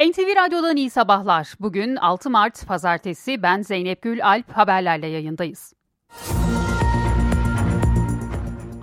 [0.00, 1.54] NTV Radyo'dan iyi sabahlar.
[1.60, 5.72] Bugün 6 Mart Pazartesi ben Zeynep Gül Alp haberlerle yayındayız.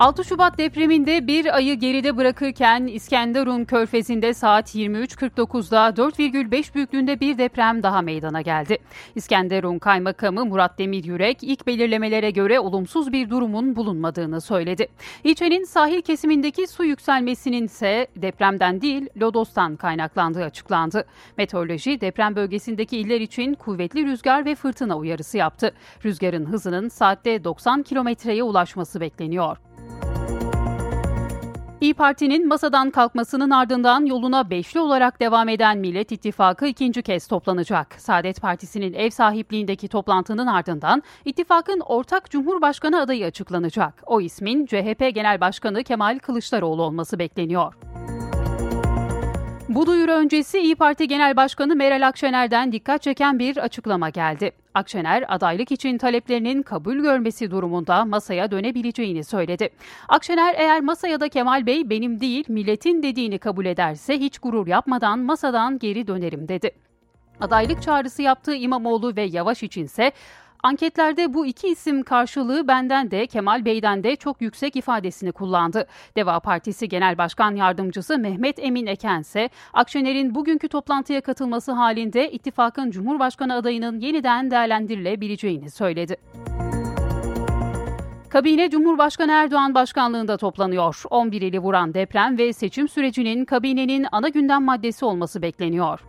[0.04, 7.82] 6 Şubat depreminde bir ayı geride bırakırken İskenderun körfezinde saat 23.49'da 4,5 büyüklüğünde bir deprem
[7.82, 8.78] daha meydana geldi.
[9.14, 14.88] İskenderun Kaymakamı Murat Demiryürek ilk belirlemelere göre olumsuz bir durumun bulunmadığını söyledi.
[15.24, 21.04] İlçenin sahil kesimindeki su yükselmesinin ise depremden değil Lodos'tan kaynaklandığı açıklandı.
[21.38, 25.74] Meteoroloji deprem bölgesindeki iller için kuvvetli rüzgar ve fırtına uyarısı yaptı.
[26.04, 29.56] Rüzgarın hızının saatte 90 kilometreye ulaşması bekleniyor.
[31.84, 37.94] İyi Parti'nin masadan kalkmasının ardından yoluna beşli olarak devam eden Millet İttifakı ikinci kez toplanacak.
[37.98, 44.02] Saadet Partisi'nin ev sahipliğindeki toplantının ardından ittifakın ortak Cumhurbaşkanı adayı açıklanacak.
[44.06, 47.74] O ismin CHP Genel Başkanı Kemal Kılıçdaroğlu olması bekleniyor.
[49.68, 54.63] Bu duyuru öncesi İyi Parti Genel Başkanı Meral Akşener'den dikkat çeken bir açıklama geldi.
[54.74, 59.68] Akşener adaylık için taleplerinin kabul görmesi durumunda masaya dönebileceğini söyledi.
[60.08, 65.18] Akşener eğer masaya da Kemal Bey benim değil milletin dediğini kabul ederse hiç gurur yapmadan
[65.18, 66.70] masadan geri dönerim dedi.
[67.40, 70.12] Adaylık çağrısı yaptığı İmamoğlu ve Yavaş içinse
[70.64, 75.86] Anketlerde bu iki isim karşılığı benden de Kemal Bey'den de çok yüksek ifadesini kullandı.
[76.16, 82.90] Deva Partisi Genel Başkan Yardımcısı Mehmet Emin Eken ise Akşener'in bugünkü toplantıya katılması halinde ittifakın
[82.90, 86.16] Cumhurbaşkanı adayının yeniden değerlendirilebileceğini söyledi.
[88.28, 91.02] Kabine Cumhurbaşkanı Erdoğan başkanlığında toplanıyor.
[91.10, 96.00] 11 ili vuran deprem ve seçim sürecinin kabinenin ana gündem maddesi olması bekleniyor.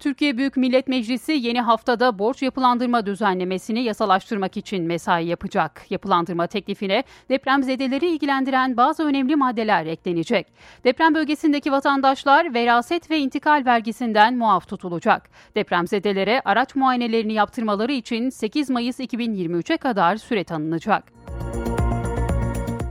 [0.00, 5.86] Türkiye Büyük Millet Meclisi yeni haftada borç yapılandırma düzenlemesini yasalaştırmak için mesai yapacak.
[5.90, 10.46] Yapılandırma teklifine depremzedeleri ilgilendiren bazı önemli maddeler eklenecek.
[10.84, 15.30] Deprem bölgesindeki vatandaşlar veraset ve intikal vergisinden muaf tutulacak.
[15.54, 21.12] Depremzedelere araç muayenelerini yaptırmaları için 8 Mayıs 2023'e kadar süre tanınacak.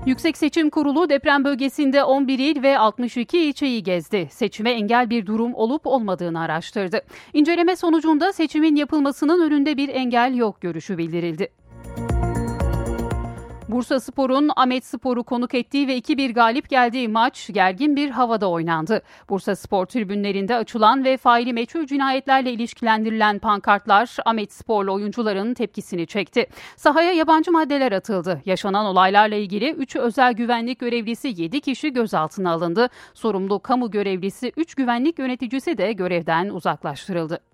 [0.06, 4.28] Yüksek Seçim Kurulu deprem bölgesinde 11 il ve 62 ilçeyi gezdi.
[4.32, 7.02] Seçime engel bir durum olup olmadığını araştırdı.
[7.34, 11.50] İnceleme sonucunda seçimin yapılmasının önünde bir engel yok görüşü bildirildi.
[13.70, 19.02] Bursa Spor'un Ahmet Spor'u konuk ettiği ve 2-1 galip geldiği maç gergin bir havada oynandı.
[19.30, 26.48] Bursa Spor tribünlerinde açılan ve faili meçhul cinayetlerle ilişkilendirilen pankartlar Ahmet Spor'lu oyuncuların tepkisini çekti.
[26.76, 28.42] Sahaya yabancı maddeler atıldı.
[28.46, 32.90] Yaşanan olaylarla ilgili 3 özel güvenlik görevlisi 7 kişi gözaltına alındı.
[33.14, 37.49] Sorumlu kamu görevlisi 3 güvenlik yöneticisi de görevden uzaklaştırıldı.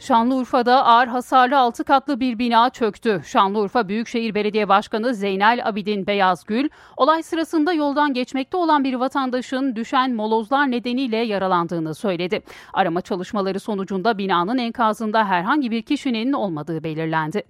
[0.00, 3.22] Şanlıurfa'da ağır hasarlı 6 katlı bir bina çöktü.
[3.24, 10.14] Şanlıurfa Büyükşehir Belediye Başkanı Zeynel Abidin Beyazgül, olay sırasında yoldan geçmekte olan bir vatandaşın düşen
[10.14, 12.42] molozlar nedeniyle yaralandığını söyledi.
[12.72, 17.42] Arama çalışmaları sonucunda binanın enkazında herhangi bir kişinin olmadığı belirlendi.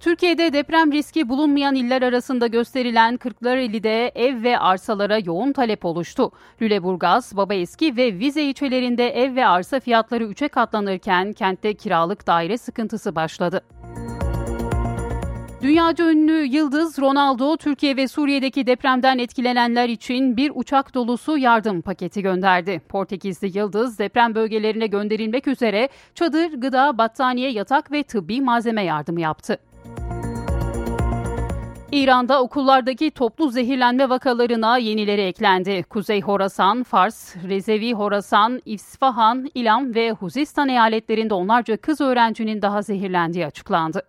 [0.00, 6.30] Türkiye'de deprem riski bulunmayan iller arasında gösterilen Kırklareli'de ev ve arsalara yoğun talep oluştu.
[6.62, 13.14] Lüleburgaz, Babaeski ve Vize ilçelerinde ev ve arsa fiyatları 3'e katlanırken kentte kiralık daire sıkıntısı
[13.14, 13.60] başladı.
[15.62, 22.22] Dünyaca ünlü yıldız Ronaldo, Türkiye ve Suriye'deki depremden etkilenenler için bir uçak dolusu yardım paketi
[22.22, 22.82] gönderdi.
[22.88, 29.58] Portekizli yıldız deprem bölgelerine gönderilmek üzere çadır, gıda, battaniye, yatak ve tıbbi malzeme yardımı yaptı.
[31.92, 35.82] İran'da okullardaki toplu zehirlenme vakalarına yenileri eklendi.
[35.82, 43.46] Kuzey Horasan, Fars, Rezevi Horasan, İsfahan, İlam ve Huzistan eyaletlerinde onlarca kız öğrencinin daha zehirlendiği
[43.46, 44.02] açıklandı.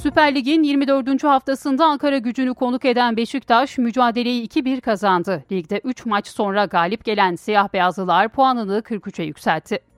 [0.00, 1.24] Süper Lig'in 24.
[1.24, 5.44] haftasında Ankara gücünü konuk eden Beşiktaş mücadeleyi 2-1 kazandı.
[5.52, 9.91] Ligde 3 maç sonra galip gelen siyah beyazlılar puanını 43'e yükseltti.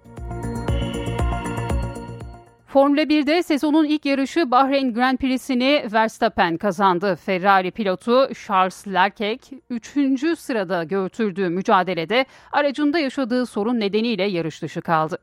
[2.75, 7.17] Formula 1'de sezonun ilk yarışı Bahreyn Grand Prix'sini Verstappen kazandı.
[7.17, 10.39] Ferrari pilotu Charles Leclerc 3.
[10.39, 15.19] sırada götürdüğü mücadelede aracında yaşadığı sorun nedeniyle yarış dışı kaldı.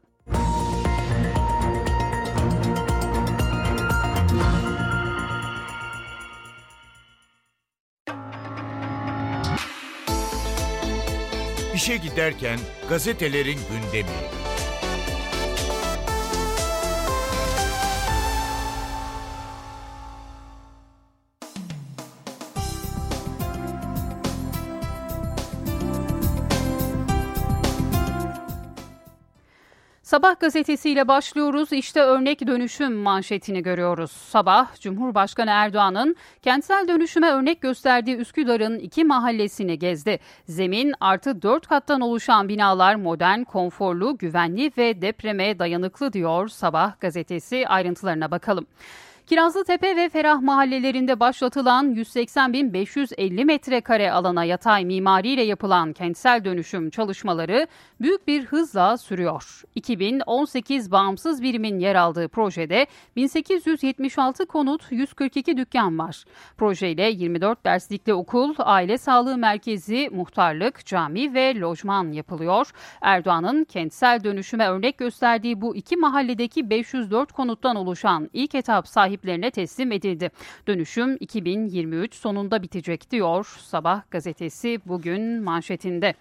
[11.76, 12.60] İşe giderken
[12.90, 14.41] gazetelerin gündemi.
[30.12, 31.74] Sabah gazetesiyle başlıyoruz.
[31.74, 34.12] İşte örnek dönüşüm manşetini görüyoruz.
[34.12, 40.20] Sabah, Cumhurbaşkanı Erdoğan'ın kentsel dönüşüme örnek gösterdiği Üsküdar'ın iki mahallesini gezdi.
[40.48, 47.68] Zemin artı dört kattan oluşan binalar modern, konforlu, güvenli ve depreme dayanıklı diyor Sabah gazetesi.
[47.68, 48.68] Ayrıntılarına bakalım.
[49.32, 57.68] Kirazlıtepe ve Ferah mahallelerinde başlatılan 180.550 metrekare alana yatay mimariyle yapılan kentsel dönüşüm çalışmaları
[58.02, 59.62] büyük bir hızla sürüyor.
[59.76, 66.24] 2018 bağımsız birimin yer aldığı projede 1876 konut, 142 dükkan var.
[66.58, 72.72] Projeyle 24 derslikli okul, aile sağlığı merkezi, muhtarlık, cami ve lojman yapılıyor.
[73.02, 79.52] Erdoğan'ın kentsel dönüşüme örnek gösterdiği bu iki mahalledeki 504 konuttan oluşan ilk etap sahip sahiplerine
[79.52, 80.32] teslim edildi.
[80.68, 86.14] Dönüşüm 2023 sonunda bitecek diyor Sabah gazetesi bugün manşetinde.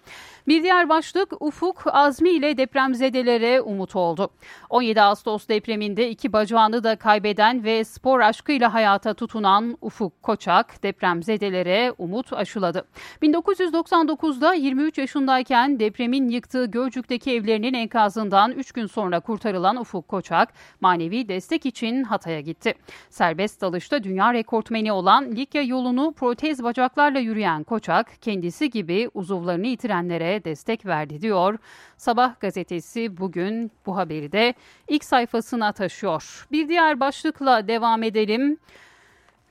[0.47, 4.29] Bir diğer başlık Ufuk Azmi ile depremzedelere umut oldu.
[4.69, 11.93] 17 Ağustos depreminde iki bacağını da kaybeden ve spor aşkıyla hayata tutunan Ufuk Koçak depremzedelere
[11.97, 12.87] umut aşıladı.
[13.21, 21.27] 1999'da 23 yaşındayken depremin yıktığı Gölcük'teki evlerinin enkazından 3 gün sonra kurtarılan Ufuk Koçak manevi
[21.27, 22.73] destek için Hatay'a gitti.
[23.09, 30.43] Serbest dalışta dünya rekortmeni olan Likya yolunu protez bacaklarla yürüyen Koçak kendisi gibi uzuvlarını yitirenlere
[30.43, 31.57] destek verdi diyor.
[31.97, 34.53] Sabah gazetesi bugün bu haberi de
[34.87, 36.47] ilk sayfasına taşıyor.
[36.51, 38.57] Bir diğer başlıkla devam edelim.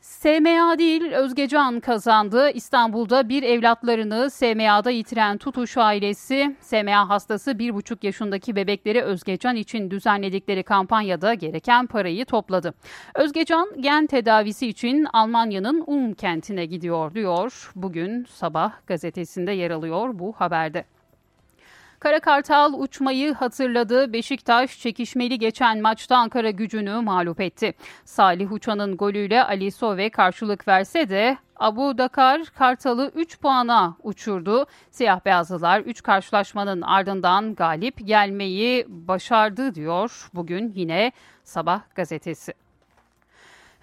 [0.00, 2.50] SMA değil Özgecan kazandı.
[2.50, 10.62] İstanbul'da bir evlatlarını SMA'da yitiren Tutuş ailesi SMA hastası 1,5 yaşındaki bebekleri Özgecan için düzenledikleri
[10.62, 12.74] kampanyada gereken parayı topladı.
[13.14, 17.72] Özgecan gen tedavisi için Almanya'nın Ulm kentine gidiyor diyor.
[17.74, 20.84] Bugün sabah gazetesinde yer alıyor bu haberde.
[22.00, 24.12] Kara Kartal uçmayı hatırladı.
[24.12, 27.74] Beşiktaş çekişmeli geçen maçta Ankara gücünü mağlup etti.
[28.04, 34.66] Salih Uçan'ın golüyle Ali Sove karşılık verse de Abu Dakar Kartal'ı 3 puana uçurdu.
[34.90, 41.12] Siyah beyazlılar 3 karşılaşmanın ardından galip gelmeyi başardı diyor bugün yine
[41.44, 42.69] Sabah gazetesi.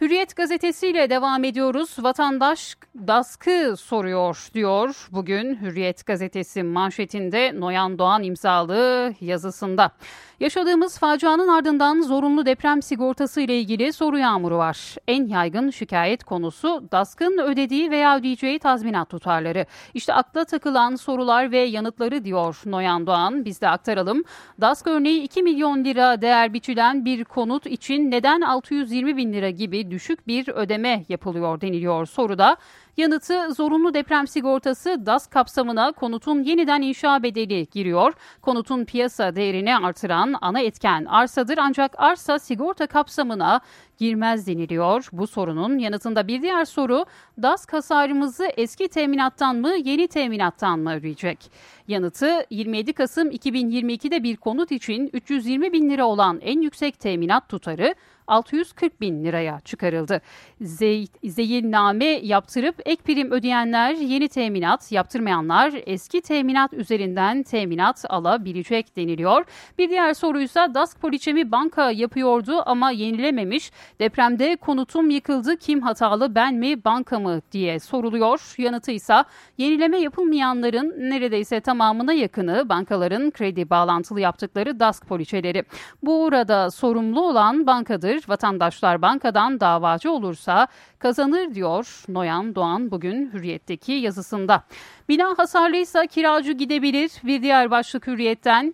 [0.02, 1.96] Hürriyet gazetesiyle devam ediyoruz.
[2.00, 9.92] Vatandaş baskı soruyor diyor bugün Hürriyet gazetesi manşetinde Noyan Doğan imzalı yazısında.
[10.40, 14.96] Yaşadığımız facianın ardından zorunlu deprem sigortası ile ilgili soru yağmuru var.
[15.08, 19.66] En yaygın şikayet konusu DASK'ın ödediği veya ödeyeceği tazminat tutarları.
[19.94, 23.46] İşte akla takılan sorular ve yanıtları diyor Noyan Doğan.
[23.46, 24.24] Biz de aktaralım.
[24.62, 29.92] DASK örneği 2 milyon lira değer biçilen bir konut için neden 620 bin lira gibi
[29.92, 32.58] düşük bir ödeme yapılıyor deniliyor soruda.
[32.98, 38.14] Yanıtı zorunlu deprem sigortası DAS kapsamına konutun yeniden inşa bedeli giriyor.
[38.42, 43.62] Konutun piyasa değerini artıran ana etken arsadır ancak arsa sigorta kapsamına
[43.98, 45.08] girmez deniliyor.
[45.12, 47.06] Bu sorunun yanıtında bir diğer soru
[47.42, 51.52] DAS hasarımızı eski teminattan mı yeni teminattan mı ödeyecek?
[51.88, 57.96] Yanıtı 27 Kasım 2022'de bir konut için 320 bin lira olan en yüksek teminat tutarı
[58.28, 60.22] 640 bin liraya çıkarıldı.
[60.62, 69.46] Zey, zeyilname yaptırıp ek prim ödeyenler yeni teminat, yaptırmayanlar eski teminat üzerinden teminat alabilecek deniliyor.
[69.78, 73.72] Bir diğer soruysa DASK poliçemi banka yapıyordu ama yenilememiş.
[74.00, 78.56] Depremde konutum yıkıldı kim hatalı ben mi banka mı diye soruluyor.
[78.58, 79.24] Yanıtı ise
[79.58, 85.64] yenileme yapılmayanların neredeyse tamamına yakını bankaların kredi bağlantılı yaptıkları DASK poliçeleri.
[86.04, 88.24] Bu arada sorumlu olan bankadır.
[88.28, 90.68] Vatandaşlar bankadan davacı olursa
[91.00, 94.64] kazanır diyor Noyan Doğan bugün Hürriyet'teki yazısında.
[95.10, 97.12] Bina hasarlıysa kiracı gidebilir.
[97.24, 98.74] Bir diğer başlık Hürriyet'ten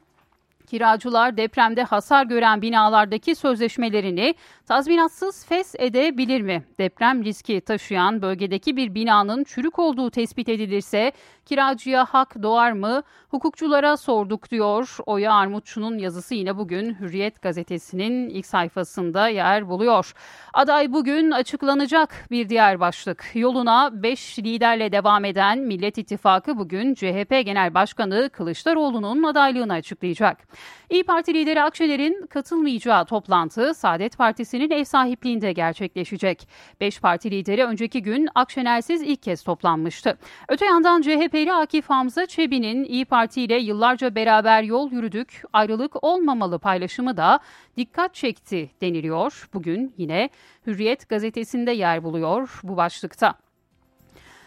[0.67, 4.35] Kiracılar depremde hasar gören binalardaki sözleşmelerini
[4.67, 6.63] tazminatsız fes edebilir mi?
[6.79, 11.11] Deprem riski taşıyan bölgedeki bir binanın çürük olduğu tespit edilirse
[11.45, 13.03] kiracıya hak doğar mı?
[13.29, 14.97] Hukukçulara sorduk diyor.
[15.05, 20.13] Oya Armutçu'nun yazısı yine bugün Hürriyet gazetesinin ilk sayfasında yer buluyor.
[20.53, 23.25] Aday bugün açıklanacak bir diğer başlık.
[23.33, 30.37] Yoluna 5 liderle devam eden Millet İttifakı bugün CHP Genel Başkanı Kılıçdaroğlu'nun adaylığını açıklayacak.
[30.89, 34.17] İyi Parti lideri Akşener'in katılmayacağı toplantı Saadet
[34.53, 36.47] Partisi'nin ev sahipliğinde gerçekleşecek.
[36.81, 40.17] Beş parti lideri önceki gün Akşener'siz ilk kez toplanmıştı.
[40.49, 46.59] Öte yandan CHP'li Akif Hamza Çebi'nin İyi Parti ile yıllarca beraber yol yürüdük, ayrılık olmamalı
[46.59, 47.39] paylaşımı da
[47.77, 49.49] dikkat çekti deniliyor.
[49.53, 50.29] Bugün yine
[50.67, 53.42] Hürriyet gazetesinde yer buluyor bu başlıkta.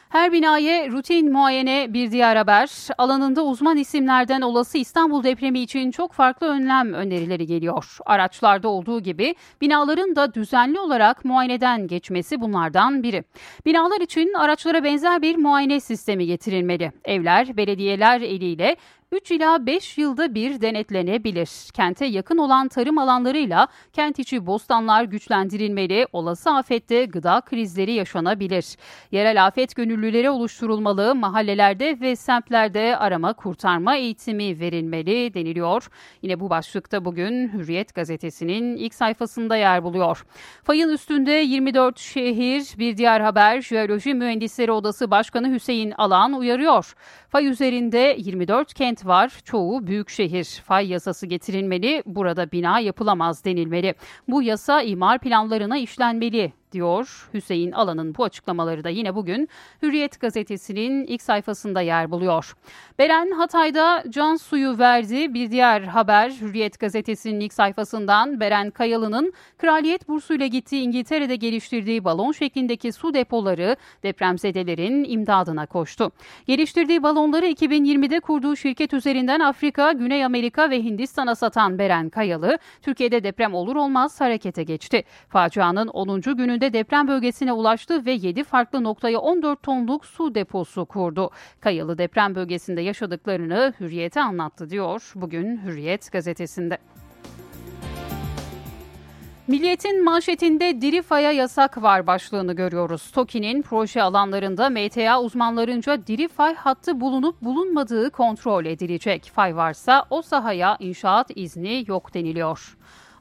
[0.09, 2.71] Her binaya rutin muayene bir diğer haber.
[2.99, 7.99] Alanında uzman isimlerden olası İstanbul depremi için çok farklı önlem önerileri geliyor.
[8.07, 13.25] Araçlarda olduğu gibi binaların da düzenli olarak muayeneden geçmesi bunlardan biri.
[13.67, 16.93] Binalar için araçlara benzer bir muayene sistemi getirilmeli.
[17.05, 18.77] Evler belediyeler eliyle
[19.13, 21.51] 3 ila 5 yılda bir denetlenebilir.
[21.75, 28.77] Kente yakın olan tarım alanlarıyla kent içi bostanlar güçlendirilmeli, olası afette gıda krizleri yaşanabilir.
[29.11, 35.89] Yerel afet gönüllüleri oluşturulmalı, mahallelerde ve semtlerde arama kurtarma eğitimi verilmeli deniliyor.
[36.23, 40.25] Yine bu başlıkta bugün Hürriyet gazetesinin ilk sayfasında yer buluyor.
[40.65, 46.95] Fayın üstünde 24 şehir bir diğer haber Jeoloji Mühendisleri Odası Başkanı Hüseyin Alan uyarıyor.
[47.29, 49.33] Fay üzerinde 24 kent var.
[49.45, 50.63] Çoğu büyük şehir.
[50.65, 52.03] Fay yasası getirilmeli.
[52.07, 53.95] Burada bina yapılamaz denilmeli.
[54.29, 59.49] Bu yasa imar planlarına işlenmeli diyor Hüseyin Alan'ın bu açıklamaları da yine bugün
[59.83, 62.57] Hürriyet gazetesinin ilk sayfasında yer buluyor.
[62.99, 65.35] Beren Hatay'da can suyu verdi.
[65.35, 72.33] Bir diğer haber Hürriyet gazetesinin ilk sayfasından Beren Kayalı'nın kraliyet bursuyla gittiği İngiltere'de geliştirdiği balon
[72.33, 76.13] şeklindeki su depoları depremzedelerin imdadına koştu.
[76.47, 83.25] Geliştirdiği balonları 2020'de kurduğu şirket üzerinden Afrika, Güney Amerika ve Hindistan'a satan Beren Kayalı, Türkiye'de
[83.25, 85.05] deprem olur olmaz harekete geçti.
[85.29, 86.21] Facianın 10.
[86.21, 91.31] gününde günde deprem bölgesine ulaştı ve 7 farklı noktaya 14 tonluk su deposu kurdu.
[91.61, 96.79] Kayalı deprem bölgesinde yaşadıklarını Hürriyet'e anlattı diyor bugün Hürriyet gazetesinde.
[99.47, 103.11] Milliyetin manşetinde diri faya yasak var başlığını görüyoruz.
[103.11, 109.31] TOKİ'nin proje alanlarında MTA uzmanlarınca diri fay hattı bulunup bulunmadığı kontrol edilecek.
[109.35, 112.77] Fay varsa o sahaya inşaat izni yok deniliyor.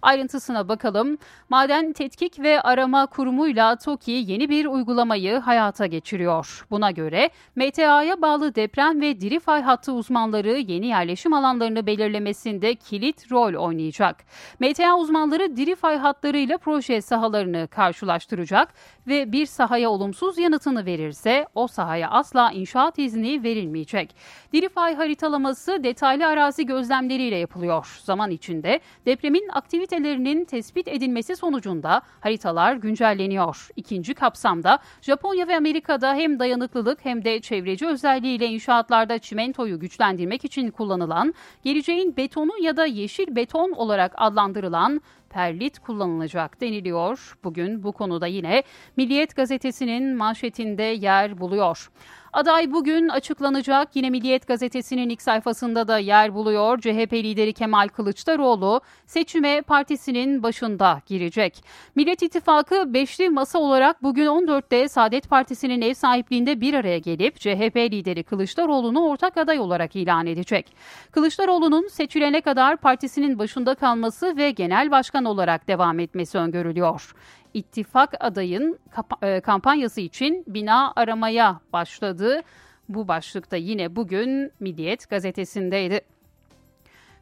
[0.06, 1.18] Ayrıntısına bakalım.
[1.50, 6.66] Maden Tetkik ve Arama Kurumu'yla TOKİ yeni bir uygulamayı hayata geçiriyor.
[6.72, 13.32] Buna göre MTA'ya bağlı deprem ve diri fay hattı uzmanları yeni yerleşim alanlarını belirlemesinde kilit
[13.32, 14.24] rol oynayacak.
[14.60, 18.74] MTA uzmanları diri fay hatlarıyla proje sahalarını karşılaştıracak
[19.08, 24.16] ve bir sahaya olumsuz yanıtını verirse o sahaya asla inşaat izni verilmeyecek.
[24.54, 28.00] Diri fay haritalaması detaylı arazi gözlemleriyle yapılıyor.
[28.04, 33.68] Zaman içinde depremin aktivite aktivitelerinin tespit edilmesi sonucunda haritalar güncelleniyor.
[33.76, 40.72] İkinci kapsamda Japonya ve Amerika'da hem dayanıklılık hem de çevreci özelliğiyle inşaatlarda çimentoyu güçlendirmek için
[40.72, 41.34] kullanılan,
[41.64, 47.38] geleceğin betonu ya da yeşil beton olarak adlandırılan perlit kullanılacak deniliyor.
[47.44, 48.64] Bugün bu konuda yine
[48.98, 51.90] Milliyet gazetesinin manşetinde yer buluyor.
[52.36, 53.96] Aday bugün açıklanacak.
[53.96, 56.82] Yine Milliyet gazetesinin ilk sayfasında da yer buluyor.
[56.82, 61.64] CHP lideri Kemal Kılıçdaroğlu seçime partisinin başında girecek.
[61.96, 67.76] Millet İttifakı beşli masa olarak bugün 14'te Saadet Partisi'nin ev sahipliğinde bir araya gelip CHP
[67.76, 70.76] lideri Kılıçdaroğlu'nu ortak aday olarak ilan edecek.
[71.12, 77.14] Kılıçdaroğlu'nun seçilene kadar partisinin başında kalması ve genel başkan olarak devam etmesi öngörülüyor
[77.56, 78.80] ittifak adayın
[79.22, 82.42] e, kampanyası için bina aramaya başladı.
[82.90, 86.02] Bu başlıkta yine bugün Milliyet gazetesindeydi.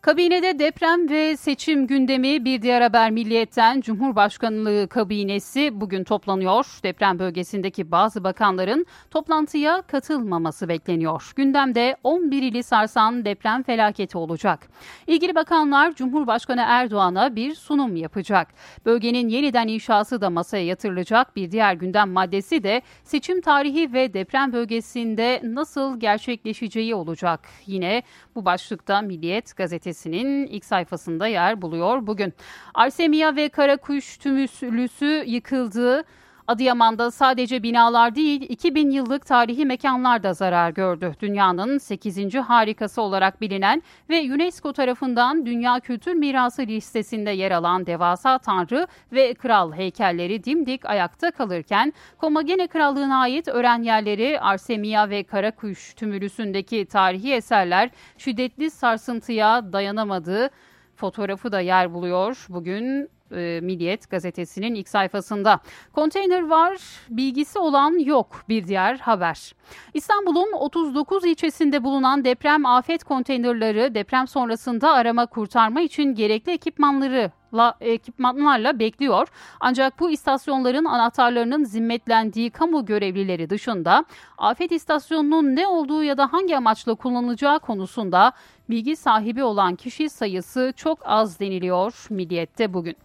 [0.04, 6.66] Kabinede deprem ve seçim gündemi bir diğer haber Milliyet'ten Cumhurbaşkanlığı kabinesi bugün toplanıyor.
[6.84, 11.32] Deprem bölgesindeki bazı bakanların toplantıya katılmaması bekleniyor.
[11.36, 14.68] Gündemde 11 ili sarsan deprem felaketi olacak.
[15.08, 18.48] İlgili bakanlar Cumhurbaşkanı Erdoğan'a bir sunum yapacak.
[18.86, 21.36] Bölgenin yeniden inşası da masaya yatırılacak.
[21.36, 27.40] Bir diğer gündem maddesi de seçim tarihi ve deprem bölgesinde nasıl gerçekleşeceği olacak.
[27.66, 28.04] Yine
[28.36, 32.34] bu başlıkta Milliyet gazetesi gazetesinin ilk sayfasında yer buluyor bugün.
[32.74, 36.04] Arsemia ve Karakuş tümüslüsü yıkıldı.
[36.48, 41.16] Adıyaman'da sadece binalar değil 2000 yıllık tarihi mekanlar da zarar gördü.
[41.22, 42.36] Dünyanın 8.
[42.36, 49.34] harikası olarak bilinen ve UNESCO tarafından Dünya Kültür Mirası listesinde yer alan devasa tanrı ve
[49.34, 57.34] kral heykelleri dimdik ayakta kalırken Komagene Krallığı'na ait öğren yerleri Arsemia ve Karakuş tümülüsündeki tarihi
[57.34, 60.50] eserler şiddetli sarsıntıya dayanamadı.
[60.96, 62.46] Fotoğrafı da yer buluyor.
[62.50, 65.60] Bugün e, Milliyet gazetesinin ilk sayfasında.
[65.94, 66.78] Konteyner var,
[67.10, 69.54] bilgisi olan yok bir diğer haber.
[69.94, 77.32] İstanbul'un 39 ilçesinde bulunan deprem afet konteynerları deprem sonrasında arama kurtarma için gerekli ekipmanları
[77.82, 79.28] ekipmanlarla bekliyor.
[79.60, 84.06] Ancak bu istasyonların anahtarlarının zimmetlendiği kamu görevlileri dışında
[84.38, 88.34] afet istasyonunun ne olduğu ya da hangi amaçla kullanılacağı konusunda
[88.70, 92.96] bilgi sahibi olan kişi sayısı çok az deniliyor Milliyet'te bugün.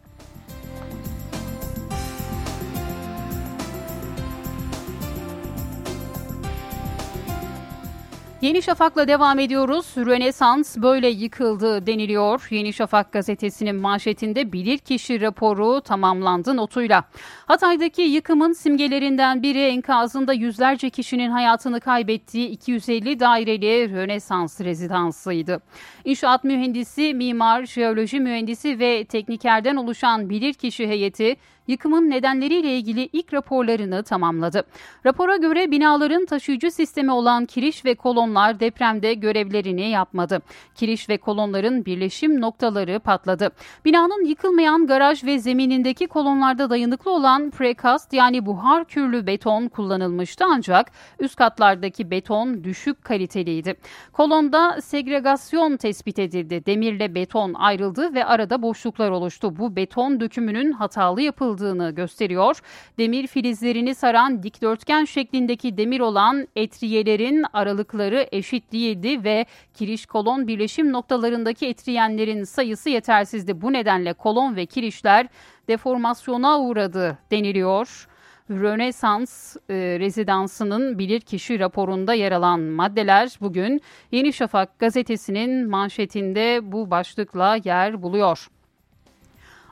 [8.43, 9.87] Yeni Şafak'la devam ediyoruz.
[9.97, 12.47] Rönesans böyle yıkıldı deniliyor.
[12.51, 17.05] Yeni Şafak gazetesinin manşetinde bilirkişi raporu tamamlandı notuyla.
[17.47, 25.61] Hatay'daki yıkımın simgelerinden biri enkazında yüzlerce kişinin hayatını kaybettiği 250 daireli Rönesans rezidansıydı.
[26.05, 31.37] İnşaat mühendisi, mimar, jeoloji mühendisi ve teknikerden oluşan bilirkişi heyeti
[31.69, 34.63] yıkımın nedenleriyle ilgili ilk raporlarını tamamladı.
[35.07, 40.43] Rapora göre binaların taşıyıcı sistemi olan kiriş ve kolonlar depremde görevlerini yapmadı.
[40.75, 43.51] Kiriş ve kolonların birleşim noktaları patladı.
[43.85, 50.91] Binanın yıkılmayan garaj ve zeminindeki kolonlarda dayanıklı olan prekast yani buhar kürlü beton kullanılmıştı ancak
[51.21, 53.75] üst katlardaki beton düşük kaliteliydi.
[54.13, 56.67] Kolonda segregasyon tespit edildi.
[56.67, 59.57] Demirle beton ayrıldı ve arada boşluklar oluştu.
[59.59, 62.61] Bu beton dökümünün hatalı yapıldı yapıldığını gösteriyor.
[62.99, 70.93] Demir filizlerini saran dikdörtgen şeklindeki demir olan etriyelerin aralıkları eşit değildi ve kiriş kolon birleşim
[70.93, 73.61] noktalarındaki etriyenlerin sayısı yetersizdi.
[73.61, 75.27] Bu nedenle kolon ve kirişler
[75.69, 78.09] deformasyona uğradı deniliyor.
[78.51, 83.81] Rönesans e, rezidansının bilirkişi raporunda yer alan maddeler bugün
[84.13, 88.49] Yeni Şafak gazetesinin manşetinde bu başlıkla yer buluyor.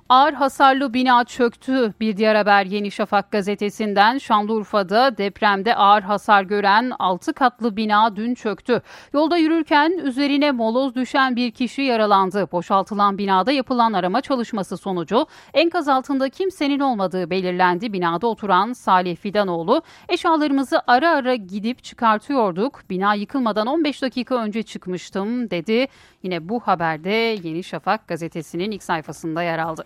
[0.09, 1.95] Ağır hasarlı bina çöktü.
[2.01, 8.35] Bir diğer haber Yeni Şafak gazetesinden Şanlıurfa'da depremde ağır hasar gören 6 katlı bina dün
[8.35, 8.83] çöktü.
[9.13, 12.49] Yolda yürürken üzerine moloz düşen bir kişi yaralandı.
[12.53, 17.93] Boşaltılan binada yapılan arama çalışması sonucu enkaz altında kimsenin olmadığı belirlendi.
[17.93, 22.81] Binada oturan Salih Fidanoğlu eşyalarımızı ara ara gidip çıkartıyorduk.
[22.91, 25.87] Bina yıkılmadan 15 dakika önce çıkmıştım dedi.
[26.23, 27.11] Yine bu haberde
[27.43, 29.85] Yeni Şafak gazetesinin ilk sayfasında yer aldı.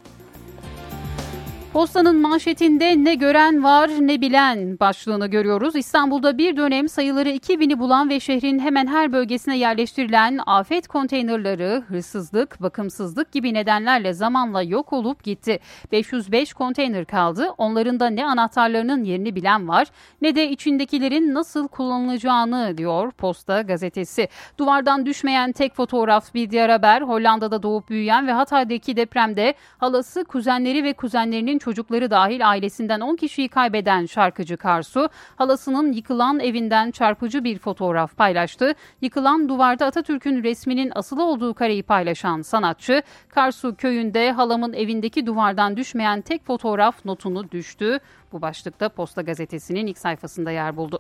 [1.73, 5.77] Postanın manşetinde ne gören var ne bilen başlığını görüyoruz.
[5.77, 12.63] İstanbul'da bir dönem sayıları 2000'i bulan ve şehrin hemen her bölgesine yerleştirilen afet konteynerları, hırsızlık,
[12.63, 15.61] bakımsızlık gibi nedenlerle zamanla yok olup gitti.
[15.93, 17.51] 505 konteyner kaldı.
[17.59, 19.87] Onların da ne anahtarlarının yerini bilen var
[20.23, 24.29] ne de içindekilerin nasıl kullanılacağını diyor Posta gazetesi.
[24.59, 27.03] Duvardan düşmeyen tek fotoğraf bir diğer haber.
[27.03, 33.49] Hollanda'da doğup büyüyen ve Hatay'daki depremde halası, kuzenleri ve kuzenlerinin çocukları dahil ailesinden 10 kişiyi
[33.49, 38.75] kaybeden şarkıcı Karsu, halasının yıkılan evinden çarpıcı bir fotoğraf paylaştı.
[39.01, 46.21] Yıkılan duvarda Atatürk'ün resminin asılı olduğu kareyi paylaşan sanatçı, Karsu köyünde halamın evindeki duvardan düşmeyen
[46.21, 47.99] tek fotoğraf notunu düştü.
[48.33, 50.99] Bu başlıkta Posta Gazetesi'nin ilk sayfasında yer buldu.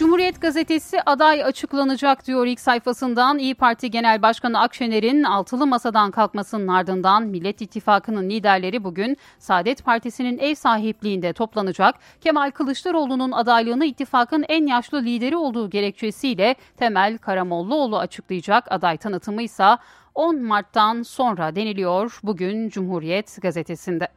[0.00, 3.38] Cumhuriyet Gazetesi aday açıklanacak diyor ilk sayfasından.
[3.38, 10.38] İyi Parti Genel Başkanı Akşener'in altılı masadan kalkmasının ardından Millet İttifakı'nın liderleri bugün Saadet Partisi'nin
[10.38, 11.94] ev sahipliğinde toplanacak.
[12.20, 18.72] Kemal Kılıçdaroğlu'nun adaylığını ittifakın en yaşlı lideri olduğu gerekçesiyle Temel Karamollaoğlu açıklayacak.
[18.72, 19.76] Aday tanıtımı ise
[20.14, 24.08] 10 Mart'tan sonra deniliyor bugün Cumhuriyet Gazetesi'nde.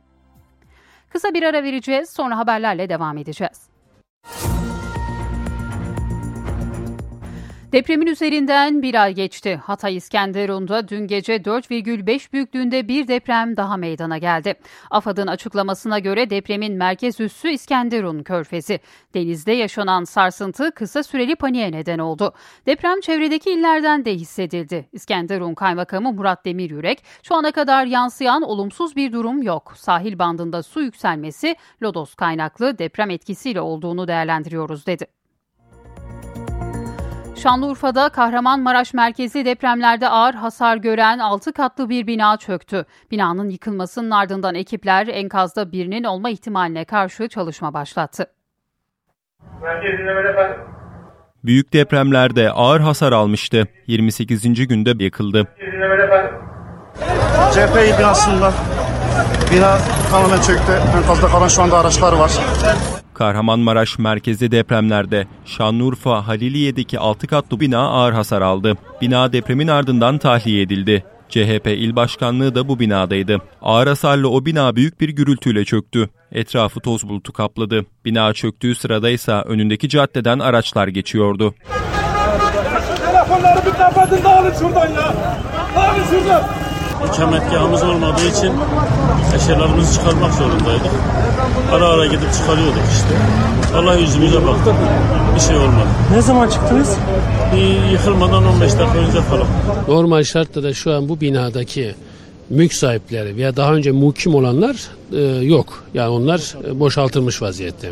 [1.10, 3.74] Kısa bir ara vereceğiz sonra haberlerle devam edeceğiz.
[7.74, 9.56] Depremin üzerinden bir ay geçti.
[9.56, 14.56] Hatay İskenderun'da dün gece 4,5 büyüklüğünde bir deprem daha meydana geldi.
[14.92, 18.80] AFAD'ın açıklamasına göre depremin merkez üssü İskenderun Körfezi.
[19.14, 22.34] Denizde yaşanan sarsıntı kısa süreli paniğe neden oldu.
[22.66, 24.90] Deprem çevredeki illerden de hissedildi.
[24.92, 29.74] İskenderun Kaymakamı Murat Demiryürek, şu ana kadar yansıyan olumsuz bir durum yok.
[29.76, 35.23] Sahil bandında su yükselmesi lodos kaynaklı deprem etkisiyle olduğunu değerlendiriyoruz dedi.
[37.44, 42.86] Şanlıurfa'da Kahramanmaraş merkezi depremlerde ağır hasar gören 6 katlı bir bina çöktü.
[43.12, 48.26] Binanın yıkılmasının ardından ekipler enkazda birinin olma ihtimaline karşı çalışma başlattı.
[51.44, 53.68] Büyük depremlerde ağır hasar almıştı.
[53.88, 54.68] 28.
[54.68, 55.48] günde yıkıldı.
[57.54, 58.54] CHP binasında
[59.52, 59.78] bina
[60.12, 60.72] tamamen çöktü.
[60.98, 62.32] Enkazda kalan şu anda araçlar var.
[63.14, 68.78] Kahramanmaraş merkezi depremlerde Şanlıurfa Haliliye'deki 6 katlı bina ağır hasar aldı.
[69.02, 71.04] Bina depremin ardından tahliye edildi.
[71.30, 73.38] CHP il başkanlığı da bu binadaydı.
[73.62, 76.10] Ağır hasarlı o bina büyük bir gürültüyle çöktü.
[76.32, 77.86] Etrafı toz bulutu kapladı.
[78.06, 81.54] Bina çöktüğü sırada ise önündeki caddeden araçlar geçiyordu.
[83.06, 85.14] Telefonları bir kapatın da alın şuradan ya.
[85.76, 86.63] Alın şuradan.
[87.08, 88.52] İkametgahımız olmadığı için
[89.36, 90.92] eşyalarımızı çıkarmak zorundaydık.
[91.72, 93.16] Ara ara gidip çıkarıyorduk işte.
[93.78, 94.74] Allah yüzümüze baktı.
[95.36, 95.88] Bir şey olmadı.
[96.12, 96.98] Ne zaman çıktınız?
[97.56, 99.48] Bir yıkılmadan 15 dakika önce falan.
[99.88, 101.96] Normal şartlarda şu an bu binadaki
[102.50, 104.76] mülk sahipleri veya daha önce mukim olanlar
[105.14, 105.84] e, yok.
[105.94, 107.90] Yani onlar e, boşaltılmış vaziyette.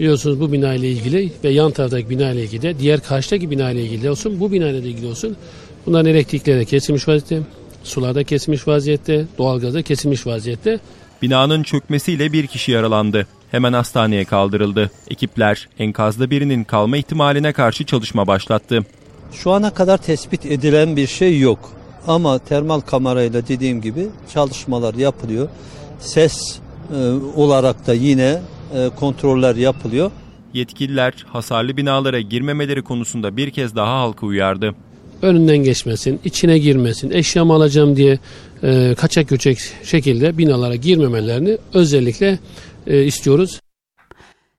[0.00, 3.70] Biliyorsunuz bu bina ile ilgili ve yan taraftaki bina ile ilgili de diğer karşıdaki bina
[3.70, 5.36] ile ilgili olsun bu bina ile ilgili olsun
[5.86, 7.40] bunların elektrikleri de kesilmiş vaziyette,
[7.84, 10.80] sular da kesilmiş vaziyette, doğalgaz da kesilmiş vaziyette.
[11.22, 13.26] Binanın çökmesiyle bir kişi yaralandı.
[13.50, 14.90] Hemen hastaneye kaldırıldı.
[15.10, 18.86] Ekipler enkazda birinin kalma ihtimaline karşı çalışma başlattı.
[19.32, 21.72] Şu ana kadar tespit edilen bir şey yok.
[22.06, 25.48] Ama termal kamerayla dediğim gibi çalışmalar yapılıyor.
[25.98, 26.58] Ses
[26.94, 26.96] e,
[27.36, 28.40] olarak da yine
[28.74, 30.10] e, kontroller yapılıyor.
[30.54, 34.74] Yetkililer hasarlı binalara girmemeleri konusunda bir kez daha halkı uyardı.
[35.24, 38.18] Önünden geçmesin, içine girmesin, eşyamı alacağım diye
[38.62, 42.38] e, kaçak göçek şekilde binalara girmemelerini özellikle
[42.86, 43.60] e, istiyoruz.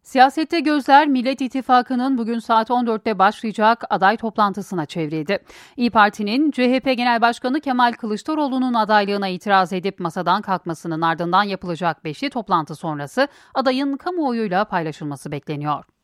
[0.04, 5.39] Siyasette gözler Millet İttifakı'nın bugün saat 14'te başlayacak aday toplantısına çevrildi.
[5.78, 12.30] İyi Parti'nin CHP Genel Başkanı Kemal Kılıçdaroğlu'nun adaylığına itiraz edip masadan kalkmasının ardından yapılacak beşli
[12.30, 15.94] toplantı sonrası adayın kamuoyuyla paylaşılması bekleniyor.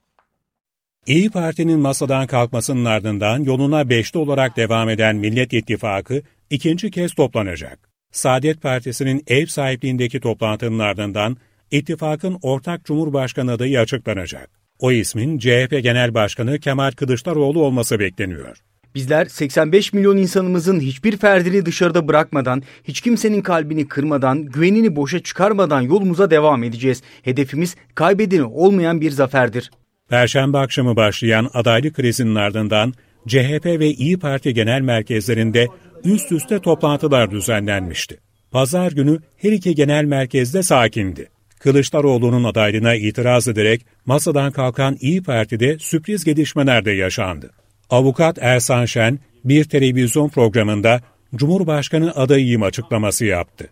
[1.07, 7.79] İyi Parti'nin masadan kalkmasının ardından yoluna beşli olarak devam eden Millet İttifakı ikinci kez toplanacak.
[8.11, 11.37] Saadet Partisi'nin ev sahipliğindeki toplantının ardından
[11.71, 14.49] ittifakın ortak Cumhurbaşkanı adayı açıklanacak.
[14.79, 18.57] O ismin CHP Genel Başkanı Kemal Kılıçdaroğlu olması bekleniyor.
[18.95, 25.81] Bizler 85 milyon insanımızın hiçbir ferdini dışarıda bırakmadan, hiç kimsenin kalbini kırmadan, güvenini boşa çıkarmadan
[25.81, 27.01] yolumuza devam edeceğiz.
[27.23, 29.71] Hedefimiz kaybedeni olmayan bir zaferdir.
[30.11, 32.93] Perşembe akşamı başlayan adaylık krizinin ardından
[33.27, 35.67] CHP ve İyi Parti genel merkezlerinde
[36.03, 38.17] üst üste toplantılar düzenlenmişti.
[38.51, 41.29] Pazar günü her iki genel merkezde sakindi.
[41.59, 47.51] Kılıçdaroğlu'nun adaylığına itiraz ederek masadan kalkan İyi Parti'de sürpriz gelişmeler de yaşandı.
[47.89, 51.01] Avukat Ersan Şen bir televizyon programında
[51.35, 53.67] Cumhurbaşkanı adayıyım açıklaması yaptı.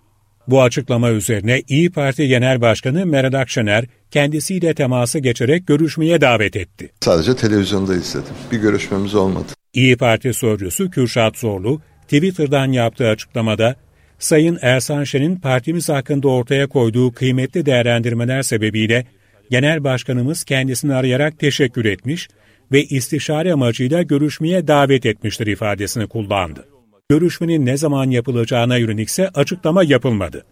[0.48, 6.92] Bu açıklama üzerine İyi Parti Genel Başkanı Meral Akşener kendisiyle teması geçerek görüşmeye davet etti.
[7.02, 8.34] Sadece televizyonda izledim.
[8.52, 9.48] Bir görüşmemiz olmadı.
[9.74, 13.76] İyi Parti sözcüsü Kürşat Zorlu Twitter'dan yaptığı açıklamada
[14.20, 19.06] Sayın Ersan Şen'in partimiz hakkında ortaya koyduğu kıymetli değerlendirmeler sebebiyle
[19.50, 22.28] Genel Başkanımız kendisini arayarak teşekkür etmiş
[22.72, 26.69] ve istişare amacıyla görüşmeye davet etmiştir ifadesini kullandı.
[27.10, 30.46] Görüşmenin ne zaman yapılacağına yönelik ise açıklama yapılmadı.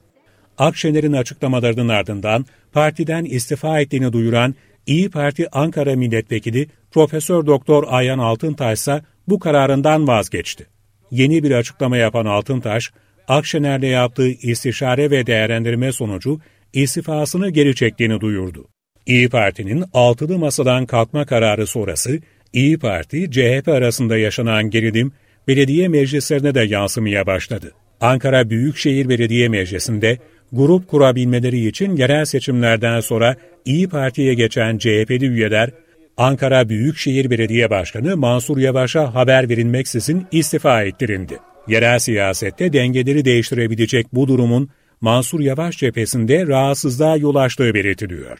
[0.57, 4.55] Akşener'in açıklamalarının ardından partiden istifa ettiğini duyuran
[4.87, 10.67] İyi Parti Ankara Milletvekili Profesör Doktor Ayhan Altıntaş ise bu kararından vazgeçti.
[11.11, 12.91] Yeni bir açıklama yapan Altıntaş,
[13.27, 16.39] Akşener'le yaptığı istişare ve değerlendirme sonucu
[16.73, 18.67] istifasını geri çektiğini duyurdu.
[19.05, 22.19] İyi Parti'nin altılı masadan kalkma kararı sonrası
[22.53, 25.11] İyi Parti, CHP arasında yaşanan gerilim
[25.47, 27.71] belediye meclislerine de yansımaya başladı.
[28.01, 30.17] Ankara Büyükşehir Belediye Meclisi'nde
[30.51, 35.69] grup kurabilmeleri için yerel seçimlerden sonra İyi Parti'ye geçen CHP'li üyeler
[36.17, 41.37] Ankara Büyükşehir Belediye Başkanı Mansur Yavaş'a haber verilmeksizin istifa ettirildi.
[41.67, 44.69] Yerel siyasette dengeleri değiştirebilecek bu durumun
[45.01, 48.37] Mansur Yavaş cephesinde rahatsızlığa yol açtığı belirtiliyor.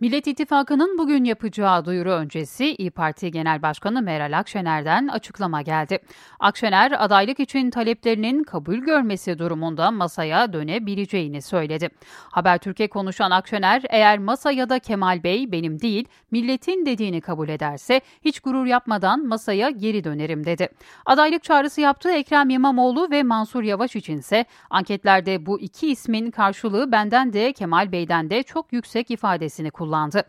[0.00, 5.98] Millet İttifakı'nın bugün yapacağı duyuru öncesi İyi Parti Genel Başkanı Meral Akşener'den açıklama geldi.
[6.40, 11.88] Akşener adaylık için taleplerinin kabul görmesi durumunda masaya dönebileceğini söyledi.
[12.30, 18.00] Habertürk'e konuşan Akşener eğer masa ya da Kemal Bey benim değil milletin dediğini kabul ederse
[18.24, 20.68] hiç gurur yapmadan masaya geri dönerim dedi.
[21.06, 27.32] Adaylık çağrısı yaptığı Ekrem İmamoğlu ve Mansur Yavaş içinse anketlerde bu iki ismin karşılığı benden
[27.32, 30.22] de Kemal Bey'den de çok yüksek ifadesini kullandı kullandı.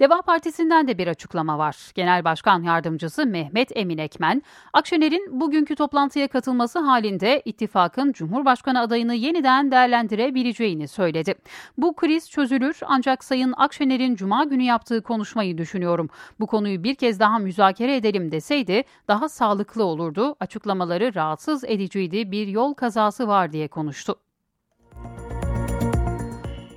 [0.00, 1.92] Deva Partisi'nden de bir açıklama var.
[1.94, 9.70] Genel Başkan Yardımcısı Mehmet Emin Ekmen, Akşener'in bugünkü toplantıya katılması halinde ittifakın Cumhurbaşkanı adayını yeniden
[9.70, 11.34] değerlendirebileceğini söyledi.
[11.78, 16.08] Bu kriz çözülür ancak Sayın Akşener'in Cuma günü yaptığı konuşmayı düşünüyorum.
[16.40, 20.36] Bu konuyu bir kez daha müzakere edelim deseydi daha sağlıklı olurdu.
[20.40, 24.16] Açıklamaları rahatsız ediciydi bir yol kazası var diye konuştu.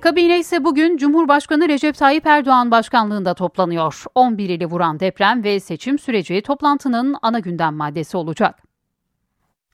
[0.06, 4.04] Kabine ise bugün Cumhurbaşkanı Recep Tayyip Erdoğan başkanlığında toplanıyor.
[4.14, 8.54] 11 ili vuran deprem ve seçim süreci toplantının ana gündem maddesi olacak.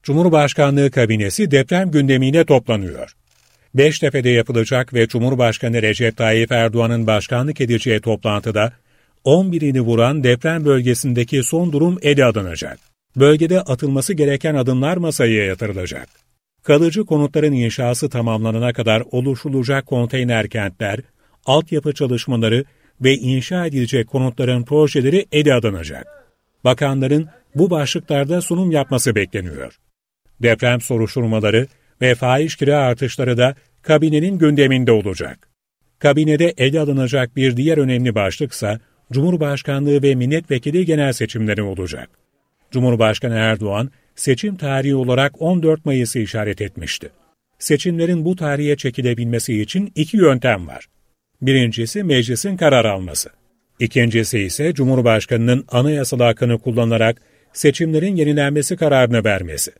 [0.02, 3.12] Cumhurbaşkanlığı kabinesi deprem gündemiyle toplanıyor.
[3.74, 8.72] Beştepe'de yapılacak ve Cumhurbaşkanı Recep Tayyip Erdoğan'ın başkanlık edeceği toplantıda
[9.24, 12.78] 11 ili vuran deprem bölgesindeki son durum ele alınacak.
[13.16, 16.21] Bölgede atılması gereken adımlar masaya yatırılacak.
[16.62, 21.00] Kalıcı konutların inşası tamamlanana kadar oluşulacak konteyner kentler,
[21.46, 22.64] altyapı çalışmaları
[23.00, 26.06] ve inşa edilecek konutların projeleri ele alınacak.
[26.64, 29.78] Bakanların bu başlıklarda sunum yapması bekleniyor.
[30.42, 31.66] Deprem soruşturmaları
[32.00, 35.48] ve faiz kira artışları da kabinenin gündeminde olacak.
[35.98, 38.80] Kabinede ele alınacak bir diğer önemli başlıksa
[39.12, 42.10] Cumhurbaşkanlığı ve milletvekili genel seçimleri olacak.
[42.70, 47.10] Cumhurbaşkanı Erdoğan seçim tarihi olarak 14 Mayıs'ı işaret etmişti.
[47.58, 50.86] Seçimlerin bu tarihe çekilebilmesi için iki yöntem var.
[51.42, 53.30] Birincisi meclisin karar alması.
[53.80, 57.22] İkincisi ise Cumhurbaşkanı'nın anayasal hakkını kullanarak
[57.52, 59.72] seçimlerin yenilenmesi kararını vermesi.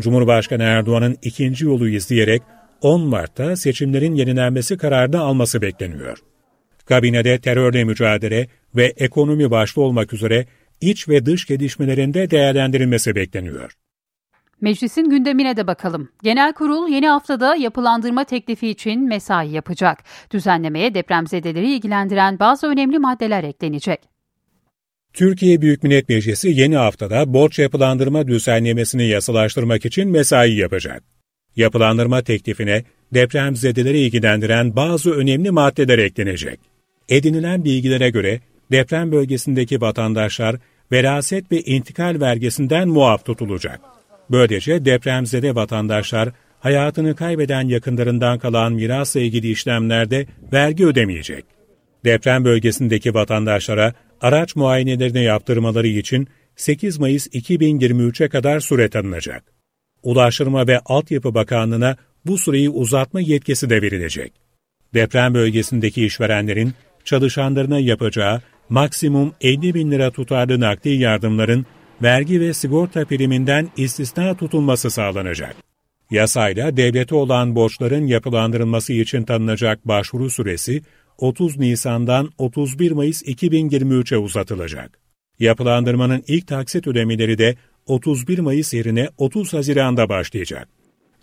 [0.00, 2.42] Cumhurbaşkanı Erdoğan'ın ikinci yolu izleyerek
[2.82, 6.18] 10 Mart'ta seçimlerin yenilenmesi kararını alması bekleniyor.
[6.84, 10.46] Kabinede terörle mücadele ve ekonomi başta olmak üzere
[10.82, 13.76] iç ve dış gelişmelerinde değerlendirilmesi bekleniyor.
[14.60, 16.08] Meclisin gündemine de bakalım.
[16.22, 19.98] Genel kurul yeni haftada yapılandırma teklifi için mesai yapacak.
[20.30, 24.00] Düzenlemeye depremzedeleri ilgilendiren bazı önemli maddeler eklenecek.
[25.12, 31.02] Türkiye Büyük Millet Meclisi yeni haftada borç yapılandırma düzenlemesini yasalaştırmak için mesai yapacak.
[31.56, 36.60] Yapılandırma teklifine depremzedeleri ilgilendiren bazı önemli maddeler eklenecek.
[37.08, 38.40] Edinilen bilgilere göre
[38.72, 40.56] deprem bölgesindeki vatandaşlar
[40.92, 43.80] veraset ve intikal vergisinden muaf tutulacak.
[44.30, 46.28] Böylece depremzede vatandaşlar
[46.60, 51.44] hayatını kaybeden yakınlarından kalan mirasla ilgili işlemlerde vergi ödemeyecek.
[52.04, 59.44] Deprem bölgesindeki vatandaşlara araç muayenelerini yaptırmaları için 8 Mayıs 2023'e kadar süre tanınacak.
[60.02, 64.32] Ulaştırma ve Altyapı Bakanlığı'na bu süreyi uzatma yetkisi de verilecek.
[64.94, 66.72] Deprem bölgesindeki işverenlerin
[67.04, 71.66] çalışanlarına yapacağı maksimum 50 bin lira tutarlı nakdi yardımların
[72.02, 75.56] vergi ve sigorta priminden istisna tutulması sağlanacak.
[76.10, 80.82] Yasayla devlete olan borçların yapılandırılması için tanınacak başvuru süresi
[81.18, 84.98] 30 Nisan'dan 31 Mayıs 2023'e uzatılacak.
[85.38, 90.68] Yapılandırmanın ilk taksit ödemeleri de 31 Mayıs yerine 30 Haziran'da başlayacak.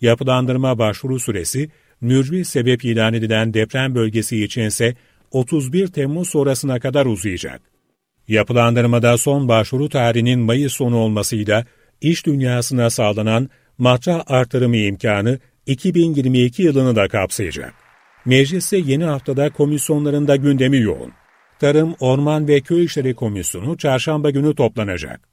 [0.01, 1.69] Yapılandırma başvuru süresi,
[2.01, 4.95] mürvi sebep ilan edilen deprem bölgesi içinse
[5.31, 7.61] 31 Temmuz sonrasına kadar uzayacak.
[8.27, 11.65] Yapılandırmada son başvuru tarihinin Mayıs sonu olmasıyla
[12.01, 17.73] iş dünyasına sağlanan matrah artırımı imkanı 2022 yılını da kapsayacak.
[18.25, 21.11] Mecliste yeni haftada komisyonlarında gündemi yoğun.
[21.59, 25.29] Tarım, Orman ve Köy İşleri Komisyonu çarşamba günü toplanacak.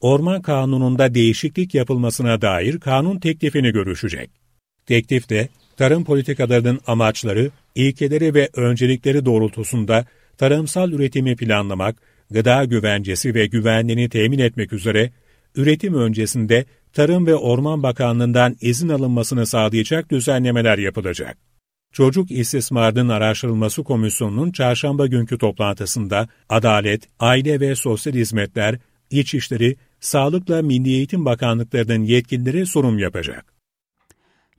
[0.00, 4.30] Orman Kanunu'nda değişiklik yapılmasına dair kanun teklifini görüşecek.
[4.86, 5.48] Teklifte,
[5.80, 10.04] tarım politikalarının amaçları, ilkeleri ve öncelikleri doğrultusunda
[10.38, 11.96] tarımsal üretimi planlamak,
[12.30, 15.10] gıda güvencesi ve güvenliğini temin etmek üzere
[15.54, 21.38] üretim öncesinde Tarım ve Orman Bakanlığı'ndan izin alınmasını sağlayacak düzenlemeler yapılacak.
[21.92, 28.78] Çocuk İstismarının Araştırılması Komisyonu'nun çarşamba günkü toplantısında Adalet, Aile ve Sosyal Hizmetler,
[29.10, 33.59] İçişleri, Sağlıkla Milli Eğitim Bakanlıklarının yetkilileri sunum yapacak.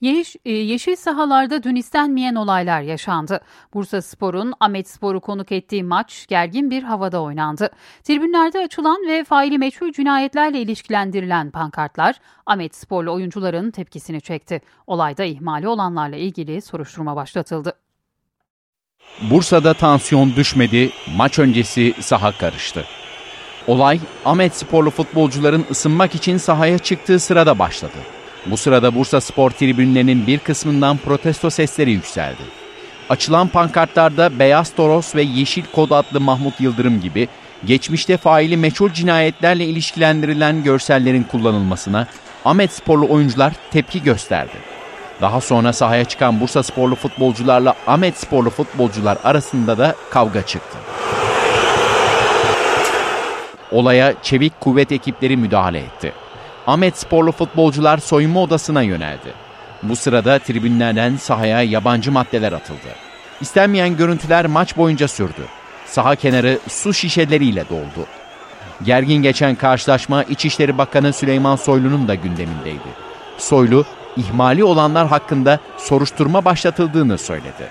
[0.02, 3.42] E, yeşil sahalarda dün istenmeyen olaylar yaşandı.
[3.74, 7.70] Bursa Spor'un Ahmet Spor'u konuk ettiği maç gergin bir havada oynandı.
[8.04, 14.62] Tribünlerde açılan ve faili meçhul cinayetlerle ilişkilendirilen pankartlar Ahmet Sporlu oyuncuların tepkisini çekti.
[14.88, 17.74] Olayda ihmali olanlarla ilgili soruşturma başlatıldı.
[19.22, 22.86] Bursa'da tansiyon düşmedi, maç öncesi saha karıştı.
[23.68, 27.98] Olay Ahmet Sporlu futbolcuların ısınmak için sahaya çıktığı sırada başladı.
[28.46, 32.42] Bu sırada Bursa Spor tribünlerinin bir kısmından protesto sesleri yükseldi.
[33.10, 37.28] Açılan pankartlarda Beyaz Toros ve Yeşil Kod adlı Mahmut Yıldırım gibi
[37.66, 42.08] geçmişte faili meçhul cinayetlerle ilişkilendirilen görsellerin kullanılmasına
[42.46, 44.58] Ahmet Sporlu oyuncular tepki gösterdi.
[45.22, 50.78] Daha sonra sahaya çıkan Bursa Sporlu futbolcularla Ahmet Sporlu futbolcular arasında da kavga çıktı.
[53.72, 56.14] Olaya çevik kuvvet ekipleri müdahale etti.
[56.72, 59.34] Ahmet sporlu futbolcular soyunma odasına yöneldi.
[59.84, 62.96] Bu sırada tribünlerden sahaya yabancı maddeler atıldı.
[63.42, 65.46] İstenmeyen görüntüler maç boyunca sürdü.
[65.86, 68.08] Saha kenarı su şişeleriyle doldu.
[68.84, 72.92] Gergin geçen karşılaşma İçişleri Bakanı Süleyman Soylu'nun da gündemindeydi.
[73.38, 73.86] Soylu,
[74.18, 77.68] ihmali olanlar hakkında soruşturma başlatıldığını söyledi.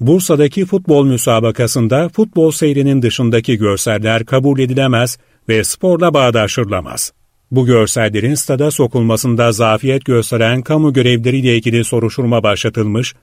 [0.00, 7.12] Bursa'daki futbol müsabakasında futbol seyrinin dışındaki görseller kabul edilemez ve sporla bağdaştırılamaz.
[7.50, 13.14] Bu görsellerin stada sokulmasında zafiyet gösteren kamu görevleriyle ilgili soruşturma başlatılmış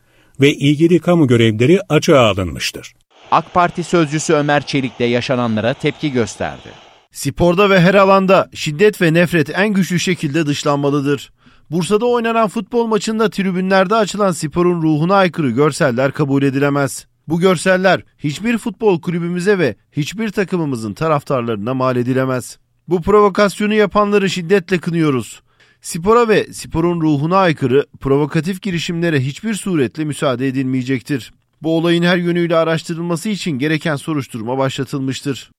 [0.42, 2.94] ve ilgili kamu görevleri açığa alınmıştır.
[3.32, 6.70] AK Parti sözcüsü Ömer Çelik de yaşananlara tepki gösterdi.
[7.12, 11.32] Sporda ve her alanda şiddet ve nefret en güçlü şekilde dışlanmalıdır.
[11.72, 17.06] Bursa'da oynanan futbol maçında tribünlerde açılan sporun ruhuna aykırı görseller kabul edilemez.
[17.28, 22.58] Bu görseller hiçbir futbol kulübümüze ve hiçbir takımımızın taraftarlarına mal edilemez.
[22.88, 25.42] Bu provokasyonu yapanları şiddetle kınıyoruz.
[25.82, 31.34] Spora ve sporun ruhuna aykırı provokatif girişimlere hiçbir suretle müsaade edilmeyecektir.
[31.62, 35.52] Bu olayın her yönüyle araştırılması için gereken soruşturma başlatılmıştır.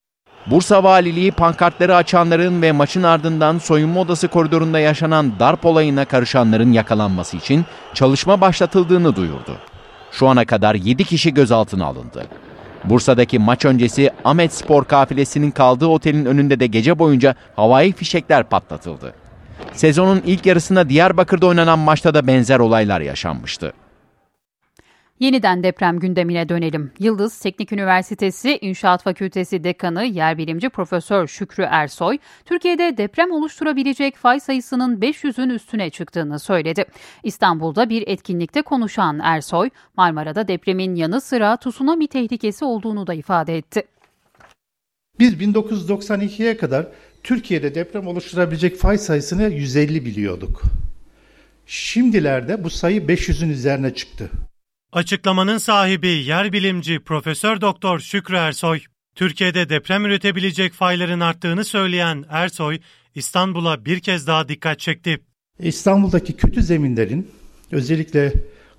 [0.47, 7.37] Bursa Valiliği pankartları açanların ve maçın ardından soyunma odası koridorunda yaşanan darp olayına karışanların yakalanması
[7.37, 9.59] için çalışma başlatıldığını duyurdu.
[10.11, 12.27] Şu ana kadar 7 kişi gözaltına alındı.
[12.85, 19.14] Bursa'daki maç öncesi Ahmet Spor kafilesinin kaldığı otelin önünde de gece boyunca havai fişekler patlatıldı.
[19.73, 23.73] Sezonun ilk yarısında Diyarbakır'da oynanan maçta da benzer olaylar yaşanmıştı.
[25.20, 26.92] Yeniden deprem gündemine dönelim.
[26.98, 35.00] Yıldız Teknik Üniversitesi İnşaat Fakültesi Dekanı Yerbilimci Profesör Şükrü Ersoy, Türkiye'de deprem oluşturabilecek fay sayısının
[35.00, 36.85] 500'ün üstüne çıktığını söyledi.
[37.22, 43.83] İstanbul'da bir etkinlikte konuşan Ersoy, Marmara'da depremin yanı sıra tsunami tehlikesi olduğunu da ifade etti.
[45.18, 46.87] Biz 1992'ye kadar
[47.22, 50.62] Türkiye'de deprem oluşturabilecek fay sayısını 150 biliyorduk.
[51.66, 54.31] Şimdilerde bu sayı 500'ün üzerine çıktı.
[54.95, 58.81] Açıklamanın sahibi yer bilimci Profesör Doktor Şükrü Ersoy,
[59.15, 62.79] Türkiye'de deprem üretebilecek fayların arttığını söyleyen Ersoy,
[63.15, 65.21] İstanbul'a bir kez daha dikkat çekti.
[65.59, 67.31] İstanbul'daki kötü zeminlerin,
[67.73, 68.33] özellikle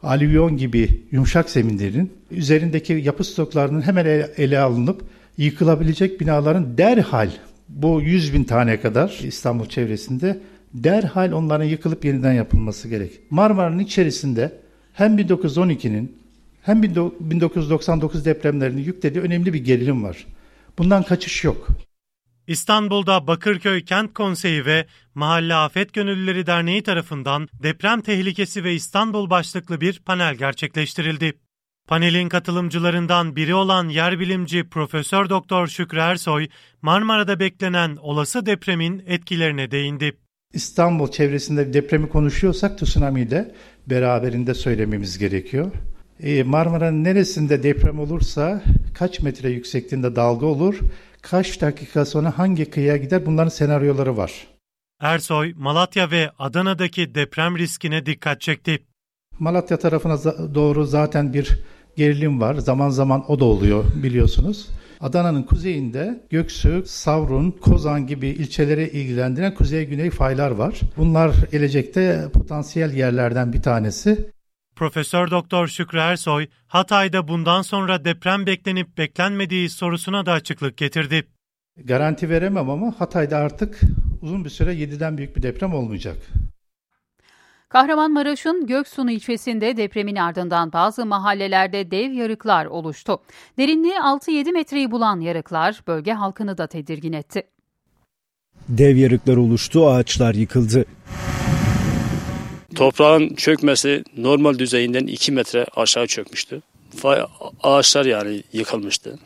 [0.04, 4.06] alüvyon gibi yumuşak zeminlerin üzerindeki yapı stoklarının hemen
[4.38, 5.02] ele alınıp
[5.38, 7.30] yıkılabilecek binaların derhal
[7.70, 10.40] bu 100 bin tane kadar İstanbul çevresinde
[10.74, 13.12] derhal onların yıkılıp yeniden yapılması gerek.
[13.30, 14.65] Marmara'nın içerisinde
[14.96, 16.18] hem 1912'nin
[16.62, 20.26] hem 1999 depremlerinin yüklediği önemli bir gerilim var.
[20.78, 21.68] Bundan kaçış yok.
[22.48, 29.82] İstanbul'da Bakırköy Kent Konseyi ve Mahalle Afet Gönüllüleri Derneği tarafından deprem tehlikesi ve İstanbul başlıklı
[29.82, 31.34] bir panel gerçekleştirildi.
[31.88, 36.48] Panelin katılımcılarından biri olan yer bilimci Profesör Doktor Şükrü Ersoy,
[36.82, 40.18] Marmara'da beklenen olası depremin etkilerine değindi.
[40.54, 43.56] İstanbul çevresinde depremi konuşuyorsak tsunami'yi de
[43.90, 45.72] beraberinde söylememiz gerekiyor.
[46.20, 48.62] Ee, Marmara'nın neresinde deprem olursa
[48.94, 50.80] kaç metre yüksekliğinde dalga olur,
[51.22, 54.48] kaç dakika sonra hangi kıyıya gider bunların senaryoları var.
[55.00, 58.80] Ersoy, Malatya ve Adana'daki deprem riskine dikkat çekti.
[59.40, 60.18] Malatya tarafına
[60.56, 61.60] doğru zaten bir
[61.98, 62.56] gerilim var.
[62.56, 64.68] Zaman zaman o da oluyor biliyorsunuz.
[65.02, 70.80] Adana'nın kuzeyinde Göksu, Savrun, Kozan gibi ilçeleri ilgilendiren kuzey-güney faylar var.
[70.98, 74.30] Bunlar gelecekte potansiyel yerlerden bir tanesi.
[74.76, 81.28] Profesör Doktor Şükrü Ersoy, Hatay'da bundan sonra deprem beklenip beklenmediği sorusuna da açıklık getirdi.
[81.84, 83.80] Garanti veremem ama Hatay'da artık
[84.22, 86.18] uzun bir süre 7'den büyük bir deprem olmayacak.
[87.76, 93.20] Kahramanmaraş'ın Göksun ilçesinde depremin ardından bazı mahallelerde dev yarıklar oluştu.
[93.58, 97.44] Derinliği 6-7 metreyi bulan yarıklar bölge halkını da tedirgin etti.
[98.70, 100.86] Dev yarıklar oluştu, ağaçlar yıkıldı.
[102.76, 106.62] Toprağın çökmesi normal düzeyinden 2 metre aşağı çökmüştü.
[107.64, 109.20] Ağaçlar yani yıkılmıştı.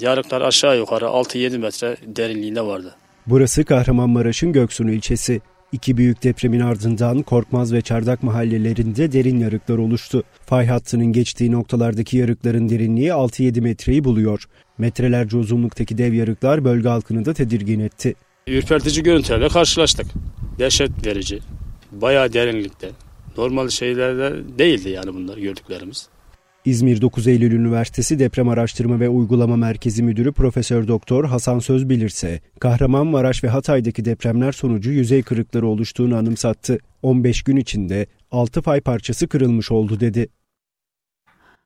[0.00, 2.94] Yarıklar aşağı yukarı 6-7 metre derinliğinde vardı.
[3.26, 5.40] Burası Kahramanmaraş'ın Göksun ilçesi.
[5.72, 10.22] İki büyük depremin ardından Korkmaz ve Çardak mahallelerinde derin yarıklar oluştu.
[10.46, 14.44] Fay hattının geçtiği noktalardaki yarıkların derinliği 6-7 metreyi buluyor.
[14.78, 18.14] Metrelerce uzunluktaki dev yarıklar bölge halkını da tedirgin etti.
[18.46, 20.06] Ürpertici görüntülerle karşılaştık.
[20.58, 21.38] Dehşet verici.
[21.92, 22.90] Bayağı derinlikte.
[23.36, 26.08] Normal şeylerde değildi yani bunlar gördüklerimiz.
[26.64, 33.44] İzmir 9 Eylül Üniversitesi Deprem Araştırma ve Uygulama Merkezi Müdürü Profesör Doktor Hasan Sözbilirse, Kahramanmaraş
[33.44, 36.78] ve Hatay'daki depremler sonucu yüzey kırıkları oluştuğunu anımsattı.
[37.02, 40.28] 15 gün içinde 6 fay parçası kırılmış oldu dedi.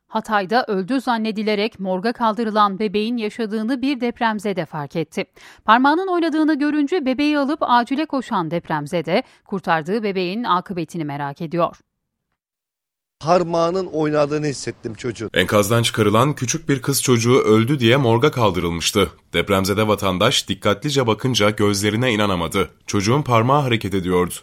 [0.06, 5.24] Hatay'da öldü zannedilerek morga kaldırılan bebeğin yaşadığını bir depremzede fark etti.
[5.64, 11.80] Parmağının oynadığını görünce bebeği alıp acile koşan depremzede kurtardığı bebeğin akıbetini merak ediyor
[13.24, 15.30] parmağının oynadığını hissettim çocuğun.
[15.34, 19.10] Enkazdan çıkarılan küçük bir kız çocuğu öldü diye morga kaldırılmıştı.
[19.32, 22.70] Depremzede vatandaş dikkatlice bakınca gözlerine inanamadı.
[22.86, 24.34] Çocuğun parmağı hareket ediyordu.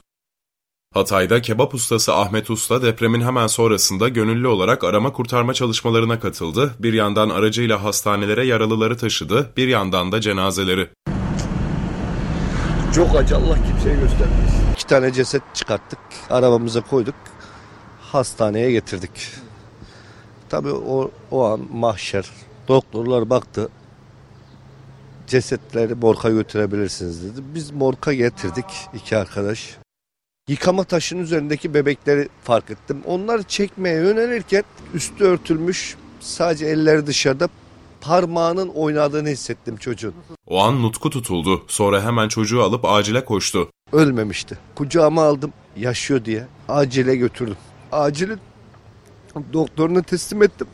[0.94, 6.76] Hatay'da kebap ustası Ahmet Usta depremin hemen sonrasında gönüllü olarak arama kurtarma çalışmalarına katıldı.
[6.80, 10.90] Bir yandan aracıyla hastanelere yaralıları taşıdı, bir yandan da cenazeleri.
[12.96, 14.74] Çok acı Allah kimseye göstermesin.
[14.74, 17.16] İki tane ceset çıkarttık, arabamıza koyduk
[18.14, 19.30] hastaneye getirdik.
[20.50, 22.30] Tabii o, o an mahşer.
[22.68, 23.70] Doktorlar baktı.
[25.28, 27.42] Cesetleri morka götürebilirsiniz dedi.
[27.56, 29.78] Biz morka getirdik iki arkadaş.
[30.50, 33.02] Yıkama taşının üzerindeki bebekleri fark ettim.
[33.06, 34.64] Onları çekmeye yönelirken
[34.94, 37.50] üstü örtülmüş sadece elleri dışarıda
[38.02, 40.14] parmağının oynadığını hissettim çocuğun.
[40.48, 41.64] O an nutku tutuldu.
[41.68, 43.70] Sonra hemen çocuğu alıp acile koştu.
[43.92, 44.58] Ölmemişti.
[44.76, 46.48] Kucağıma aldım yaşıyor diye.
[46.70, 47.58] Acile götürdüm
[47.92, 48.40] acilin
[49.54, 50.68] doktoruna teslim ettim.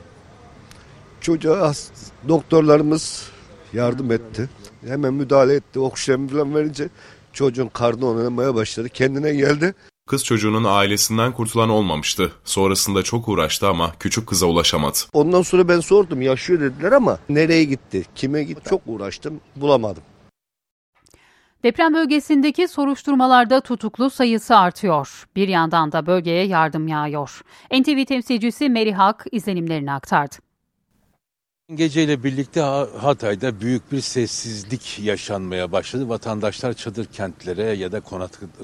[1.21, 1.73] Çocuğa
[2.27, 3.29] doktorlarımız
[3.73, 4.49] yardım etti.
[4.87, 5.79] Hemen müdahale etti.
[5.79, 6.89] Oksijen falan verince
[7.33, 8.89] çocuğun karnı oynamaya başladı.
[8.89, 9.73] Kendine geldi.
[10.07, 12.31] Kız çocuğunun ailesinden kurtulan olmamıştı.
[12.45, 14.97] Sonrasında çok uğraştı ama küçük kıza ulaşamadı.
[15.13, 20.03] Ondan sonra ben sordum yaşıyor dediler ama nereye gitti, kime gitti çok uğraştım bulamadım.
[21.63, 25.27] Deprem bölgesindeki soruşturmalarda tutuklu sayısı artıyor.
[25.35, 27.41] Bir yandan da bölgeye yardım yağıyor.
[27.71, 30.46] NTV temsilcisi Meri Hak izlenimlerini aktardı.
[31.75, 32.61] Geceyle birlikte
[32.97, 36.09] Hatay'da büyük bir sessizlik yaşanmaya başladı.
[36.09, 38.01] Vatandaşlar çadır kentlere ya da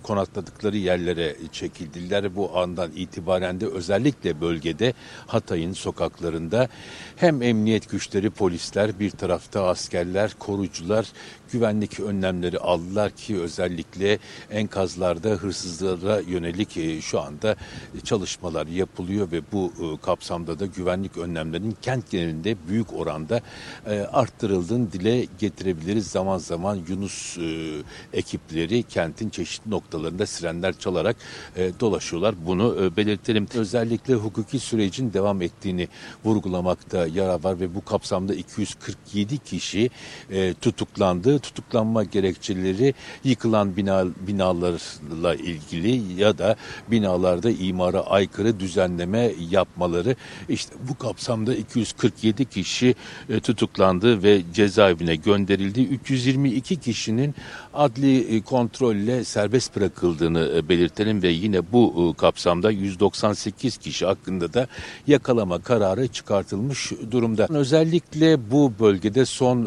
[0.04, 2.36] konakladıkları yerlere çekildiler.
[2.36, 4.94] Bu andan itibaren de özellikle bölgede
[5.28, 6.68] Hatay'ın sokaklarında
[7.16, 11.06] hem emniyet güçleri, polisler, bir tarafta askerler, korucular
[11.54, 14.20] güvenlik önlemleri aldılar ki özellikle
[14.52, 17.56] enkazlarda hırsızlara yönelik e, şu anda
[18.04, 23.42] çalışmalar yapılıyor ve bu e, kapsamda da güvenlik önlemlerinin kent genelinde büyük oranda
[23.86, 26.08] e, arttırıldığını dile getirebiliriz.
[26.08, 27.38] Zaman zaman Yunus
[28.14, 31.16] ekipleri kentin çeşitli noktalarında sirenler çalarak
[31.80, 32.36] dolaşıyorlar.
[32.46, 33.48] Bunu belirtelim.
[33.56, 35.88] Özellikle hukuki sürecin devam ettiğini
[36.26, 39.90] vurgulamakta yarar var ve bu kapsamda 247 kişi
[40.62, 46.56] tutuklandı tutuklanma gerekçeleri yıkılan bina, binalarla ilgili ya da
[46.92, 50.16] binalarda imara aykırı düzenleme yapmaları.
[50.50, 55.82] İşte bu kapsamda 247 kişi e, tutuklandı ve cezaevine gönderildi.
[55.82, 57.36] 322 kişinin
[57.74, 64.68] adli e, kontrolle serbest bırakıldığını e, belirtelim ve yine bu kapsamda 198 kişi hakkında da
[65.08, 67.48] yakalama kararı çıkartılmış durumda.
[67.50, 69.66] Özellikle bu bölgede son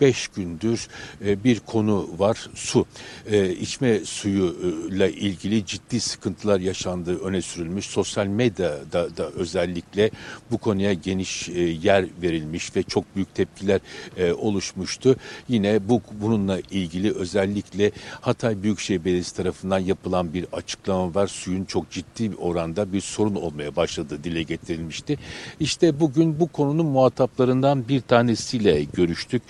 [0.00, 0.88] 4-5 gündür
[1.20, 2.50] bir konu var.
[2.54, 2.86] Su.
[3.60, 7.86] İçme suyuyla ilgili ciddi sıkıntılar yaşandığı öne sürülmüş.
[7.86, 10.10] Sosyal medyada da özellikle
[10.50, 11.48] bu konuya geniş
[11.82, 12.31] yer verilmiş
[12.76, 13.80] ve çok büyük tepkiler
[14.38, 15.16] oluşmuştu.
[15.48, 21.26] Yine bu bununla ilgili özellikle Hatay Büyükşehir Belediyesi tarafından yapılan bir açıklama var.
[21.26, 25.18] Suyun çok ciddi bir oranda bir sorun olmaya başladığı dile getirilmişti.
[25.60, 29.42] İşte bugün bu konunun muhataplarından bir tanesiyle görüştük.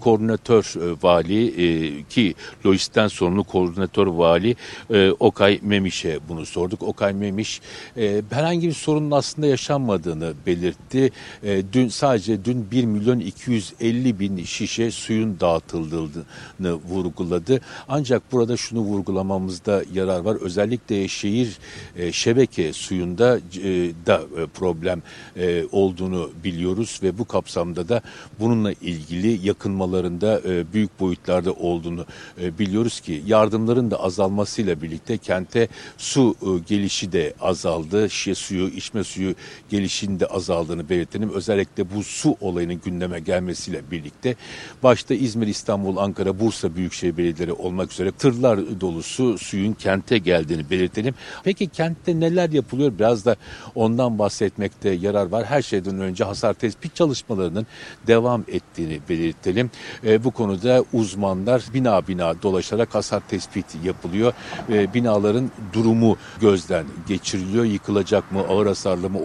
[0.00, 2.34] koordinatör vali e, ki
[2.66, 4.56] lojistikten sorumlu koordinatör vali
[4.90, 6.82] e, Okay Memiş'e bunu sorduk.
[6.82, 7.60] Okay Memiş
[7.96, 11.10] e, herhangi bir sorunun aslında yaşanmadığını belirtti.
[11.42, 12.13] E, dün sadece
[12.44, 17.60] dün 1 milyon 250 bin şişe suyun dağıtıldığını vurguladı.
[17.88, 20.36] Ancak burada şunu vurgulamamızda yarar var.
[20.40, 21.58] Özellikle şehir
[21.96, 25.02] e, şebeke suyunda e, da e, problem
[25.36, 28.02] e, olduğunu biliyoruz ve bu kapsamda da
[28.40, 32.06] bununla ilgili yakınmalarında e, büyük boyutlarda olduğunu
[32.42, 38.10] e, biliyoruz ki yardımların da azalmasıyla birlikte kente su e, gelişi de azaldı.
[38.10, 39.34] Şişe suyu, içme suyu
[39.70, 41.30] gelişinin de azaldığını belirtelim.
[41.30, 44.36] Özellikle bu su olayının gündeme gelmesiyle birlikte
[44.82, 51.14] başta İzmir, İstanbul, Ankara, Bursa Büyükşehir Belediyeleri olmak üzere tırlar dolusu suyun kente geldiğini belirtelim.
[51.44, 52.92] Peki kentte neler yapılıyor?
[52.98, 53.36] Biraz da
[53.74, 55.44] ondan bahsetmekte yarar var.
[55.44, 57.66] Her şeyden önce hasar tespit çalışmalarının
[58.06, 59.70] devam ettiğini belirtelim.
[60.06, 64.32] E, bu konuda uzmanlar bina bina dolaşarak hasar tespiti yapılıyor.
[64.68, 67.64] E, binaların durumu gözden geçiriliyor.
[67.64, 69.18] Yıkılacak mı, ağır hasarlı mı,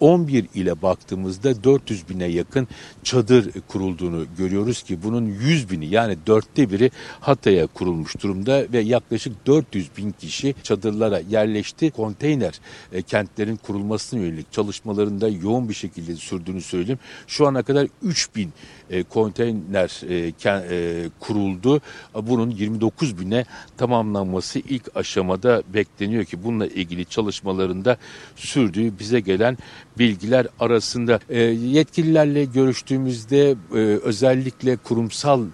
[0.01, 2.69] 11 ile baktığımızda 400 bine yakın
[3.05, 6.86] çadır kurulduğunu görüyoruz ki bunun 100 bini yani dörtte biri
[7.21, 11.91] Hatay'a kurulmuş durumda ve yaklaşık 400 bin kişi çadırlara yerleşti.
[11.91, 12.61] Konteyner
[12.93, 16.99] e, kentlerin kurulmasına yönelik çalışmalarında yoğun bir şekilde sürdüğünü söyleyeyim.
[17.27, 18.53] Şu ana kadar 3 bin
[18.91, 21.81] e, konteyner e, e, kuruldu.
[22.23, 23.45] Bunun 29 bine
[23.77, 27.97] tamamlanması ilk aşamada bekleniyor ki bununla ilgili çalışmalarında
[28.37, 29.59] sürdüğü bize gelen
[29.99, 31.21] bilgiler arasında
[31.53, 33.57] yetkililerle görüştüğümüzde
[34.03, 35.45] özellikle kurumsal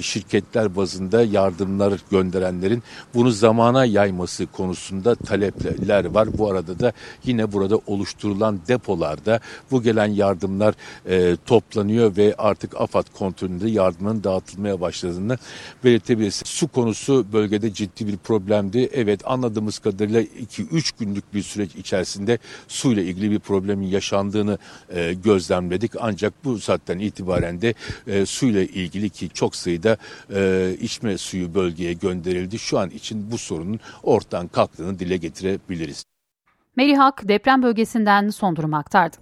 [0.00, 2.82] şirketler bazında yardımlar gönderenlerin
[3.14, 6.38] bunu zamana yayması konusunda talepler var.
[6.38, 6.92] Bu arada da
[7.24, 10.74] yine burada oluşturulan depolarda bu gelen yardımlar
[11.46, 15.38] toplanıyor ve artık AFAD kontrolünde yardımın dağıtılmaya başladığını
[15.84, 16.42] belirtebiliriz.
[16.44, 18.88] Su konusu bölgede ciddi bir problemdi.
[18.92, 24.58] Evet anladığımız kadarıyla 2-3 günlük bir süreç içerisinde su ile ilgili bir problemin yaşandığını
[24.94, 25.92] e, gözlemledik.
[26.00, 27.74] Ancak bu saatten itibaren de
[28.06, 29.96] e, su ile ilgili ki çok sayıda
[30.34, 32.58] e, içme suyu bölgeye gönderildi.
[32.58, 36.04] Şu an için bu sorunun ortadan kalktığını dile getirebiliriz.
[36.76, 39.16] Melihak deprem bölgesinden son durum aktardı.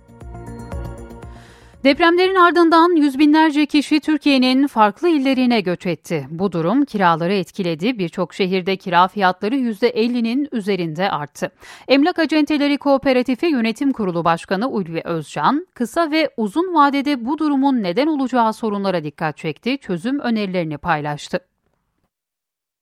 [1.84, 6.26] Depremlerin ardından yüz binlerce kişi Türkiye'nin farklı illerine göç etti.
[6.30, 7.98] Bu durum kiraları etkiledi.
[7.98, 11.50] Birçok şehirde kira fiyatları %50'nin üzerinde arttı.
[11.88, 18.06] Emlak Acenteleri Kooperatifi Yönetim Kurulu Başkanı Ulvi Özcan, kısa ve uzun vadede bu durumun neden
[18.06, 21.49] olacağı sorunlara dikkat çekti, çözüm önerilerini paylaştı.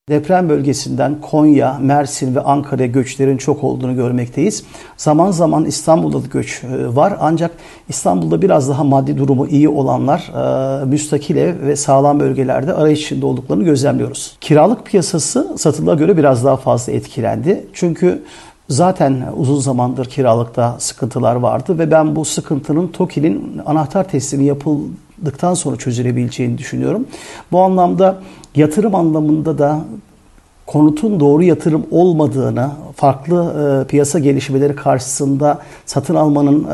[0.09, 4.63] Deprem bölgesinden Konya, Mersin ve Ankara'ya göçlerin çok olduğunu görmekteyiz.
[4.97, 7.51] Zaman zaman İstanbul'da da göç e, var ancak
[7.89, 10.31] İstanbul'da biraz daha maddi durumu iyi olanlar
[10.81, 14.37] e, müstakil ev ve sağlam bölgelerde arayış içinde olduklarını gözlemliyoruz.
[14.41, 17.67] Kiralık piyasası satılığa göre biraz daha fazla etkilendi.
[17.73, 18.23] Çünkü
[18.69, 25.75] Zaten uzun zamandır kiralıkta sıkıntılar vardı ve ben bu sıkıntının TOKİ'nin anahtar teslimi yapıldıktan sonra
[25.75, 27.07] çözülebileceğini düşünüyorum.
[27.51, 28.17] Bu anlamda
[28.55, 29.79] yatırım anlamında da
[30.69, 33.53] konutun doğru yatırım olmadığını, farklı
[33.83, 36.69] e, piyasa gelişmeleri karşısında satın almanın e,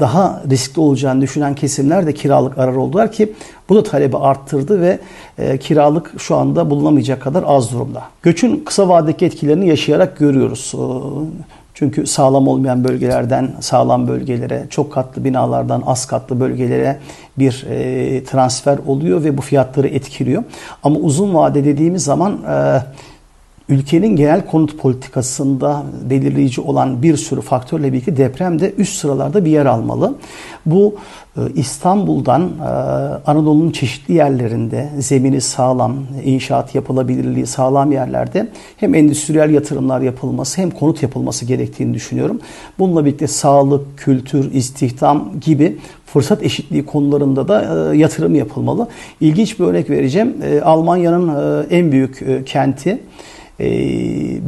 [0.00, 3.32] daha riskli olacağını düşünen kesimler de kiralık arar oldular ki
[3.68, 4.98] bu da talebi arttırdı ve
[5.38, 8.02] e, kiralık şu anda bulunamayacak kadar az durumda.
[8.22, 10.72] Göçün kısa vadedeki etkilerini yaşayarak görüyoruz.
[10.74, 10.82] E,
[11.78, 16.98] çünkü sağlam olmayan bölgelerden sağlam bölgelere, çok katlı binalardan az katlı bölgelere
[17.38, 20.44] bir e, transfer oluyor ve bu fiyatları etkiliyor.
[20.82, 22.82] Ama uzun vade dediğimiz zaman e,
[23.68, 29.50] ülkenin genel konut politikasında belirleyici olan bir sürü faktörle birlikte deprem de üst sıralarda bir
[29.50, 30.14] yer almalı.
[30.66, 30.94] Bu
[31.54, 32.68] İstanbul'dan e,
[33.26, 41.02] Anadolu'nun çeşitli yerlerinde zemini sağlam, inşaat yapılabilirliği sağlam yerlerde hem endüstriyel yatırımlar yapılması hem konut
[41.02, 42.40] yapılması gerektiğini düşünüyorum.
[42.78, 48.88] Bununla birlikte sağlık, kültür, istihdam gibi fırsat eşitliği konularında da e, yatırım yapılmalı.
[49.20, 50.36] İlginç bir örnek vereceğim.
[50.64, 52.98] Almanya'nın en büyük kenti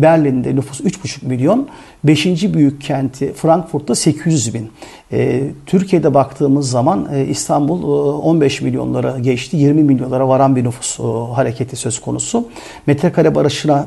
[0.02, 1.68] Berlin'de nüfus 3,5 milyon.
[2.04, 4.70] Beşinci büyük kenti Frankfurt'ta 800 bin.
[5.12, 9.56] E, Türkiye'de baktığımız zaman e, İstanbul e, 15 milyonlara geçti.
[9.56, 11.02] 20 milyonlara varan bir nüfus e,
[11.34, 12.48] hareketi söz konusu.
[12.86, 13.86] Metrekare barışına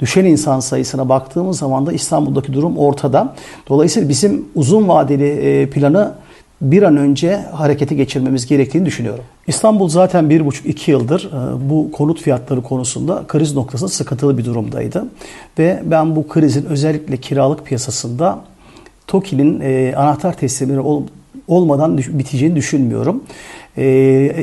[0.00, 3.34] düşen insan sayısına baktığımız zaman da İstanbul'daki durum ortada.
[3.68, 6.14] Dolayısıyla bizim uzun vadeli e, planı
[6.60, 9.24] bir an önce harekete geçirmemiz gerektiğini düşünüyorum.
[9.46, 14.44] İstanbul zaten bir buçuk iki yıldır e, bu konut fiyatları konusunda kriz noktasında sıkıntılı bir
[14.44, 15.06] durumdaydı.
[15.58, 18.38] Ve ben bu krizin özellikle kiralık piyasasında
[19.06, 21.02] TOKİ'nin e, anahtar teslimleri ol,
[21.48, 23.24] olmadan biteceğini düşünmüyorum.
[23.76, 23.84] E,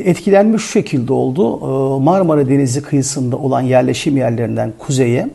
[0.04, 1.58] etkilenmiş şu şekilde oldu.
[2.00, 5.28] Marmara Denizi kıyısında olan yerleşim yerlerinden kuzeye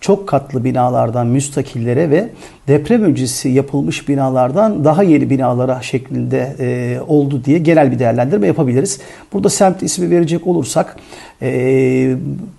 [0.00, 2.28] çok katlı binalardan müstakillere ve
[2.68, 9.00] deprem öncesi yapılmış binalardan daha yeni binalara şeklinde e, oldu diye genel bir değerlendirme yapabiliriz.
[9.32, 10.96] Burada semt ismi verecek olursak
[11.42, 12.14] e,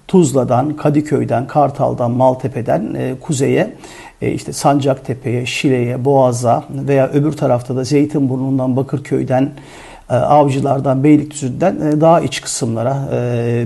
[0.07, 3.73] Tuzla'dan, Kadıköy'den, Kartal'dan, Maltepe'den e, kuzeye
[4.21, 9.49] e, işte Sancaktepe'ye, Şile'ye, Boğaz'a veya öbür tarafta da Zeytinburnu'ndan, Bakırköy'den,
[10.09, 12.97] e, avcılardan, Beylikdüzü'nden e, daha iç kısımlara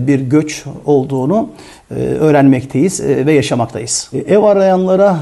[0.08, 1.50] bir göç olduğunu
[1.90, 4.12] öğrenmekteyiz ve yaşamaktayız.
[4.28, 5.18] Ev arayanlara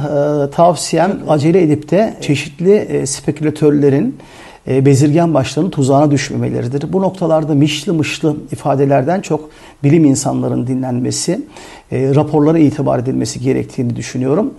[0.49, 4.17] tavsiyem acele edip de çeşitli spekülatörlerin
[4.67, 6.93] bezirgen başlarının tuzağına düşmemeleridir.
[6.93, 9.49] Bu noktalarda mişli mışlı ifadelerden çok
[9.83, 11.41] bilim insanların dinlenmesi,
[11.91, 14.53] raporlara itibar edilmesi gerektiğini düşünüyorum.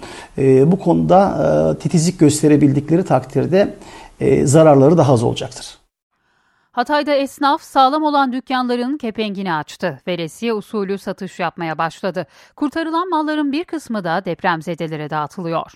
[0.67, 3.75] Bu konuda titizlik gösterebildikleri takdirde
[4.45, 5.84] zararları daha az olacaktır.
[6.75, 10.01] Hatay'da esnaf sağlam olan dükkanların kepengini açtı.
[10.07, 12.27] Veresiye usulü satış yapmaya başladı.
[12.57, 15.73] Kurtarılan malların bir kısmı da depremzedelere dağıtılıyor.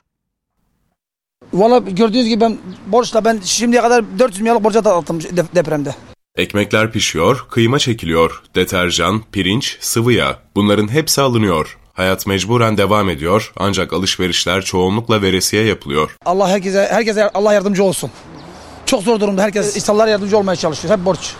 [1.52, 5.20] Valla gördüğünüz gibi ben borçla ben şimdiye kadar 400 milyarlık borca dağıttım
[5.54, 5.94] depremde.
[6.36, 11.78] Ekmekler pişiyor, kıyma çekiliyor, deterjan, pirinç, sıvı yağ bunların hepsi alınıyor.
[11.92, 16.16] Hayat mecburen devam ediyor ancak alışverişler çoğunlukla veresiye yapılıyor.
[16.24, 18.10] Allah herkese herkese Allah yardımcı olsun.
[18.88, 19.42] Çok zor durumda.
[19.42, 20.98] Herkes insanlara yardımcı olmaya çalışıyor.
[20.98, 21.34] Hep borç.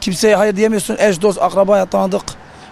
[0.00, 0.96] Kimseye hayır diyemiyorsun.
[0.98, 2.22] Eş, dost, akraba, tanıdık.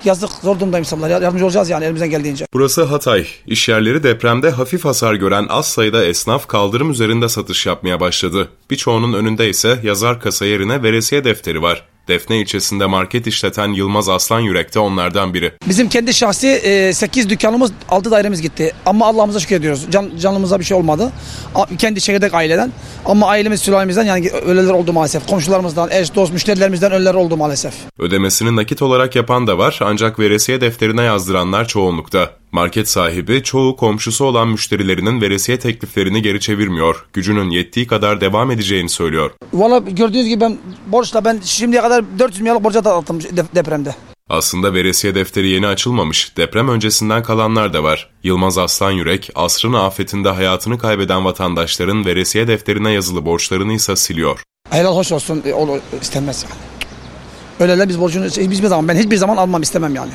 [0.05, 1.11] Yazık zor durumda insanlar.
[1.11, 2.47] Yardımcı olacağız yani elimizden geldiğince.
[2.55, 3.27] Burası Hatay.
[3.47, 8.49] İş yerleri depremde hafif hasar gören az sayıda esnaf kaldırım üzerinde satış yapmaya başladı.
[8.71, 11.88] Birçoğunun önünde ise yazar kasa yerine veresiye defteri var.
[12.09, 15.53] Defne ilçesinde market işleten Yılmaz Aslan Yürek de onlardan biri.
[15.69, 18.73] Bizim kendi şahsi e, 8 dükkanımız 6 dairemiz gitti.
[18.87, 19.87] Ama Allah'ımıza şükür ediyoruz.
[19.91, 21.13] Can, canımıza bir şey olmadı.
[21.55, 22.73] A, kendi çekirdek aileden.
[23.05, 25.27] Ama ailemiz sülalemizden yani ölüler oldu maalesef.
[25.27, 27.75] Komşularımızdan, eş, dost, müşterilerimizden ölüler oldu maalesef.
[27.99, 32.31] Ödemesini nakit olarak yapan da var ancak veresiye defterine yazdıranlar çoğunlukta.
[32.53, 37.07] Market sahibi çoğu komşusu olan müşterilerinin veresiye tekliflerini geri çevirmiyor.
[37.13, 39.31] Gücünün yettiği kadar devam edeceğini söylüyor.
[39.53, 43.21] Valla gördüğünüz gibi ben borçla ben şimdiye kadar 400 milyarlık borca da attım
[43.55, 43.95] depremde.
[44.29, 46.37] Aslında veresiye defteri yeni açılmamış.
[46.37, 48.11] Deprem öncesinden kalanlar da var.
[48.25, 54.43] Yılmaz Aslan Yürek, asrın afetinde hayatını kaybeden vatandaşların veresiye defterine yazılı borçlarını ise siliyor.
[54.71, 56.55] Helal hoş olsun e, o istenmez yani.
[57.61, 60.13] Öyleler biz borcunu hiçbir zaman ben hiçbir zaman almam istemem yani.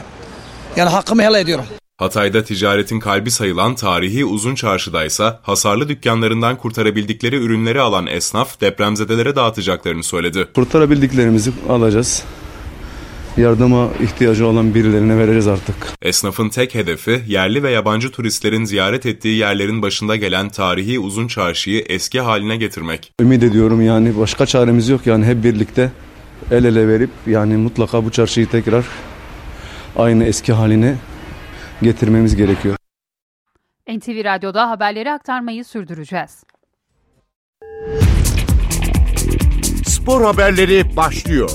[0.76, 1.66] Yani hakkımı helal ediyorum.
[2.04, 10.04] Hatay'da ticaretin kalbi sayılan tarihi uzun çarşıdaysa hasarlı dükkanlarından kurtarabildikleri ürünleri alan esnaf depremzedelere dağıtacaklarını
[10.04, 10.48] söyledi.
[10.56, 12.24] Kurtarabildiklerimizi alacağız.
[13.38, 15.76] Yardıma ihtiyacı olan birilerine vereceğiz artık.
[16.02, 21.84] Esnafın tek hedefi yerli ve yabancı turistlerin ziyaret ettiği yerlerin başında gelen tarihi uzun çarşıyı
[21.90, 23.14] eski haline getirmek.
[23.22, 25.92] Ümit ediyorum yani başka çaremiz yok yani hep birlikte
[26.52, 28.86] el ele verip yani mutlaka bu çarşıyı tekrar
[29.96, 30.96] aynı eski haline
[31.82, 32.76] getirmemiz gerekiyor.
[33.88, 36.44] NTV Radyo'da haberleri aktarmayı sürdüreceğiz.
[39.86, 41.50] Spor haberleri başlıyor.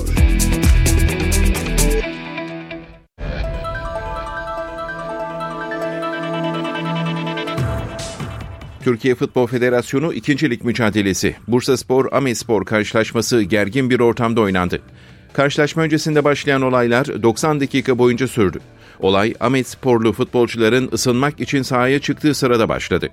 [8.83, 10.49] Türkiye Futbol Federasyonu 2.
[10.49, 14.81] Lig mücadelesi Bursa Spor Amespor karşılaşması gergin bir ortamda oynandı.
[15.33, 18.59] Karşılaşma öncesinde başlayan olaylar 90 dakika boyunca sürdü.
[18.99, 23.09] Olay Ahmet Sporlu futbolcuların ısınmak için sahaya çıktığı sırada başladı.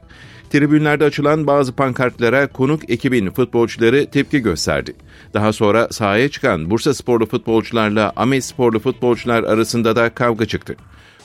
[0.51, 4.93] Tribünlerde açılan bazı pankartlara konuk ekibin futbolcuları tepki gösterdi.
[5.35, 10.77] Daha sonra sahaya çıkan Bursa Sporlu futbolcularla Ahmet Sporlu futbolcular arasında da kavga çıktı.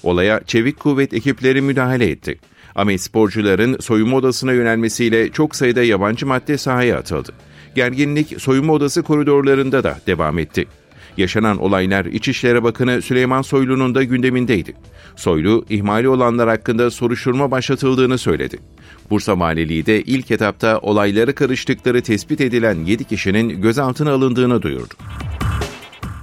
[0.03, 2.39] Olaya çevik kuvvet ekipleri müdahale etti.
[2.75, 7.31] Ahmet sporcuların soyunma odasına yönelmesiyle çok sayıda yabancı madde sahaya atıldı.
[7.75, 10.67] Gerginlik soyunma odası koridorlarında da devam etti.
[11.17, 14.73] Yaşanan olaylar İçişleri Bakanı Süleyman Soylu'nun da gündemindeydi.
[15.15, 18.59] Soylu, ihmali olanlar hakkında soruşturma başlatıldığını söyledi.
[19.09, 24.93] Bursa Valiliği de ilk etapta olayları karıştıkları tespit edilen 7 kişinin gözaltına alındığını duyurdu.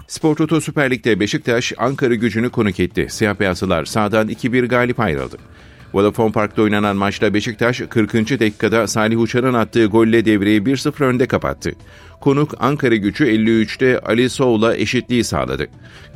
[0.08, 3.06] Spor Toto Süper Lig'de Beşiktaş Ankara gücünü konuk etti.
[3.10, 5.36] Siyah beyazlılar sağdan 2-1 galip ayrıldı.
[5.94, 8.14] Vodafone Park'ta oynanan maçta Beşiktaş 40.
[8.14, 11.72] dakikada Salih Uçar'ın attığı golle devreyi 1-0 önde kapattı.
[12.20, 15.66] Konuk Ankara gücü 53'te Ali Soğ'la eşitliği sağladı.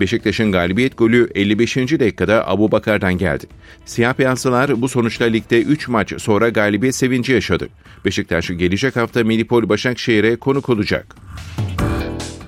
[0.01, 1.77] Beşiktaş'ın galibiyet golü 55.
[1.77, 3.47] dakikada Abu Bakar'dan geldi.
[3.85, 7.69] Siyah beyazlılar bu sonuçla ligde 3 maç sonra galibiyet sevinci yaşadı.
[8.05, 11.17] Beşiktaş gelecek hafta Melipol Başakşehir'e konuk olacak.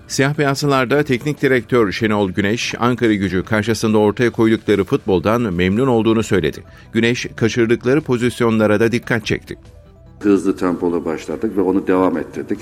[0.08, 6.62] Siyah beyazlılarda teknik direktör Şenol Güneş, Ankara gücü karşısında ortaya koydukları futboldan memnun olduğunu söyledi.
[6.92, 9.58] Güneş, kaçırdıkları pozisyonlara da dikkat çekti.
[10.20, 12.58] Hızlı tempolu başladık ve onu devam ettirdik.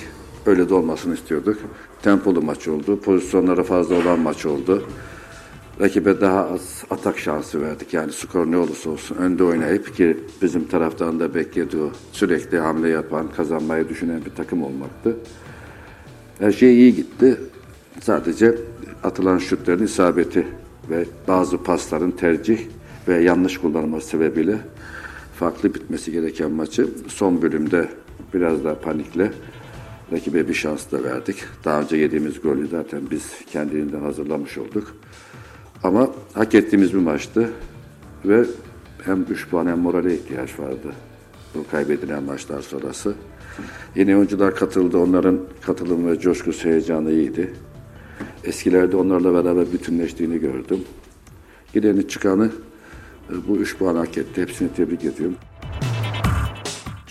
[0.47, 1.59] Öyle de olmasını istiyorduk.
[2.03, 4.83] Tempolu maç oldu, pozisyonlara fazla olan maç oldu.
[5.81, 7.95] Rakibe daha az atak şansı verdik.
[7.95, 13.29] Yani skor ne olursa olsun önde oynayıp ki bizim taraftan da beklediği sürekli hamle yapan,
[13.37, 15.17] kazanmayı düşünen bir takım olmaktı.
[16.39, 17.41] Her şey iyi gitti.
[18.01, 18.59] Sadece
[19.05, 20.47] atılan şutların isabeti
[20.91, 22.59] ve bazı pasların tercih
[23.09, 24.59] ve yanlış kullanılması sebebiyle
[25.35, 27.89] farklı bitmesi gereken maçı son bölümde
[28.35, 29.33] biraz daha panikle
[30.13, 31.37] rakibe bir şans da verdik.
[31.65, 34.97] Daha önce yediğimiz golü zaten biz kendiliğinden hazırlamış olduk.
[35.83, 37.51] Ama hak ettiğimiz bir maçtı
[38.25, 38.45] ve
[39.05, 40.93] hem 3 puan hem morale ihtiyaç vardı
[41.55, 43.15] bu kaybedilen maçlar sonrası.
[43.97, 44.99] Yeni oyuncular katıldı.
[44.99, 47.53] Onların katılım ve coşkusu heyecanı iyiydi.
[48.45, 50.81] Eskilerde onlarla beraber bütünleştiğini gördüm.
[51.75, 52.51] Gideni çıkanı
[53.31, 54.43] e, bu üç puan hak etti.
[54.43, 55.37] Hepsini tebrik ediyorum.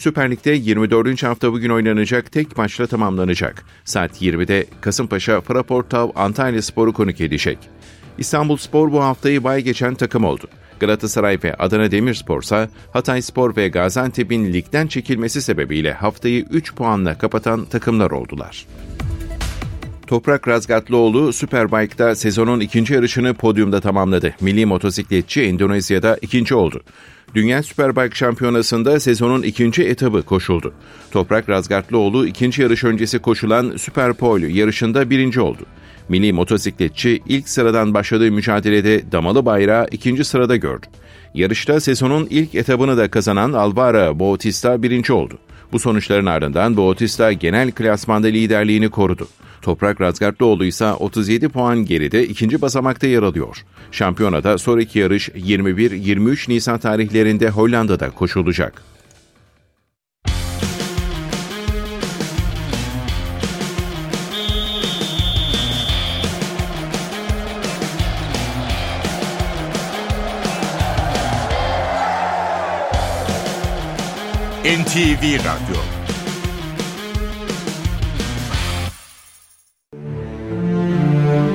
[0.01, 1.23] Süper Lig'de 24.
[1.23, 3.63] hafta bugün oynanacak tek maçla tamamlanacak.
[3.85, 7.57] Saat 20'de Kasımpaşa Fraportav Antalya Sporu konuk edecek.
[8.17, 10.47] İstanbul Spor bu haftayı bay geçen takım oldu.
[10.79, 17.17] Galatasaray ve Adana Demirspor ise Hatay Spor ve Gaziantep'in ligden çekilmesi sebebiyle haftayı 3 puanla
[17.17, 18.65] kapatan takımlar oldular.
[20.07, 24.35] Toprak Razgatlıoğlu Superbike'da sezonun ikinci yarışını podyumda tamamladı.
[24.41, 26.81] Milli motosikletçi Endonezya'da ikinci oldu.
[27.35, 30.73] Dünya Superbike Şampiyonası'nda sezonun ikinci etabı koşuldu.
[31.11, 35.65] Toprak Razgatlıoğlu ikinci yarış öncesi koşulan Superpole yarışında birinci oldu.
[36.09, 40.85] Milli motosikletçi ilk sıradan başladığı mücadelede damalı bayrağı ikinci sırada gördü.
[41.33, 45.37] Yarışta sezonun ilk etabını da kazanan Alvaro Bautista birinci oldu.
[45.71, 49.27] Bu sonuçların ardından Bautista genel klasmanda liderliğini korudu.
[49.61, 53.65] Toprak Razgatlıoğlu ise 37 puan geride ikinci basamakta yer alıyor.
[53.91, 58.83] Şampiyonada sonraki yarış 21-23 Nisan tarihlerinde Hollanda'da koşulacak.
[74.63, 75.90] NTV Radyo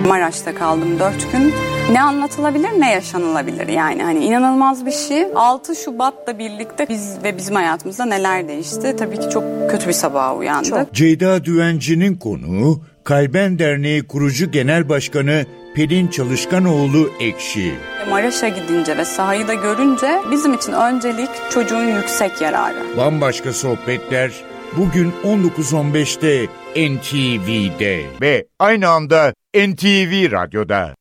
[0.09, 1.54] Maraş'ta kaldım 4 gün.
[1.92, 5.26] Ne anlatılabilir ne yaşanılabilir yani hani inanılmaz bir şey.
[5.34, 8.96] 6 Şubat'la birlikte biz ve bizim hayatımızda neler değişti.
[8.98, 10.70] Tabii ki çok kötü bir sabaha uyandık.
[10.70, 10.92] Çok.
[10.92, 17.74] Ceyda Düvenci'nin konuğu Kalben Derneği kurucu genel başkanı Pelin Çalışkanoğlu Ekşi.
[18.11, 22.96] Maraş'a gidince ve sahayı da görünce bizim için öncelik çocuğun yüksek yararı.
[22.96, 24.30] Bambaşka sohbetler
[24.76, 26.46] bugün 19.15'te
[26.77, 30.95] NTV'de ve aynı anda NTV Radyo'da.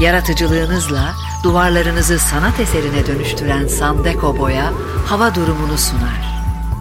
[0.00, 1.12] Yaratıcılığınızla
[1.44, 4.72] duvarlarınızı sanat eserine dönüştüren Sandeko Boya
[5.06, 6.34] hava durumunu sunar.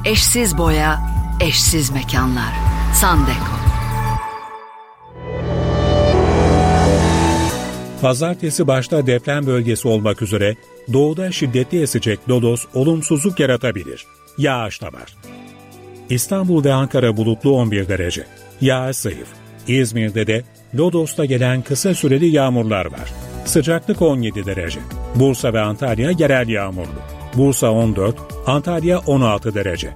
[0.05, 0.99] Eşsiz boya,
[1.41, 2.53] eşsiz mekanlar.
[2.93, 3.53] Sandeko.
[8.01, 10.55] Pazartesi başta deprem bölgesi olmak üzere
[10.93, 14.05] doğuda şiddetli esecek lodos olumsuzluk yaratabilir.
[14.37, 15.15] Yağış da var.
[16.09, 18.23] İstanbul ve Ankara bulutlu 11 derece.
[18.61, 19.27] Yağış zayıf.
[19.67, 20.43] İzmir'de de
[20.75, 23.13] Lodos'ta gelen kısa süreli yağmurlar var.
[23.45, 24.79] Sıcaklık 17 derece.
[25.15, 26.99] Bursa ve Antalya yerel yağmurlu.
[27.35, 28.15] Bursa 14,
[28.47, 29.89] Antalya 16 derece.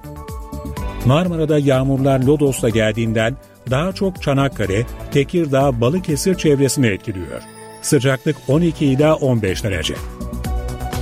[1.06, 3.36] Marmara'da yağmurlar Lodos'ta geldiğinden
[3.70, 7.42] daha çok Çanakkale, Tekirdağ, Balıkesir çevresini etkiliyor.
[7.82, 9.94] Sıcaklık 12 ila 15 derece.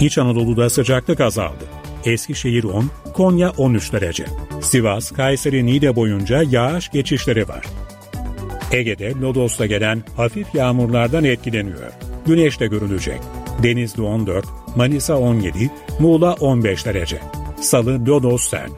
[0.01, 1.65] İç Anadolu'da sıcaklık azaldı.
[2.05, 4.27] Eskişehir 10, Konya 13 derece.
[4.61, 7.65] Sivas, Kayseri, Niğde boyunca yağış geçişleri var.
[8.73, 11.93] Ege'de Lodos'ta gelen hafif yağmurlardan etkileniyor.
[12.27, 13.21] Güneş de görülecek.
[13.63, 14.47] Denizli 14,
[14.77, 17.21] Manisa 17, Muğla 15 derece.
[17.61, 18.73] Salı Lodos sert.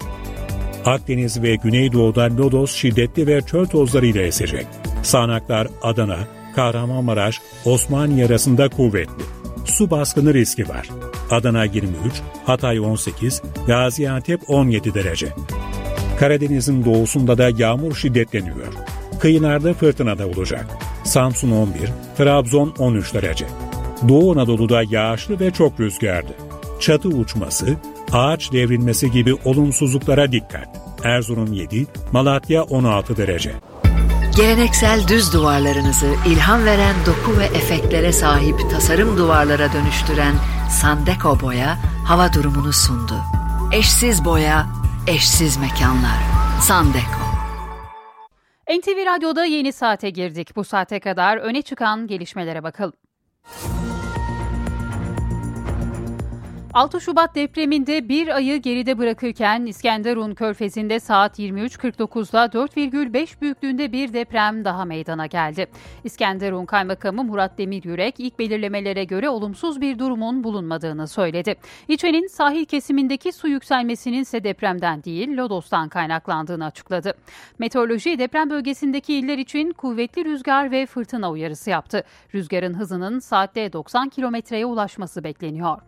[0.84, 4.66] Akdeniz ve Güneydoğu'da Lodos şiddetli ve çöl tozlarıyla esecek.
[5.02, 6.18] Sağanaklar Adana,
[6.56, 9.22] Kahramanmaraş, Osmaniye arasında kuvvetli.
[9.64, 10.88] Su baskını riski var.
[11.30, 11.94] Adana 23,
[12.46, 15.28] Hatay 18, Gaziantep 17 derece.
[16.18, 18.72] Karadeniz'in doğusunda da yağmur şiddetleniyor.
[19.20, 20.66] Kıyılarda fırtına da olacak.
[21.04, 23.46] Samsun 11, Trabzon 13 derece.
[24.08, 26.30] Doğu Anadolu'da yağışlı ve çok rüzgarlı.
[26.80, 27.66] Çatı uçması,
[28.12, 30.68] ağaç devrilmesi gibi olumsuzluklara dikkat.
[31.04, 33.52] Erzurum 7, Malatya 16 derece.
[34.36, 40.34] Geleneksel düz duvarlarınızı ilham veren doku ve efektlere sahip tasarım duvarlara dönüştüren
[40.70, 43.14] Sandeko Boya hava durumunu sundu.
[43.72, 44.66] Eşsiz boya,
[45.08, 46.18] eşsiz mekanlar.
[46.60, 47.22] Sandeko.
[48.78, 50.56] NTV Radyo'da yeni saate girdik.
[50.56, 52.92] Bu saate kadar öne çıkan gelişmelere bakalım.
[56.78, 64.64] 6 Şubat depreminde bir ayı geride bırakırken İskenderun Körfezi'nde saat 23.49'da 4,5 büyüklüğünde bir deprem
[64.64, 65.66] daha meydana geldi.
[66.04, 71.54] İskenderun Kaymakamı Murat Demiryürek ilk belirlemelere göre olumsuz bir durumun bulunmadığını söyledi.
[71.88, 77.14] İlçenin sahil kesimindeki su yükselmesinin ise depremden değil Lodos'tan kaynaklandığını açıkladı.
[77.58, 82.02] Meteoroloji deprem bölgesindeki iller için kuvvetli rüzgar ve fırtına uyarısı yaptı.
[82.34, 85.78] Rüzgarın hızının saatte 90 kilometreye ulaşması bekleniyor.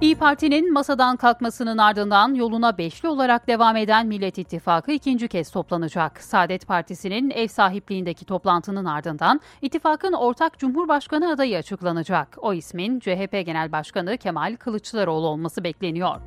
[0.00, 6.20] İyi Parti'nin masadan kalkmasının ardından yoluna beşli olarak devam eden Millet İttifakı ikinci kez toplanacak.
[6.20, 12.36] Saadet Partisi'nin ev sahipliğindeki toplantının ardından ittifakın ortak Cumhurbaşkanı adayı açıklanacak.
[12.40, 16.20] O ismin CHP Genel Başkanı Kemal Kılıçdaroğlu olması bekleniyor.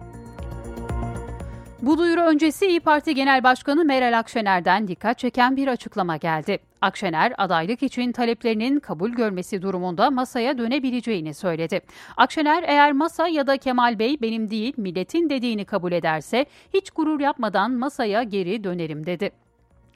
[1.81, 6.59] Bu duyuru öncesi İyi Parti Genel Başkanı Meral Akşener'den dikkat çeken bir açıklama geldi.
[6.81, 11.81] Akşener adaylık için taleplerinin kabul görmesi durumunda masaya dönebileceğini söyledi.
[12.17, 17.19] Akşener eğer masa ya da Kemal Bey benim değil milletin dediğini kabul ederse hiç gurur
[17.19, 19.31] yapmadan masaya geri dönerim dedi.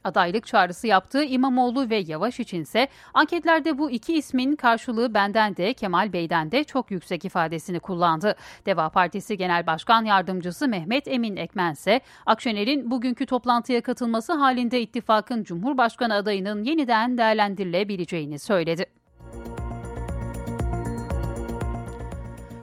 [0.04, 6.14] Adaylık çağrısı yaptığı İmamoğlu ve Yavaş içinse anketlerde bu iki ismin karşılığı benden de Kemal
[6.14, 8.36] Bey'den de çok yüksek ifadesini kullandı.
[8.66, 15.44] Deva Partisi Genel Başkan Yardımcısı Mehmet Emin Ekmen ise Akşener'in bugünkü toplantıya katılması halinde ittifakın
[15.44, 19.01] Cumhurbaşkanı adayının yeniden değerlendirilebileceğini söyledi.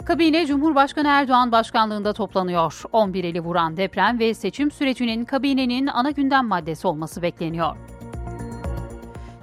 [0.08, 2.82] Kabine Cumhurbaşkanı Erdoğan başkanlığında toplanıyor.
[2.92, 7.76] 11 eli vuran deprem ve seçim sürecinin kabinenin ana gündem maddesi olması bekleniyor.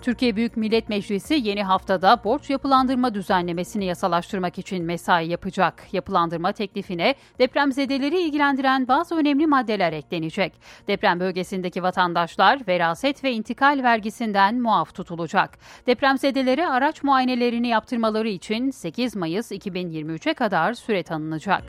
[0.05, 5.93] Türkiye Büyük Millet Meclisi yeni haftada borç yapılandırma düzenlemesini yasalaştırmak için mesai yapacak.
[5.93, 10.53] Yapılandırma teklifine depremzedeleri ilgilendiren bazı önemli maddeler eklenecek.
[10.87, 15.57] Deprem bölgesindeki vatandaşlar veraset ve intikal vergisinden muaf tutulacak.
[15.87, 21.63] Depremzedelere araç muayenelerini yaptırmaları için 8 Mayıs 2023'e kadar süre tanınacak.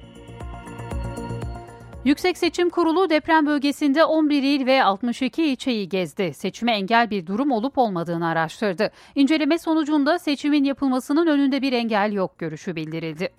[2.07, 6.35] Yüksek Seçim Kurulu deprem bölgesinde 11 il ve 62 ilçeyi gezdi.
[6.35, 8.91] Seçime engel bir durum olup olmadığını araştırdı.
[9.15, 13.31] İnceleme sonucunda seçimin yapılmasının önünde bir engel yok görüşü bildirildi.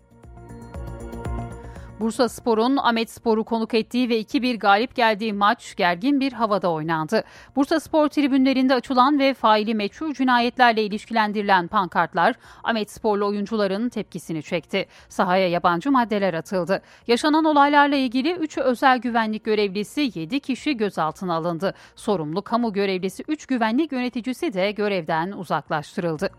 [2.00, 7.24] Bursa Spor'un Ahmet Spor'u konuk ettiği ve 2-1 galip geldiği maç gergin bir havada oynandı.
[7.56, 14.86] Bursa Spor tribünlerinde açılan ve faili meçhul cinayetlerle ilişkilendirilen pankartlar Ahmet Sporlu oyuncuların tepkisini çekti.
[15.10, 16.82] Sahaya yabancı maddeler atıldı.
[17.08, 21.74] Yaşanan olaylarla ilgili 3 özel güvenlik görevlisi 7 kişi gözaltına alındı.
[21.96, 26.30] Sorumlu kamu görevlisi 3 güvenlik yöneticisi de görevden uzaklaştırıldı.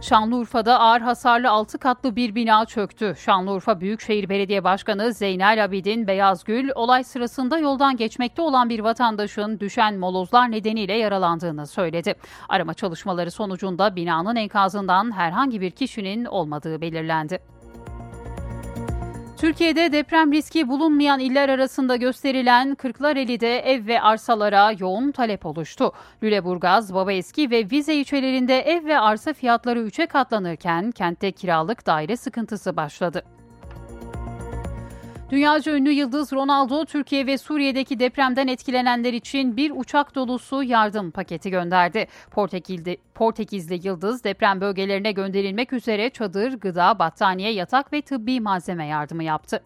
[0.00, 3.14] Şanlıurfa'da ağır hasarlı 6 katlı bir bina çöktü.
[3.18, 9.98] Şanlıurfa Büyükşehir Belediye Başkanı Zeynel Abidin Beyazgül, olay sırasında yoldan geçmekte olan bir vatandaşın düşen
[9.98, 12.14] molozlar nedeniyle yaralandığını söyledi.
[12.48, 17.53] Arama çalışmaları sonucunda binanın enkazından herhangi bir kişinin olmadığı belirlendi.
[19.36, 25.92] Türkiye'de deprem riski bulunmayan iller arasında gösterilen Kırklareli'de ev ve arsalara yoğun talep oluştu.
[26.22, 32.76] Lüleburgaz, Babaeski ve Vize ilçelerinde ev ve arsa fiyatları 3'e katlanırken kentte kiralık daire sıkıntısı
[32.76, 33.22] başladı.
[35.30, 41.50] Dünyaca ünlü yıldız Ronaldo, Türkiye ve Suriye'deki depremden etkilenenler için bir uçak dolusu yardım paketi
[41.50, 42.06] gönderdi.
[42.30, 49.24] Portekizli, Portekizli yıldız deprem bölgelerine gönderilmek üzere çadır, gıda, battaniye, yatak ve tıbbi malzeme yardımı
[49.24, 49.62] yaptı.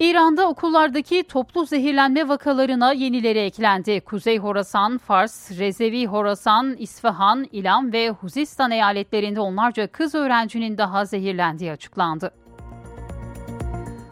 [0.00, 4.00] İran'da okullardaki toplu zehirlenme vakalarına yenileri eklendi.
[4.00, 11.72] Kuzey Horasan, Fars, Rezevi Horasan, İsfahan, İlam ve Huzistan eyaletlerinde onlarca kız öğrencinin daha zehirlendiği
[11.72, 12.30] açıklandı.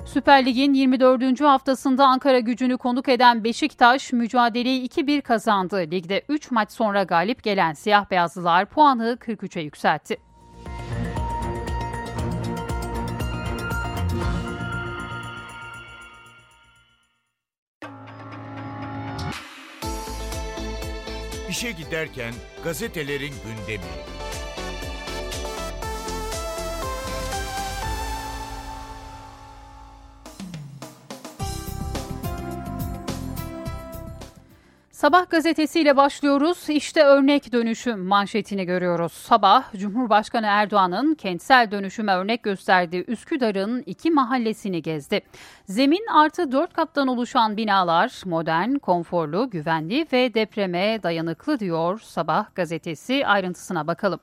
[0.06, 1.40] Süper Lig'in 24.
[1.40, 5.76] haftasında Ankara gücünü konuk eden Beşiktaş mücadeleyi 2-1 kazandı.
[5.76, 10.16] Ligde 3 maç sonra galip gelen siyah beyazlılar puanı 43'e yükseltti.
[21.48, 22.34] İşe giderken
[22.64, 24.15] gazetelerin gündemi.
[34.96, 36.68] Sabah gazetesiyle başlıyoruz.
[36.68, 39.12] İşte örnek dönüşüm manşetini görüyoruz.
[39.12, 45.20] Sabah Cumhurbaşkanı Erdoğan'ın kentsel dönüşüme örnek gösterdiği Üsküdar'ın iki mahallesini gezdi.
[45.64, 53.26] Zemin artı dört kattan oluşan binalar modern, konforlu, güvenli ve depreme dayanıklı diyor Sabah gazetesi.
[53.26, 54.20] Ayrıntısına bakalım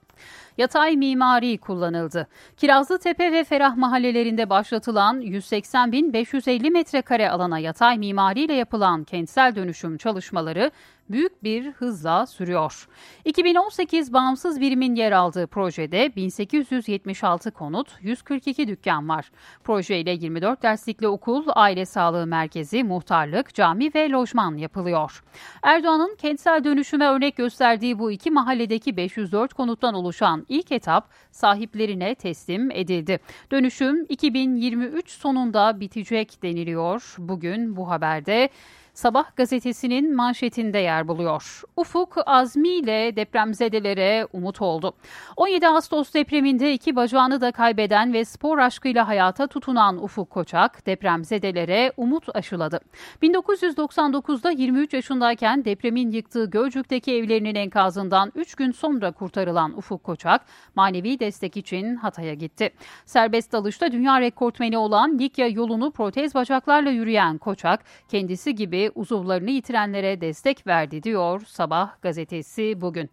[0.57, 2.27] yatay mimari kullanıldı.
[2.57, 10.71] Kirazlı Tepe ve Ferah mahallelerinde başlatılan 180.550 metrekare alana yatay mimariyle yapılan kentsel dönüşüm çalışmaları
[11.09, 12.87] büyük bir hızla sürüyor.
[13.25, 19.31] 2018 bağımsız birimin yer aldığı projede 1876 konut, 142 dükkan var.
[19.63, 25.23] Projeyle 24 derslikli okul, aile sağlığı merkezi, muhtarlık, cami ve lojman yapılıyor.
[25.63, 32.71] Erdoğan'ın kentsel dönüşüme örnek gösterdiği bu iki mahalledeki 504 konuttan oluşan ilk etap sahiplerine teslim
[32.71, 33.19] edildi.
[33.51, 37.15] Dönüşüm 2023 sonunda bitecek deniliyor.
[37.17, 38.49] Bugün bu haberde
[38.93, 41.61] Sabah gazetesinin manşetinde yer buluyor.
[41.77, 44.93] Ufuk Azmi ile depremzedelere umut oldu.
[45.37, 51.93] 17 Ağustos depreminde iki bacağını da kaybeden ve spor aşkıyla hayata tutunan Ufuk Koçak depremzedelere
[51.97, 52.79] umut aşıladı.
[53.21, 60.41] 1999'da 23 yaşındayken depremin yıktığı Gölcük'teki evlerinin enkazından 3 gün sonra kurtarılan Ufuk Koçak
[60.75, 62.73] manevi destek için Hatay'a gitti.
[63.05, 70.21] Serbest dalışta dünya rekortmeni olan Likya yolunu protez bacaklarla yürüyen Koçak kendisi gibi uzuvlarını yitirenlere
[70.21, 73.09] destek verdi diyor Sabah gazetesi bugün.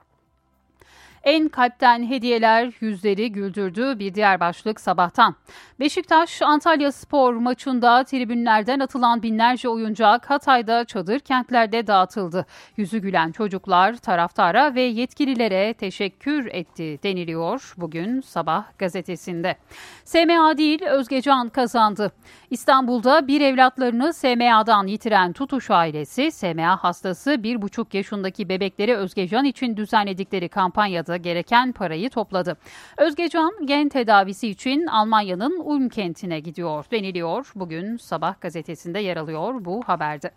[1.24, 5.34] En kalpten hediyeler yüzleri güldürdü bir diğer başlık sabahtan.
[5.80, 12.46] Beşiktaş Antalya Spor maçında tribünlerden atılan binlerce oyuncak Hatay'da çadır kentlerde dağıtıldı.
[12.76, 19.56] Yüzü gülen çocuklar taraftara ve yetkililere teşekkür etti deniliyor bugün sabah gazetesinde.
[20.04, 22.12] SMA değil Özgecan kazandı.
[22.50, 30.48] İstanbul'da bir evlatlarını SMA'dan yitiren Tutuş ailesi SMA hastası 1,5 yaşındaki bebekleri Özgecan için düzenledikleri
[30.48, 32.56] kampanyada da gereken parayı topladı.
[32.96, 37.52] Özgecan gen tedavisi için Almanya'nın Ulm kentine gidiyor deniliyor.
[37.54, 40.30] Bugün sabah gazetesinde yer alıyor bu haberde.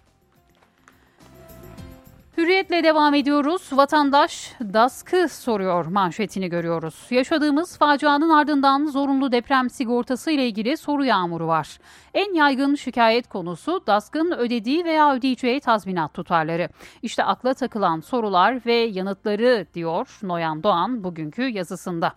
[2.37, 3.69] Hürriyetle devam ediyoruz.
[3.71, 6.95] Vatandaş DASK'ı soruyor manşetini görüyoruz.
[7.09, 11.79] Yaşadığımız facianın ardından zorunlu deprem sigortası ile ilgili soru yağmuru var.
[12.13, 16.69] En yaygın şikayet konusu DASK'ın ödediği veya ödeyeceği tazminat tutarları.
[17.01, 22.13] İşte akla takılan sorular ve yanıtları diyor Noyan Doğan bugünkü yazısında.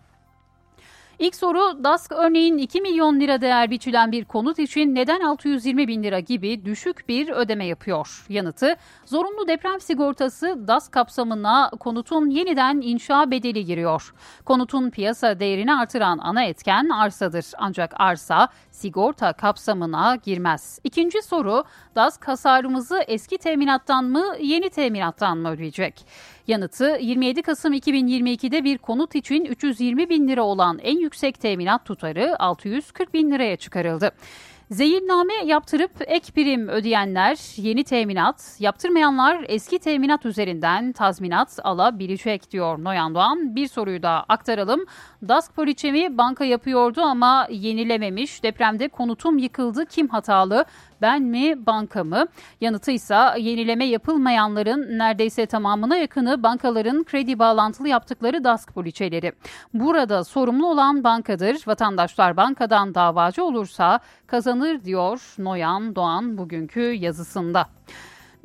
[1.19, 6.03] İlk soru DASK örneğin 2 milyon lira değer biçilen bir konut için neden 620 bin
[6.03, 8.27] lira gibi düşük bir ödeme yapıyor?
[8.29, 14.14] Yanıtı zorunlu deprem sigortası DASK kapsamına konutun yeniden inşa bedeli giriyor.
[14.45, 20.81] Konutun piyasa değerini artıran ana etken arsadır ancak arsa sigorta kapsamına girmez.
[20.85, 21.64] İkinci soru
[21.95, 26.07] DASK hasarımızı eski teminattan mı yeni teminattan mı ödeyecek?
[26.49, 32.37] Yanıtı 27 Kasım 2022'de bir konut için 320 bin lira olan en yüksek teminat tutarı
[32.39, 34.11] 640 bin liraya çıkarıldı.
[34.71, 43.15] Zehirname yaptırıp ek prim ödeyenler yeni teminat, yaptırmayanlar eski teminat üzerinden tazminat alabilecek diyor Noyan
[43.15, 43.57] Doğan.
[43.57, 44.85] Bir soruyu da aktaralım.
[45.29, 48.43] DASK poliçemi banka yapıyordu ama yenilememiş.
[48.43, 49.87] Depremde konutum yıkıldı.
[49.87, 50.65] Kim hatalı?
[51.03, 52.27] Ben mi banka mı?
[52.61, 59.33] Yanıtı ise yenileme yapılmayanların neredeyse tamamına yakını bankaların kredi bağlantılı yaptıkları DASK poliçeleri.
[59.75, 61.67] Burada sorumlu olan bankadır.
[61.67, 67.67] Vatandaşlar bankadan davacı olursa kazanır diyor Noyan Doğan bugünkü yazısında.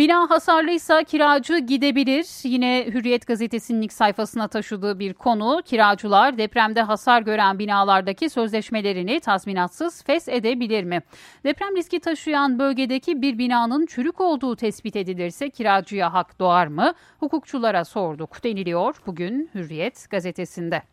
[0.01, 2.27] Bina hasarlıysa kiracı gidebilir.
[2.43, 5.61] Yine Hürriyet gazetesinin ilk sayfasına taşıdığı bir konu.
[5.65, 11.01] Kiracılar depremde hasar gören binalardaki sözleşmelerini tazminatsız fes edebilir mi?
[11.43, 16.93] Deprem riski taşıyan bölgedeki bir binanın çürük olduğu tespit edilirse kiracıya hak doğar mı?
[17.19, 20.83] Hukukçulara sorduk deniliyor bugün Hürriyet gazetesinde.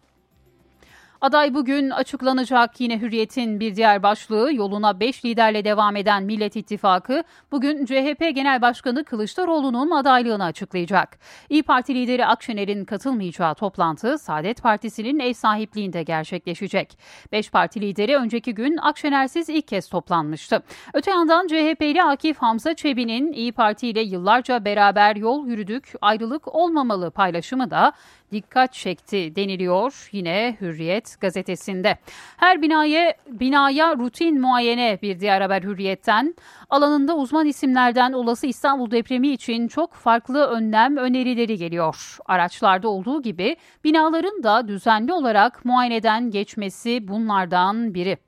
[1.21, 7.23] Aday bugün açıklanacak yine Hürriyet'in bir diğer başlığı yoluna 5 liderle devam eden Millet İttifakı
[7.53, 11.19] bugün CHP Genel Başkanı Kılıçdaroğlu'nun adaylığını açıklayacak.
[11.49, 16.99] İyi Parti lideri Akşener'in katılmayacağı toplantı Saadet Partisi'nin ev sahipliğinde gerçekleşecek.
[17.33, 20.63] 5 parti lideri önceki gün Akşener'siz ilk kez toplanmıştı.
[20.95, 27.11] Öte yandan CHP'li Akif Hamza Çebi'nin İyi Parti ile yıllarca beraber yol yürüdük, ayrılık olmamalı
[27.11, 27.93] paylaşımı da
[28.33, 31.99] dikkat çekti deniliyor yine Hürriyet gazetesinde.
[32.37, 36.35] Her binaya binaya rutin muayene bir diğer haber Hürriyet'ten.
[36.71, 42.19] Alanında uzman isimlerden olası İstanbul depremi için çok farklı önlem önerileri geliyor.
[42.27, 48.28] Araçlarda olduğu gibi binaların da düzenli olarak muayeneden geçmesi bunlardan biri.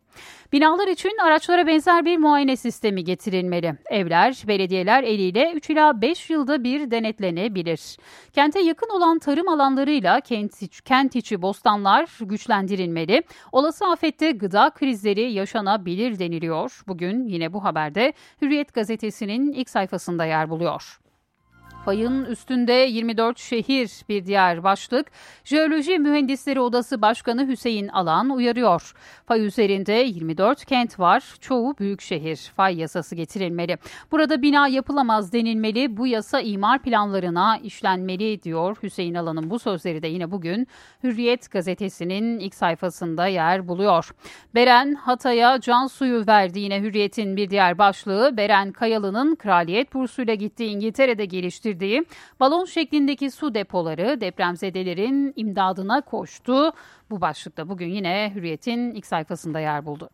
[0.52, 3.74] Binalar için araçlara benzer bir muayene sistemi getirilmeli.
[3.90, 7.96] Evler, belediyeler eliyle 3 ila 5 yılda bir denetlenebilir.
[8.32, 13.22] Kente yakın olan tarım alanlarıyla kent, kent içi bostanlar güçlendirilmeli.
[13.52, 16.82] Olası afette gıda krizleri yaşanabilir deniliyor.
[16.88, 21.00] Bugün yine bu haberde Hürriyet gazetesinin ilk sayfasında yer buluyor.
[21.84, 25.06] Fayın üstünde 24 şehir bir diğer başlık.
[25.44, 28.92] Jeoloji Mühendisleri Odası Başkanı Hüseyin Alan uyarıyor.
[29.26, 31.24] Fay üzerinde 24 kent var.
[31.40, 32.36] Çoğu büyük şehir.
[32.56, 33.78] Fay yasası getirilmeli.
[34.12, 35.96] Burada bina yapılamaz denilmeli.
[35.96, 40.66] Bu yasa imar planlarına işlenmeli diyor Hüseyin Alan'ın bu sözleri de yine bugün
[41.04, 44.10] Hürriyet gazetesinin ilk sayfasında yer buluyor.
[44.54, 48.36] Beren Hatay'a can suyu verdi yine Hürriyet'in bir diğer başlığı.
[48.36, 52.04] Beren Kayalı'nın kraliyet bursuyla gittiği İngiltere'de geliştirdiği geliştirdiği
[52.40, 56.72] balon şeklindeki su depoları depremzedelerin imdadına koştu.
[57.10, 60.10] Bu başlıkta bugün yine Hürriyet'in ilk sayfasında yer buldu.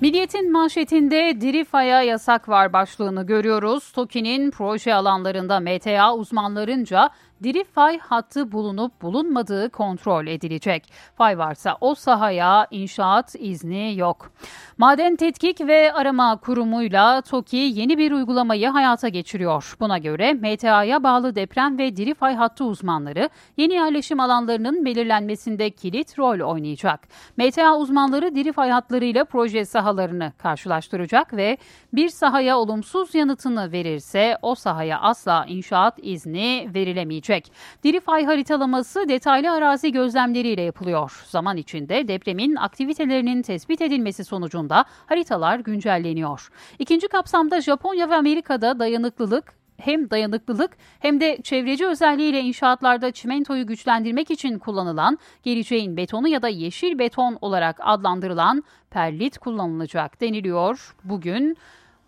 [0.00, 3.92] Milliyet'in manşetinde Dirifa'ya yasak var başlığını görüyoruz.
[3.92, 7.10] TOKİ'nin proje alanlarında MTA uzmanlarınca
[7.42, 10.92] diri fay hattı bulunup bulunmadığı kontrol edilecek.
[11.14, 14.32] Fay varsa o sahaya inşaat izni yok.
[14.78, 19.76] Maden Tetkik ve Arama Kurumu'yla TOKİ yeni bir uygulamayı hayata geçiriyor.
[19.80, 26.18] Buna göre MTA'ya bağlı deprem ve diri fay hattı uzmanları yeni yerleşim alanlarının belirlenmesinde kilit
[26.18, 27.08] rol oynayacak.
[27.36, 31.58] MTA uzmanları diri fay hatlarıyla proje sahalarını karşılaştıracak ve
[31.92, 37.52] bir sahaya olumsuz yanıtını verirse o sahaya asla inşaat izni verilemeyecek edilecek.
[37.84, 41.24] Dirifay haritalaması detaylı arazi gözlemleriyle yapılıyor.
[41.26, 46.48] Zaman içinde depremin aktivitelerinin tespit edilmesi sonucunda haritalar güncelleniyor.
[46.78, 54.30] İkinci kapsamda Japonya ve Amerika'da dayanıklılık hem dayanıklılık hem de çevreci özelliğiyle inşaatlarda çimentoyu güçlendirmek
[54.30, 60.94] için kullanılan geleceğin betonu ya da yeşil beton olarak adlandırılan perlit kullanılacak deniliyor.
[61.04, 61.56] Bugün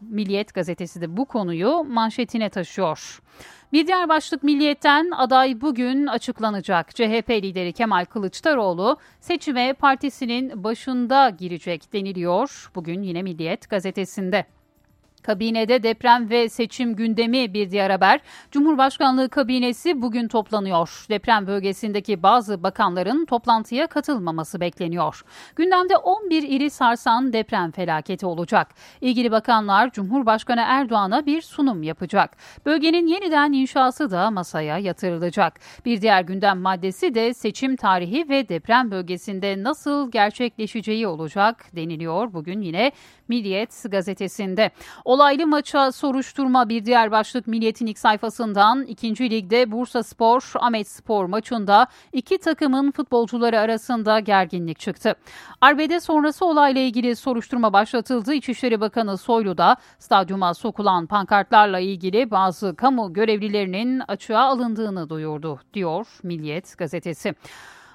[0.01, 3.21] Milliyet gazetesi de bu konuyu manşetine taşıyor.
[3.73, 6.95] Bir diğer başlık Milliyet'ten aday bugün açıklanacak.
[6.95, 12.71] CHP lideri Kemal Kılıçdaroğlu seçime partisinin başında girecek deniliyor.
[12.75, 14.47] Bugün yine Milliyet gazetesinde.
[15.23, 18.21] Kabinede deprem ve seçim gündemi bir diğer haber.
[18.51, 21.07] Cumhurbaşkanlığı kabinesi bugün toplanıyor.
[21.09, 25.25] Deprem bölgesindeki bazı bakanların toplantıya katılmaması bekleniyor.
[25.57, 28.69] Gündemde 11 ili sarsan deprem felaketi olacak.
[29.01, 32.37] İlgili bakanlar Cumhurbaşkanı Erdoğan'a bir sunum yapacak.
[32.67, 35.61] Bölgenin yeniden inşası da masaya yatırılacak.
[35.85, 42.61] Bir diğer gündem maddesi de seçim tarihi ve deprem bölgesinde nasıl gerçekleşeceği olacak deniliyor bugün
[42.61, 42.93] yine
[43.29, 44.71] Milliyet gazetesinde.
[45.09, 49.31] Olaylı maça soruşturma bir diğer başlık Milliyet'in ilk sayfasından 2.
[49.31, 55.15] Lig'de Bursa Spor, Ahmet Spor maçında iki takımın futbolcuları arasında gerginlik çıktı.
[55.61, 58.35] Arbede sonrası olayla ilgili soruşturma başlatıldı.
[58.35, 66.07] İçişleri Bakanı Soylu da stadyuma sokulan pankartlarla ilgili bazı kamu görevlilerinin açığa alındığını duyurdu diyor
[66.23, 67.35] Milliyet gazetesi.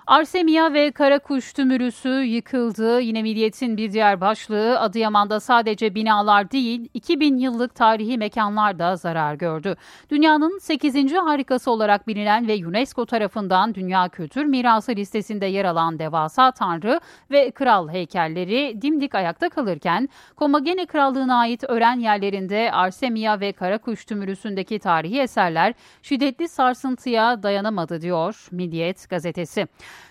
[0.07, 3.01] Arsemia ve Karakuş tümürüsü yıkıldı.
[3.01, 9.35] Yine Milliyet'in bir diğer başlığı Adıyaman'da sadece binalar değil 2000 yıllık tarihi mekanlar da zarar
[9.35, 9.75] gördü.
[10.09, 11.13] Dünyanın 8.
[11.13, 16.99] harikası olarak bilinen ve UNESCO tarafından Dünya Kültür Mirası listesinde yer alan devasa tanrı
[17.31, 24.79] ve kral heykelleri dimdik ayakta kalırken Komagene Krallığı'na ait öğren yerlerinde Arsemia ve Karakuş tümürüsündeki
[24.79, 29.67] tarihi eserler şiddetli sarsıntıya dayanamadı diyor Milliyet gazetesi.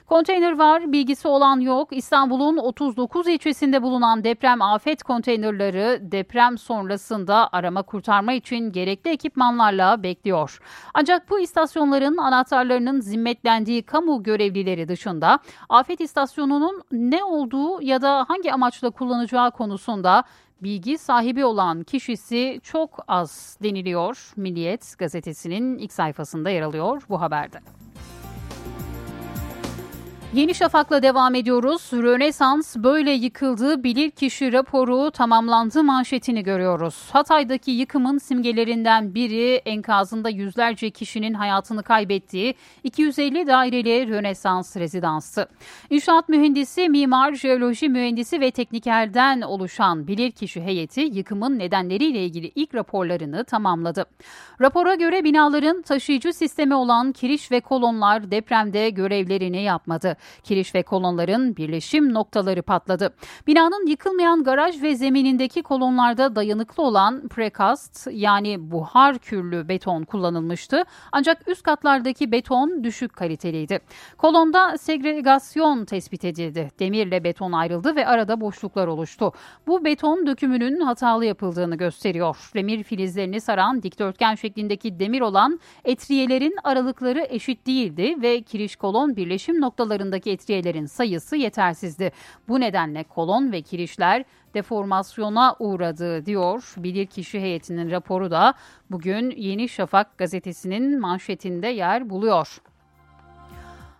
[0.06, 1.88] Konteyner var, bilgisi olan yok.
[1.92, 10.58] İstanbul'un 39 ilçesinde bulunan deprem afet konteynerları deprem sonrasında arama kurtarma için gerekli ekipmanlarla bekliyor.
[10.94, 18.52] Ancak bu istasyonların anahtarlarının zimmetlendiği kamu görevlileri dışında afet istasyonunun ne olduğu ya da hangi
[18.52, 20.24] amaçla kullanacağı konusunda
[20.62, 24.32] bilgi sahibi olan kişisi çok az deniliyor.
[24.36, 27.58] Milliyet gazetesinin ilk sayfasında yer alıyor bu haberde.
[30.34, 31.90] Yeni Şafak'la devam ediyoruz.
[31.92, 37.08] Rönesans böyle yıkıldı, bilirkişi raporu tamamlandı manşetini görüyoruz.
[37.12, 42.54] Hatay'daki yıkımın simgelerinden biri enkazında yüzlerce kişinin hayatını kaybettiği
[42.84, 45.46] 250 daireli Rönesans rezidansı.
[45.90, 53.44] İnşaat mühendisi, mimar, jeoloji mühendisi ve teknikerden oluşan bilirkişi heyeti yıkımın nedenleriyle ilgili ilk raporlarını
[53.44, 54.04] tamamladı.
[54.60, 60.16] Rapora göre binaların taşıyıcı sistemi olan kiriş ve kolonlar depremde görevlerini yapmadı.
[60.42, 63.14] Kiriş ve kolonların birleşim noktaları patladı.
[63.46, 70.84] Binanın yıkılmayan garaj ve zeminindeki kolonlarda dayanıklı olan prekast yani buhar kürlü beton kullanılmıştı.
[71.12, 73.78] Ancak üst katlardaki beton düşük kaliteliydi.
[74.18, 76.70] Kolonda segregasyon tespit edildi.
[76.78, 79.32] Demirle beton ayrıldı ve arada boşluklar oluştu.
[79.66, 82.50] Bu beton dökümünün hatalı yapıldığını gösteriyor.
[82.54, 89.60] Demir filizlerini saran dikdörtgen şeklindeki demir olan etriyelerin aralıkları eşit değildi ve kiriş kolon birleşim
[90.12, 92.12] noktalarındaki etriyelerin sayısı yetersizdi.
[92.48, 98.54] Bu nedenle kolon ve kirişler deformasyona uğradı diyor bilirkişi heyetinin raporu da
[98.90, 102.60] bugün Yeni Şafak gazetesinin manşetinde yer buluyor.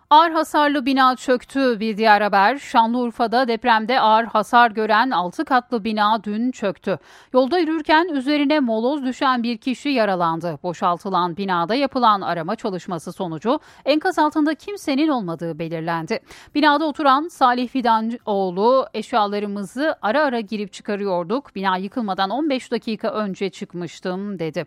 [0.09, 2.57] Ağır hasarlı bina çöktü bir diğer haber.
[2.57, 6.99] Şanlıurfa'da depremde ağır hasar gören 6 katlı bina dün çöktü.
[7.33, 10.59] Yolda yürürken üzerine moloz düşen bir kişi yaralandı.
[10.63, 16.19] Boşaltılan binada yapılan arama çalışması sonucu enkaz altında kimsenin olmadığı belirlendi.
[16.55, 21.55] Binada oturan Salih Fidancıoğlu eşyalarımızı ara ara girip çıkarıyorduk.
[21.55, 24.65] Bina yıkılmadan 15 dakika önce çıkmıştım dedi.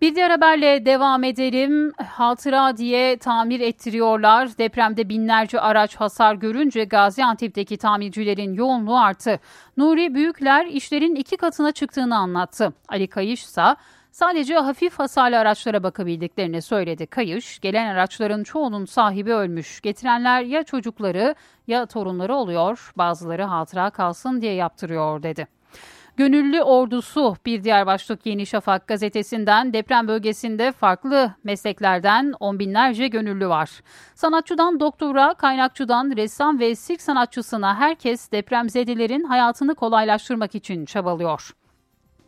[0.00, 1.92] Bir diğer haberle devam edelim.
[1.92, 4.58] Hatıra diye tamir ettiriyorlar.
[4.58, 9.40] Depremde binlerce araç hasar görünce Gaziantep'teki tamircilerin yoğunluğu arttı.
[9.76, 12.72] Nuri Büyükler işlerin iki katına çıktığını anlattı.
[12.88, 13.76] Ali Kayış ise
[14.12, 17.06] sadece hafif hasarlı araçlara bakabildiklerini söyledi.
[17.06, 19.80] Kayış, gelen araçların çoğunun sahibi ölmüş.
[19.80, 21.34] Getirenler ya çocukları
[21.66, 22.92] ya torunları oluyor.
[22.96, 25.59] Bazıları hatıra kalsın diye yaptırıyor dedi.
[26.20, 33.48] Gönüllü ordusu bir diğer başlık Yeni Şafak gazetesinden deprem bölgesinde farklı mesleklerden on binlerce gönüllü
[33.48, 33.70] var.
[34.14, 41.50] Sanatçıdan doktora, kaynakçıdan ressam ve sirk sanatçısına herkes depremzedelerin hayatını kolaylaştırmak için çabalıyor.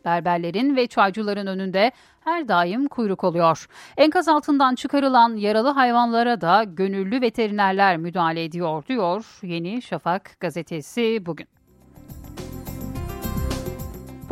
[0.05, 3.67] Berberlerin ve çaycıların önünde her daim kuyruk oluyor.
[3.97, 11.52] Enkaz altından çıkarılan yaralı hayvanlara da gönüllü veterinerler müdahale ediyor diyor Yeni Şafak gazetesi bugün.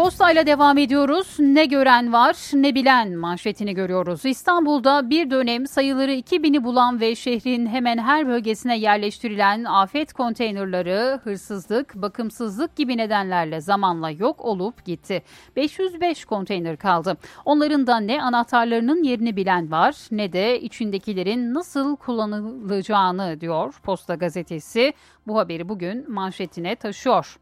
[0.02, 1.36] Postayla devam ediyoruz.
[1.40, 4.26] Ne gören var ne bilen manşetini görüyoruz.
[4.26, 11.96] İstanbul'da bir dönem sayıları 2000'i bulan ve şehrin hemen her bölgesine yerleştirilen afet konteynerları hırsızlık,
[11.96, 15.24] bakımsızlık gibi nedenlerle zamanla yok olup gitti.
[15.56, 17.18] 505 konteyner kaldı.
[17.46, 24.94] Onların da ne anahtarlarının yerini bilen var ne de içindekilerin nasıl kullanılacağını diyor Posta gazetesi.
[25.28, 27.38] Bu haberi bugün manşetine taşıyor.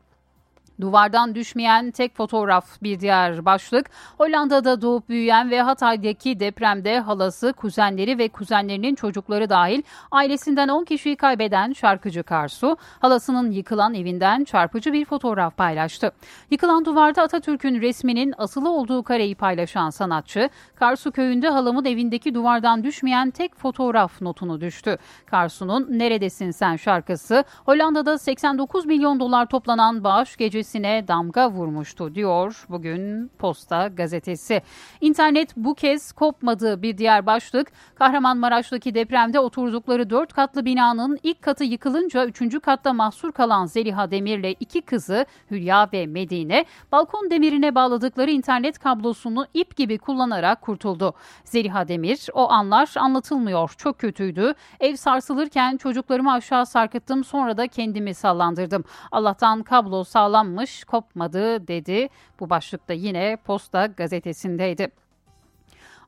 [0.82, 3.90] Duvardan düşmeyen tek fotoğraf bir diğer başlık.
[4.18, 9.82] Hollanda'da doğup büyüyen ve Hatay'daki depremde halası, kuzenleri ve kuzenlerinin çocukları dahil
[10.12, 16.12] ailesinden 10 kişiyi kaybeden şarkıcı Karsu, halasının yıkılan evinden çarpıcı bir fotoğraf paylaştı.
[16.52, 23.32] Yıkılan duvarda Atatürk'ün resminin asılı olduğu kareyi paylaşan sanatçı, Karsu köyünde halamın evindeki duvardan düşmeyen
[23.32, 24.98] tek fotoğraf notunu düştü.
[25.26, 32.66] Karsu'nun Neredesin Sen şarkısı Hollanda'da 89 milyon dolar toplanan bağış gecesi ekonomisine damga vurmuştu diyor
[32.70, 34.62] bugün Posta gazetesi.
[35.02, 37.72] İnternet bu kez kopmadı bir diğer başlık.
[37.96, 44.56] Kahramanmaraş'taki depremde oturdukları dört katlı binanın ilk katı yıkılınca üçüncü katta mahsur kalan Zeliha Demir'le
[44.60, 51.14] iki kızı Hülya ve Medine balkon demirine bağladıkları internet kablosunu ip gibi kullanarak kurtuldu.
[51.46, 54.54] Zeliha Demir o anlar anlatılmıyor çok kötüydü.
[54.80, 58.84] Ev sarsılırken çocuklarımı aşağı sarkıttım sonra da kendimi sallandırdım.
[59.12, 62.10] Allah'tan kablo sağlam kopmamış, kopmadı dedi.
[62.40, 64.92] Bu başlıkta yine Posta gazetesindeydi.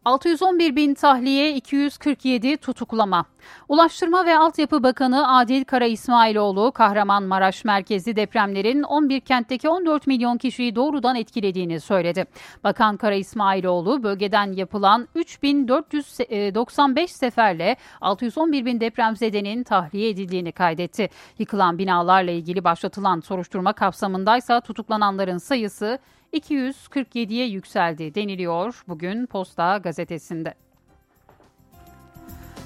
[0.06, 3.26] 611 bin tahliye 247 tutuklama.
[3.70, 10.76] Ulaştırma ve Altyapı Bakanı Adil Kara İsmailoğlu, Kahramanmaraş merkezli depremlerin 11 kentteki 14 milyon kişiyi
[10.76, 12.26] doğrudan etkilediğini söyledi.
[12.64, 21.10] Bakan Kara İsmailoğlu, bölgeden yapılan 3495 seferle 611 bin depremzedenin tahliye edildiğini kaydetti.
[21.40, 26.00] Yıkılan binalarla ilgili başlatılan soruşturma kapsamındaysa tutuklananların sayısı
[26.34, 30.54] 247'ye yükseldi deniliyor bugün Posta gazetesinde.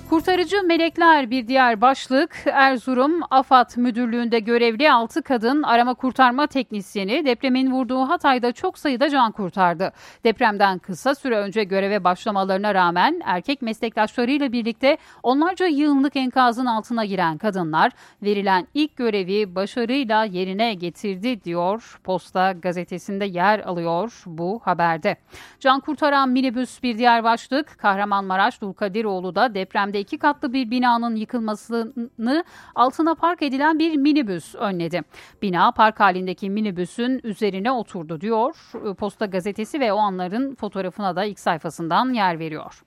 [0.09, 2.35] Kurtarıcı melekler bir diğer başlık.
[2.45, 9.31] Erzurum AFAD Müdürlüğü'nde görevli 6 kadın arama kurtarma teknisyeni depremin vurduğu Hatay'da çok sayıda can
[9.31, 9.91] kurtardı.
[10.23, 17.37] Depremden kısa süre önce göreve başlamalarına rağmen erkek meslektaşlarıyla birlikte onlarca yığınlık enkazın altına giren
[17.37, 17.91] kadınlar
[18.23, 21.99] verilen ilk görevi başarıyla yerine getirdi diyor.
[22.03, 25.15] Posta gazetesinde yer alıyor bu haberde.
[25.59, 27.77] Can kurtaran minibüs bir diğer başlık.
[27.79, 32.43] Kahramanmaraş Dulkadiroğlu'da depremde bölgede iki katlı bir binanın yıkılmasını
[32.75, 35.01] altına park edilen bir minibüs önledi.
[35.41, 38.55] Bina park halindeki minibüsün üzerine oturdu diyor.
[38.97, 42.83] Posta gazetesi ve o anların fotoğrafına da ilk sayfasından yer veriyor.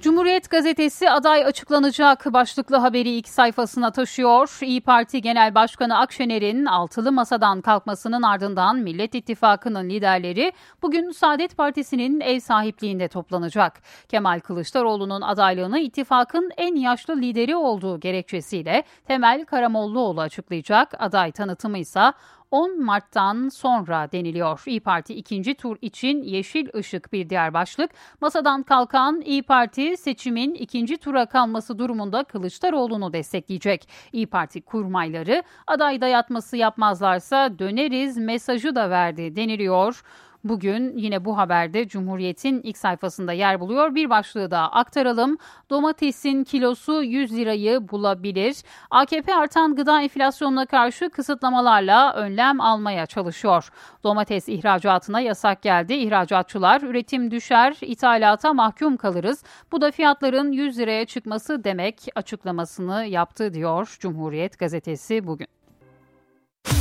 [0.00, 4.58] Cumhuriyet gazetesi aday açıklanacak başlıklı haberi ilk sayfasına taşıyor.
[4.62, 10.52] İyi Parti Genel Başkanı Akşener'in altılı masadan kalkmasının ardından Millet İttifakı'nın liderleri
[10.82, 13.82] bugün Saadet Partisi'nin ev sahipliğinde toplanacak.
[14.08, 20.94] Kemal Kılıçdaroğlu'nun adaylığını ittifakın en yaşlı lideri olduğu gerekçesiyle Temel Karamollaoğlu açıklayacak.
[20.98, 22.12] Aday tanıtımı ise
[22.50, 24.62] 10 Mart'tan sonra deniliyor.
[24.66, 27.90] İyi Parti ikinci tur için yeşil ışık bir diğer başlık.
[28.20, 33.88] Masadan kalkan İyi Parti seçimin ikinci tura kalması durumunda Kılıçdaroğlu'nu destekleyecek.
[34.12, 40.02] İyi Parti kurmayları aday dayatması yapmazlarsa döneriz mesajı da verdi deniliyor.
[40.44, 43.94] Bugün yine bu haberde Cumhuriyet'in ilk sayfasında yer buluyor.
[43.94, 45.38] Bir başlığı da aktaralım.
[45.70, 48.56] Domatesin kilosu 100 lirayı bulabilir.
[48.90, 53.68] AKP artan gıda enflasyonuna karşı kısıtlamalarla önlem almaya çalışıyor.
[54.04, 55.94] Domates ihracatına yasak geldi.
[55.94, 59.44] İhracatçılar üretim düşer, ithalata mahkum kalırız.
[59.72, 65.59] Bu da fiyatların 100 liraya çıkması demek açıklamasını yaptı diyor Cumhuriyet gazetesi bugün.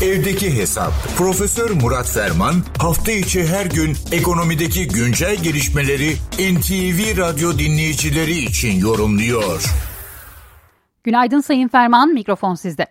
[0.03, 0.93] Evdeki Hesap.
[1.17, 6.09] Profesör Murat Ferman hafta içi her gün ekonomideki güncel gelişmeleri
[6.53, 9.59] NTV Radyo dinleyicileri için yorumluyor.
[11.03, 12.85] Günaydın Sayın Ferman, mikrofon sizde.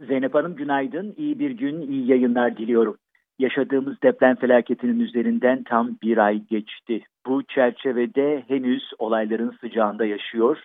[0.00, 2.96] Zeynep Hanım günaydın, iyi bir gün, iyi yayınlar diliyorum.
[3.38, 7.02] Yaşadığımız deprem felaketinin üzerinden tam bir ay geçti.
[7.26, 10.56] Bu çerçevede henüz olayların sıcağında yaşıyor,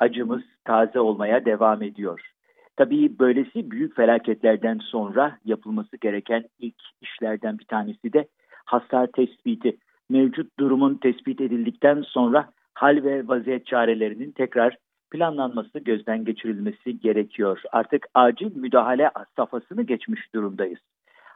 [0.00, 2.31] acımız taze olmaya devam ediyor.
[2.76, 8.28] Tabii böylesi büyük felaketlerden sonra yapılması gereken ilk işlerden bir tanesi de
[8.64, 9.76] hasar tespiti.
[10.10, 14.76] Mevcut durumun tespit edildikten sonra hal ve vaziyet çarelerinin tekrar
[15.10, 17.62] planlanması, gözden geçirilmesi gerekiyor.
[17.72, 20.80] Artık acil müdahale safhasını geçmiş durumdayız.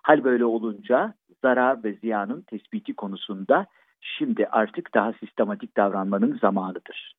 [0.02, 3.66] Hal böyle olunca zarar ve ziyanın tespiti konusunda
[4.00, 7.14] şimdi artık daha sistematik davranmanın zamanıdır.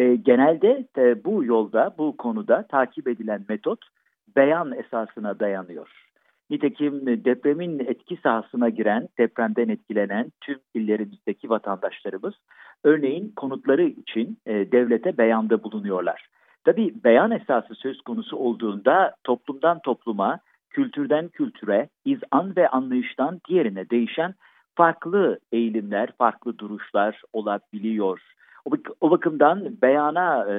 [0.00, 3.78] E, genelde e, bu yolda, bu konuda takip edilen metot
[4.36, 6.06] beyan esasına dayanıyor.
[6.50, 12.34] Nitekim depremin etki sahasına giren, depremden etkilenen tüm illerimizdeki vatandaşlarımız
[12.84, 16.26] örneğin konutları için e, devlete beyanda bulunuyorlar.
[16.64, 20.38] Tabii beyan esası söz konusu olduğunda toplumdan topluma,
[20.70, 24.34] kültürden kültüre, izan ve anlayıştan diğerine değişen
[24.74, 28.20] farklı eğilimler, farklı duruşlar olabiliyor.
[29.00, 30.54] O bakımdan beyana e,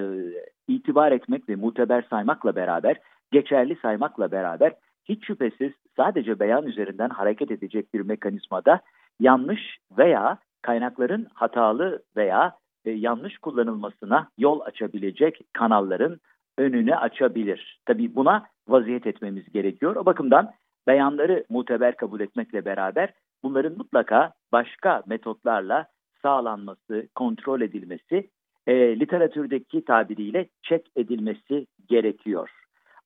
[0.68, 2.98] itibar etmek ve muteber saymakla beraber,
[3.32, 4.74] geçerli saymakla beraber
[5.06, 8.82] hiç şüphesiz sadece beyan üzerinden hareket edecek bir mekanizmada
[9.20, 12.56] yanlış veya kaynakların hatalı veya
[12.86, 16.20] e, yanlış kullanılmasına yol açabilecek kanalların
[16.58, 17.82] önünü açabilir.
[17.86, 19.96] Tabii buna vaziyet etmemiz gerekiyor.
[19.96, 20.52] O bakımdan
[20.88, 23.14] beyanları muteber kabul etmekle beraber
[23.44, 25.86] bunların mutlaka başka metotlarla
[26.22, 28.30] sağlanması, kontrol edilmesi,
[28.68, 32.50] e, literatürdeki tabiriyle çek edilmesi gerekiyor.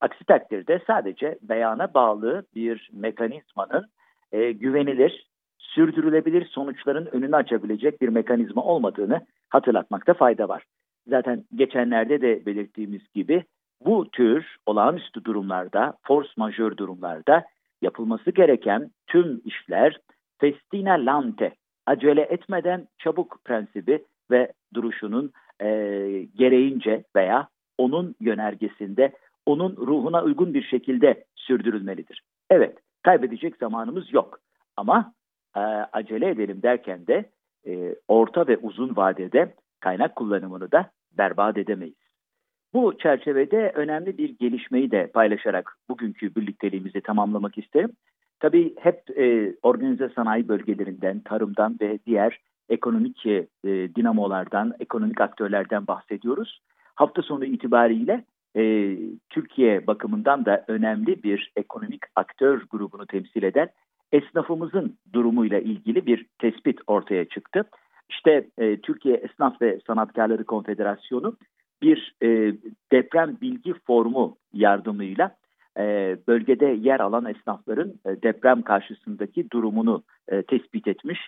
[0.02, 3.86] Aksi takdirde sadece beyana bağlı bir mekanizmanın
[4.32, 5.28] e, güvenilir,
[5.58, 10.64] sürdürülebilir sonuçların önünü açabilecek bir mekanizma olmadığını hatırlatmakta fayda var.
[11.08, 13.44] Zaten geçenlerde de belirttiğimiz gibi
[13.86, 17.46] bu tür olağanüstü durumlarda, force majör durumlarda
[17.82, 20.00] yapılması gereken tüm işler
[20.38, 21.56] festina lante,
[21.86, 25.32] acele etmeden çabuk prensibi ve duruşunun
[25.62, 25.68] e,
[26.36, 27.48] gereğince veya
[27.78, 29.12] onun yönergesinde,
[29.46, 32.22] onun ruhuna uygun bir şekilde sürdürülmelidir.
[32.50, 34.40] Evet, kaybedecek zamanımız yok
[34.78, 35.14] ama
[35.56, 35.60] e,
[35.94, 37.30] acele edelim derken de
[37.68, 41.96] e, orta ve uzun vadede kaynak kullanımını da berbat edemeyiz.
[42.74, 47.92] Bu çerçevede önemli bir gelişmeyi de paylaşarak bugünkü birlikteliğimizi tamamlamak isterim.
[48.40, 52.40] Tabii hep e, organize sanayi bölgelerinden, tarımdan ve diğer
[52.70, 53.46] ekonomik e,
[53.96, 56.62] dinamolardan, ekonomik aktörlerden bahsediyoruz.
[56.96, 58.24] Hafta sonu itibariyle
[58.58, 58.96] e,
[59.30, 63.70] Türkiye bakımından da önemli bir ekonomik aktör grubunu temsil eden
[64.12, 67.64] esnafımızın durumuyla ilgili bir tespit ortaya çıktı.
[68.10, 71.38] İşte e, Türkiye Esnaf ve Sanatkarları Konfederasyonu
[71.82, 72.28] bir e,
[72.92, 75.36] deprem bilgi formu yardımıyla
[75.78, 81.20] e, bölgede yer alan esnafların e, deprem karşısındaki durumunu e, tespit etmiş.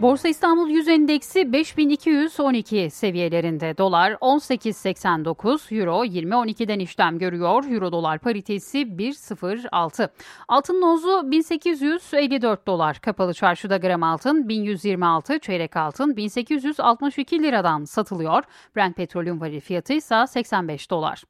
[0.00, 7.64] Borsa İstanbul Yüz Endeksi 5212 seviyelerinde dolar 18.89 euro 20.12'den işlem görüyor.
[7.70, 10.08] Euro dolar paritesi 1.06.
[10.48, 12.98] Altın nozu 1854 dolar.
[13.00, 18.42] Kapalı çarşıda gram altın 1126, çeyrek altın 1862 liradan satılıyor.
[18.76, 21.22] Brent petrolün varil fiyatı ise 85 dolar.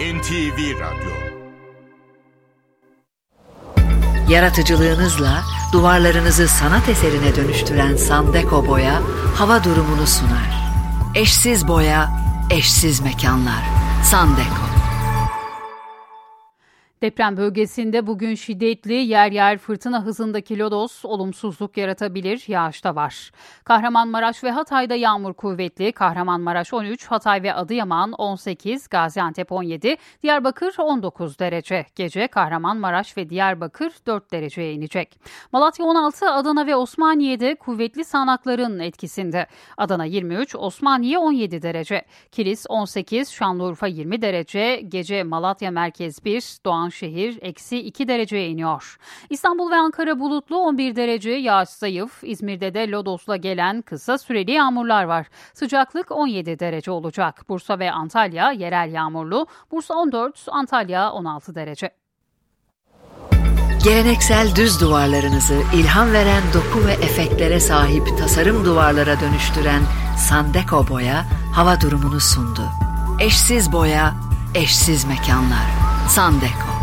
[0.00, 1.31] NTV Radyo
[4.32, 5.42] Yaratıcılığınızla
[5.72, 9.02] duvarlarınızı sanat eserine dönüştüren Sandeko Boya
[9.36, 10.72] hava durumunu sunar.
[11.14, 12.10] Eşsiz boya,
[12.50, 13.62] eşsiz mekanlar.
[14.10, 14.71] Sandeko.
[17.02, 23.30] Deprem bölgesinde bugün şiddetli yer yer fırtına hızındaki lodos olumsuzluk yaratabilir, yağış da var.
[23.64, 31.38] Kahramanmaraş ve Hatay'da yağmur kuvvetli, Kahramanmaraş 13, Hatay ve Adıyaman 18, Gaziantep 17, Diyarbakır 19
[31.38, 31.86] derece.
[31.94, 35.18] Gece Kahramanmaraş ve Diyarbakır 4 dereceye inecek.
[35.52, 39.46] Malatya 16, Adana ve Osmaniye'de kuvvetli sağanakların etkisinde.
[39.76, 42.02] Adana 23, Osmaniye 17 derece.
[42.32, 44.76] Kilis 18, Şanlıurfa 20 derece.
[44.88, 48.98] Gece Malatya merkez 1, Doğan şehir eksi 2 dereceye iniyor.
[49.30, 52.24] İstanbul ve Ankara bulutlu 11 derece yağış zayıf.
[52.24, 55.26] İzmir'de de Lodos'la gelen kısa süreli yağmurlar var.
[55.54, 57.48] Sıcaklık 17 derece olacak.
[57.48, 59.46] Bursa ve Antalya yerel yağmurlu.
[59.70, 61.90] Bursa 14, Antalya 16 derece.
[63.84, 69.82] Geleneksel düz duvarlarınızı ilham veren doku ve efektlere sahip tasarım duvarlara dönüştüren
[70.18, 71.24] Sandeko Boya
[71.54, 72.62] hava durumunu sundu.
[73.20, 74.14] Eşsiz boya,
[74.54, 75.66] eşsiz mekanlar.
[76.08, 76.81] Sandeko.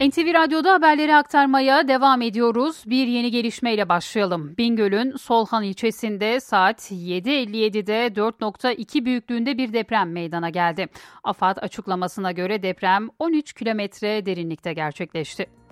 [0.00, 2.82] NTV Radyo'da haberleri aktarmaya devam ediyoruz.
[2.86, 4.54] Bir yeni gelişmeyle başlayalım.
[4.58, 10.88] Bingöl'ün Solhan ilçesinde saat 7.57'de 4.2 büyüklüğünde bir deprem meydana geldi.
[11.24, 15.63] AFAD açıklamasına göre deprem 13 kilometre derinlikte gerçekleşti.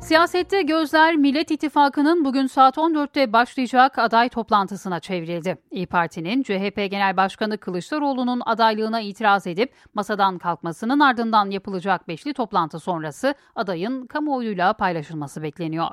[0.00, 5.56] Siyasette gözler Millet İttifakı'nın bugün saat 14'te başlayacak aday toplantısına çevrildi.
[5.70, 12.78] İyi Parti'nin CHP Genel Başkanı Kılıçdaroğlu'nun adaylığına itiraz edip masadan kalkmasının ardından yapılacak beşli toplantı
[12.78, 15.90] sonrası adayın kamuoyuyla paylaşılması bekleniyor.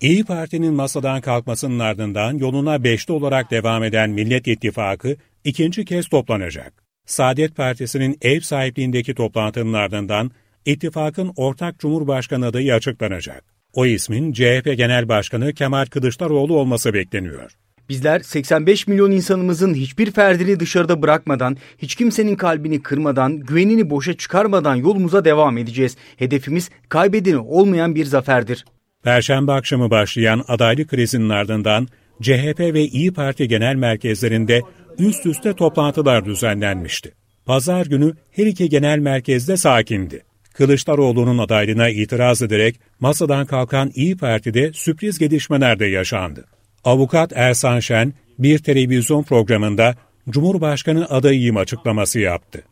[0.00, 6.82] İyi Parti'nin masadan kalkmasının ardından yoluna beşli olarak devam eden Millet İttifakı ikinci kez toplanacak.
[7.06, 10.30] Saadet Partisi'nin ev sahipliğindeki toplantının ardından
[10.66, 13.44] İttifakın ortak Cumhurbaşkanı adayı açıklanacak.
[13.72, 17.52] O ismin CHP Genel Başkanı Kemal Kılıçdaroğlu olması bekleniyor.
[17.88, 24.74] Bizler 85 milyon insanımızın hiçbir ferdini dışarıda bırakmadan, hiç kimsenin kalbini kırmadan, güvenini boşa çıkarmadan
[24.74, 25.96] yolumuza devam edeceğiz.
[26.16, 28.64] Hedefimiz kaybedeni olmayan bir zaferdir.
[29.04, 31.88] Perşembe akşamı başlayan adaylık krizinin ardından
[32.22, 34.62] CHP ve İyi Parti genel merkezlerinde
[34.98, 37.12] üst üste toplantılar düzenlenmişti.
[37.46, 40.22] Pazar günü her iki genel merkezde sakindi.
[40.52, 46.44] Kılıçdaroğlu'nun adaylığına itiraz ederek masadan kalkan İyi Parti'de sürpriz gelişmeler de yaşandı.
[46.84, 49.94] Avukat Ersan Şen bir televizyon programında
[50.30, 52.62] Cumhurbaşkanı adayıyım açıklaması yaptı.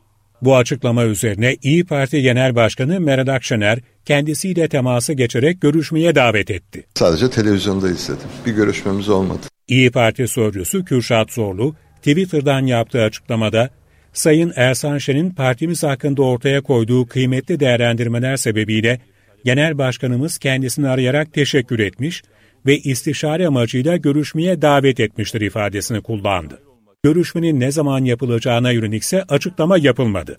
[0.42, 6.86] Bu açıklama üzerine İyi Parti Genel Başkanı Meral Akşener kendisiyle temasa geçerek görüşmeye davet etti.
[6.94, 8.28] Sadece televizyonda izledim.
[8.46, 9.40] Bir görüşmemiz olmadı.
[9.68, 13.70] İyi Parti sözcüsü Kürşat Zorlu Twitter'dan yaptığı açıklamada
[14.12, 19.00] Sayın Ersan Şen'in partimiz hakkında ortaya koyduğu kıymetli değerlendirmeler sebebiyle
[19.44, 22.22] Genel Başkanımız kendisini arayarak teşekkür etmiş
[22.66, 26.62] ve istişare amacıyla görüşmeye davet etmiştir ifadesini kullandı.
[27.02, 30.38] Görüşmenin ne zaman yapılacağına yönelik ise açıklama yapılmadı.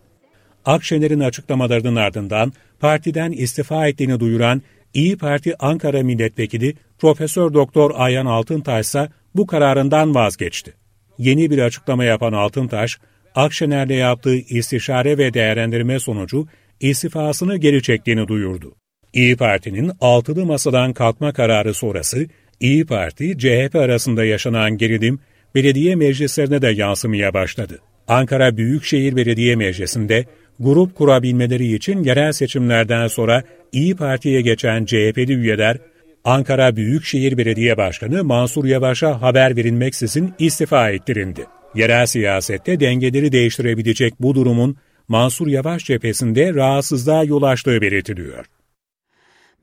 [0.66, 4.62] Akşener'in açıklamalarının ardından partiden istifa ettiğini duyuran
[4.94, 10.74] İyi Parti Ankara Milletvekili Profesör Doktor Ayhan Altıntaş ise bu kararından vazgeçti.
[11.18, 13.00] Yeni bir açıklama yapan Altıntaş,
[13.36, 16.48] Akşener'le yaptığı istişare ve değerlendirme sonucu
[16.80, 18.76] istifasını geri çektiğini duyurdu.
[19.14, 22.28] İyi Parti'nin altılı masadan kalkma kararı sonrası
[22.60, 25.20] İyi Parti, CHP arasında yaşanan gerilim
[25.56, 27.80] belediye meclislerine de yansımaya başladı.
[28.08, 30.26] Ankara Büyükşehir Belediye Meclisi'nde
[30.60, 35.78] grup kurabilmeleri için yerel seçimlerden sonra İyi Parti'ye geçen CHP'li üyeler
[36.24, 41.46] Ankara Büyükşehir Belediye Başkanı Mansur Yavaş'a haber verilmeksizin istifa ettirildi.
[41.76, 44.78] Yerel siyasette dengeleri değiştirebilecek bu durumun
[45.08, 48.46] Mansur Yavaş cephesinde rahatsızlığa yol açtığı belirtiliyor.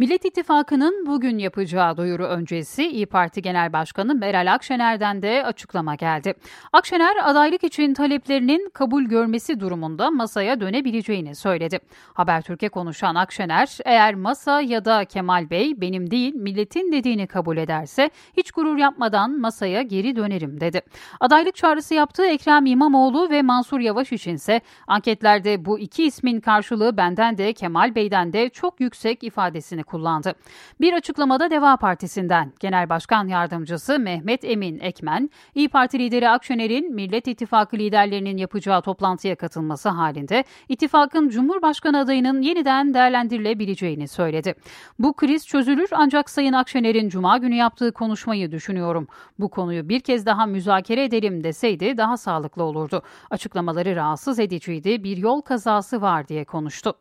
[0.01, 6.35] Millet İttifakı'nın bugün yapacağı duyuru öncesi İyi Parti Genel Başkanı Meral Akşener'den de açıklama geldi.
[6.73, 11.79] Akşener adaylık için taleplerinin kabul görmesi durumunda masaya dönebileceğini söyledi.
[12.15, 18.11] Habertürk'e konuşan Akşener, eğer masa ya da Kemal Bey benim değil milletin dediğini kabul ederse
[18.37, 20.81] hiç gurur yapmadan masaya geri dönerim dedi.
[21.21, 27.39] Adaylık çağrısı yaptığı Ekrem İmamoğlu ve Mansur Yavaş içinse anketlerde bu iki ismin karşılığı benden
[27.39, 30.35] de Kemal Bey'den de çok yüksek ifadesini kullandı.
[30.81, 37.29] Bir açıklamada Deva Partisi'nden Genel Başkan Yardımcısı Mehmet Emin Ekmen, İyi Parti lideri Akşener'in Millet
[37.29, 44.55] İttifakı liderlerinin yapacağı toplantıya katılması halinde ittifakın Cumhurbaşkanı adayının yeniden değerlendirilebileceğini söyledi.
[44.99, 49.09] Bu kriz çözülür ancak Sayın Akşener'in Cuma günü yaptığı konuşmayı düşünüyorum.
[49.39, 53.03] Bu konuyu bir kez daha müzakere edelim deseydi daha sağlıklı olurdu.
[53.31, 56.95] Açıklamaları rahatsız ediciydi, bir yol kazası var diye konuştu.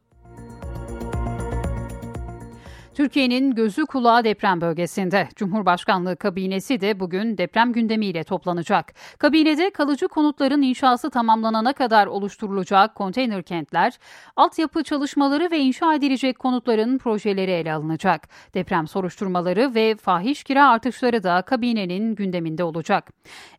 [2.97, 5.27] Türkiye'nin gözü kulağı deprem bölgesinde.
[5.35, 8.93] Cumhurbaşkanlığı kabinesi de bugün deprem gündemiyle toplanacak.
[9.19, 13.93] Kabinede kalıcı konutların inşası tamamlanana kadar oluşturulacak konteyner kentler,
[14.35, 18.27] altyapı çalışmaları ve inşa edilecek konutların projeleri ele alınacak.
[18.53, 23.11] Deprem soruşturmaları ve fahiş kira artışları da kabinenin gündeminde olacak.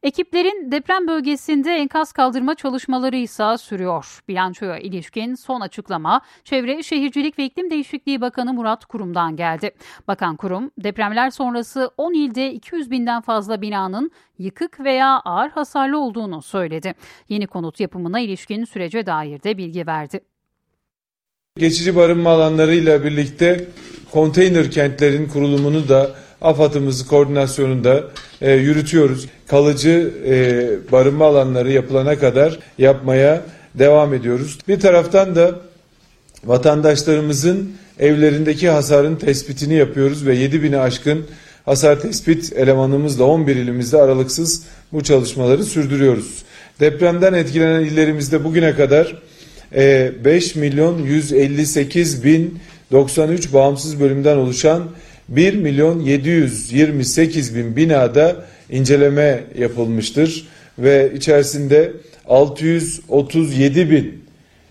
[0.02, 4.20] Ekiplerin deprem bölgesinde enkaz kaldırma çalışmaları ise sürüyor.
[4.28, 9.70] Bilançoya ilişkin son açıklama Çevre, Şehircilik ve İklim Değişikliği Bakanı Murat Kurum'dan Kurumu'ndan geldi.
[10.08, 16.42] Bakan kurum depremler sonrası 10 ilde 200 binden fazla binanın yıkık veya ağır hasarlı olduğunu
[16.42, 16.94] söyledi.
[17.28, 20.20] Yeni konut yapımına ilişkin sürece dair de bilgi verdi.
[21.58, 23.64] Geçici barınma alanlarıyla birlikte
[24.12, 26.10] konteyner kentlerin kurulumunu da
[26.40, 28.04] AFAD'ımız koordinasyonunda
[28.40, 29.26] e, yürütüyoruz.
[29.46, 33.42] Kalıcı e, barınma alanları yapılana kadar yapmaya
[33.74, 34.58] devam ediyoruz.
[34.68, 35.54] Bir taraftan da
[36.44, 41.26] vatandaşlarımızın evlerindeki hasarın tespitini yapıyoruz ve 7 bini aşkın
[41.64, 44.62] hasar tespit elemanımızla 11 ilimizde aralıksız
[44.92, 46.42] bu çalışmaları sürdürüyoruz.
[46.80, 49.22] Depremden etkilenen illerimizde bugüne kadar
[49.72, 52.58] 5 e, milyon 158 bin
[52.92, 54.84] 93 bağımsız bölümden oluşan
[55.28, 58.36] 1 milyon 728 bin binada
[58.70, 60.48] inceleme yapılmıştır
[60.78, 61.92] ve içerisinde
[62.28, 64.24] 637 bin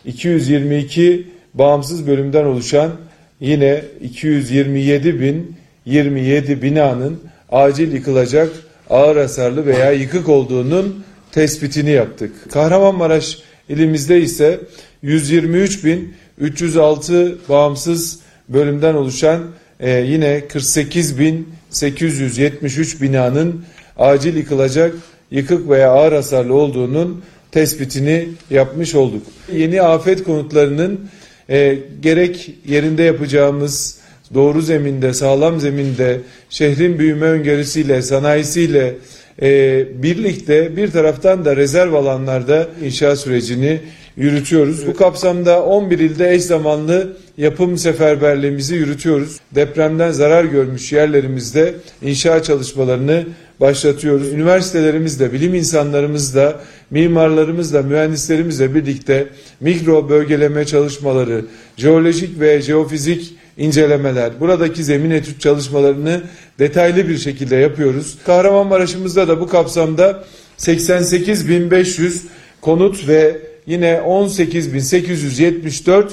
[0.06, 2.92] 222 bağımsız bölümden oluşan
[3.40, 5.56] yine 227 bin
[5.86, 7.20] 27 binanın
[7.52, 8.50] acil yıkılacak
[8.90, 12.52] ağır hasarlı veya yıkık olduğunun tespitini yaptık.
[12.52, 13.38] Kahramanmaraş
[13.70, 14.60] ilimizde ise
[15.02, 18.20] 123 bin 306 bağımsız
[18.50, 19.44] bölümden oluşan
[19.80, 23.66] e, yine 48.873 binanın
[23.98, 24.96] acil yıkılacak
[25.32, 29.24] yıkık veya ağır hasarlı olduğunun tespitini yapmış olduk.
[29.54, 31.10] Yeni afet konutlarının
[31.50, 33.98] e, gerek yerinde yapacağımız
[34.34, 36.20] doğru zeminde, sağlam zeminde,
[36.50, 38.96] şehrin büyüme öngörüsüyle, sanayisiyle
[39.42, 43.80] e, birlikte bir taraftan da rezerv alanlarda inşaat sürecini
[44.18, 44.88] yürütüyoruz.
[44.88, 49.40] Bu kapsamda 11 ilde eş zamanlı yapım seferberliğimizi yürütüyoruz.
[49.56, 53.26] Depremden zarar görmüş yerlerimizde inşaat çalışmalarını
[53.60, 54.34] başlatıyoruz.
[54.34, 56.62] Üniversitelerimizle, bilim insanlarımızla,
[56.92, 59.28] mimarlarımızla, mühendislerimizle birlikte
[59.60, 61.46] mikro bölgeleme çalışmaları,
[61.78, 66.22] jeolojik ve jeofizik incelemeler, buradaki zemin etüt çalışmalarını
[66.60, 68.18] detaylı bir şekilde yapıyoruz.
[68.26, 70.24] Kahramanmaraş'ımızda da bu kapsamda
[70.58, 72.20] 88.500
[72.62, 76.06] konut ve yine 18.874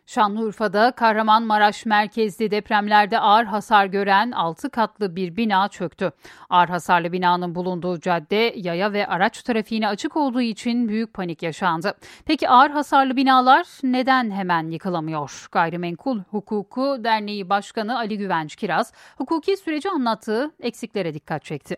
[0.06, 6.12] Şanlıurfa'da Kahramanmaraş merkezli depremlerde ağır hasar gören 6 katlı bir bina çöktü.
[6.50, 11.94] Ağır hasarlı binanın bulunduğu cadde yaya ve araç trafiğine açık olduğu için büyük panik yaşandı.
[12.24, 15.46] Peki ağır hasarlı binalar neden hemen yıkılamıyor?
[15.52, 21.76] Gayrimenkul Hukuku Derneği Başkanı Ali Güvenç Kiraz hukuki süreci anlattığı eksiklere dikkat çekti.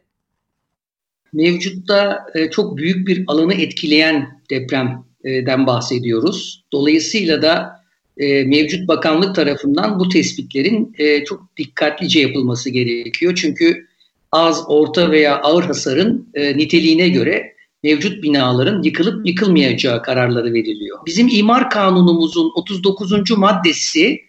[1.33, 6.65] Mevcutta e, çok büyük bir alanı etkileyen depremden bahsediyoruz.
[6.73, 7.86] Dolayısıyla da
[8.17, 13.35] e, mevcut bakanlık tarafından bu tespitlerin e, çok dikkatlice yapılması gerekiyor.
[13.35, 13.87] Çünkü
[14.33, 20.99] az, orta veya ağır hasarın e, niteliğine göre mevcut binaların yıkılıp yıkılmayacağı kararları veriliyor.
[21.07, 23.31] Bizim imar kanunumuzun 39.
[23.31, 24.21] maddesi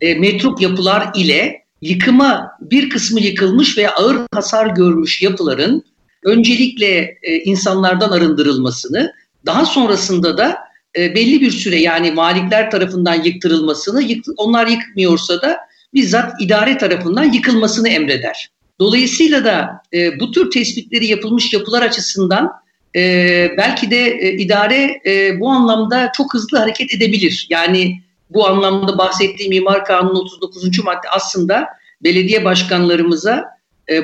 [0.00, 5.84] e, metruk yapılar ile yıkıma bir kısmı yıkılmış veya ağır hasar görmüş yapıların
[6.24, 9.12] öncelikle e, insanlardan arındırılmasını,
[9.46, 10.58] daha sonrasında da
[10.98, 15.58] e, belli bir süre yani malikler tarafından yıktırılmasını, yık, onlar yıkmıyorsa da
[15.94, 18.50] bizzat idare tarafından yıkılmasını emreder.
[18.80, 22.50] Dolayısıyla da e, bu tür tespitleri yapılmış yapılar açısından
[22.96, 23.00] e,
[23.58, 25.00] belki de idare
[25.40, 27.46] bu anlamda çok hızlı hareket edebilir.
[27.50, 28.00] Yani
[28.30, 30.84] bu anlamda bahsettiğim İmar Kanunu 39.
[30.84, 31.66] madde aslında
[32.02, 33.44] belediye başkanlarımıza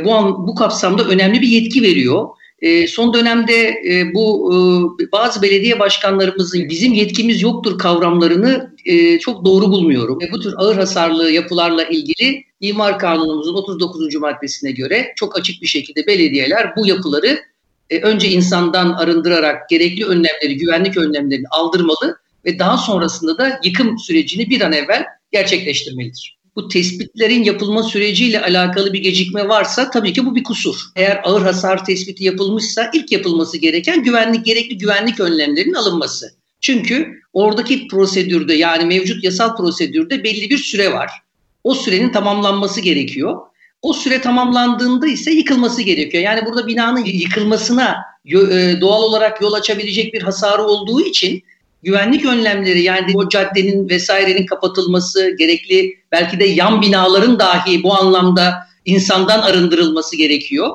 [0.04, 2.28] bu, an, bu kapsamda önemli bir yetki veriyor.
[2.62, 9.44] E, son dönemde e, bu e, bazı belediye başkanlarımızın bizim yetkimiz yoktur kavramlarını e, çok
[9.44, 10.18] doğru bulmuyorum.
[10.22, 14.14] E, bu tür ağır hasarlı yapılarla ilgili İmar Kanunumuzun 39.
[14.14, 17.38] maddesine göre çok açık bir şekilde belediyeler bu yapıları
[17.90, 24.50] e, önce insandan arındırarak gerekli önlemleri, güvenlik önlemlerini aldırmalı ve daha sonrasında da yıkım sürecini
[24.50, 30.34] bir an evvel gerçekleştirmelidir bu tespitlerin yapılma süreciyle alakalı bir gecikme varsa tabii ki bu
[30.34, 30.76] bir kusur.
[30.96, 36.34] Eğer ağır hasar tespiti yapılmışsa ilk yapılması gereken güvenlik gerekli güvenlik önlemlerinin alınması.
[36.60, 41.10] Çünkü oradaki prosedürde yani mevcut yasal prosedürde belli bir süre var.
[41.64, 43.36] O sürenin tamamlanması gerekiyor.
[43.82, 46.24] O süre tamamlandığında ise yıkılması gerekiyor.
[46.24, 47.96] Yani burada binanın yıkılmasına
[48.80, 51.42] doğal olarak yol açabilecek bir hasarı olduğu için
[51.82, 58.54] güvenlik önlemleri yani o caddenin vesairenin kapatılması, gerekli belki de yan binaların dahi bu anlamda
[58.84, 60.70] insandan arındırılması gerekiyor.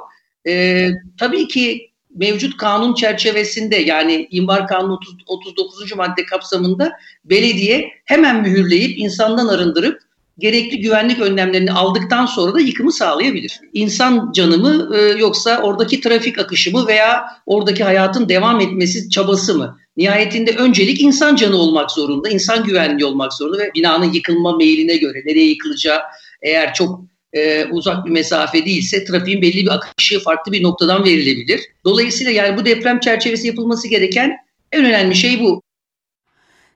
[0.48, 5.96] Ee, tabii ki mevcut kanun çerçevesinde yani İmar Kanunu 30, 39.
[5.96, 6.92] madde kapsamında
[7.26, 10.00] belediye hemen mühürleyip insandan arındırıp
[10.40, 13.60] gerekli güvenlik önlemlerini aldıktan sonra da yıkımı sağlayabilir.
[13.74, 19.58] İnsan canı mı e, yoksa oradaki trafik akışı mı veya oradaki hayatın devam etmesi çabası
[19.58, 19.78] mı?
[19.98, 25.22] Nihayetinde öncelik insan canı olmak zorunda, insan güvenliği olmak zorunda ve binanın yıkılma meyline göre
[25.26, 26.00] nereye yıkılacağı
[26.42, 31.62] eğer çok e, uzak bir mesafe değilse trafiğin belli bir akışı farklı bir noktadan verilebilir.
[31.86, 34.38] Dolayısıyla yani bu deprem çerçevesi yapılması gereken
[34.72, 35.62] en önemli şey bu.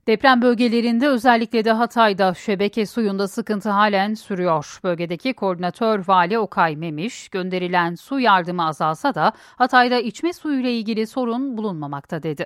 [0.08, 4.80] Deprem bölgelerinde özellikle de Hatay'da şebeke suyunda sıkıntı halen sürüyor.
[4.84, 11.58] Bölgedeki koordinatör Vali Okay Memiş, gönderilen su yardımı azalsa da Hatay'da içme suyuyla ilgili sorun
[11.58, 12.46] bulunmamakta dedi.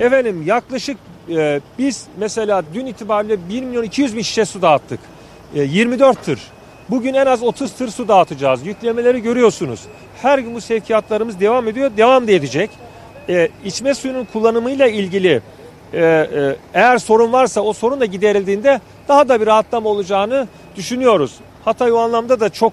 [0.00, 0.96] Efendim yaklaşık
[1.30, 5.00] e, biz mesela dün itibariyle 1 milyon 200 bin şişe su dağıttık.
[5.54, 6.40] 24 e, tır.
[6.90, 8.66] Bugün en az 30 tır su dağıtacağız.
[8.66, 9.80] Yüklemeleri görüyorsunuz.
[10.22, 12.70] Her gün bu sevkiyatlarımız devam ediyor, devam da edecek.
[13.28, 15.42] E, içme suyunun kullanımıyla ilgili
[15.92, 21.34] e, e, eğer sorun varsa o sorun da giderildiğinde daha da bir rahatlama olacağını düşünüyoruz.
[21.64, 22.72] Hatay o anlamda da çok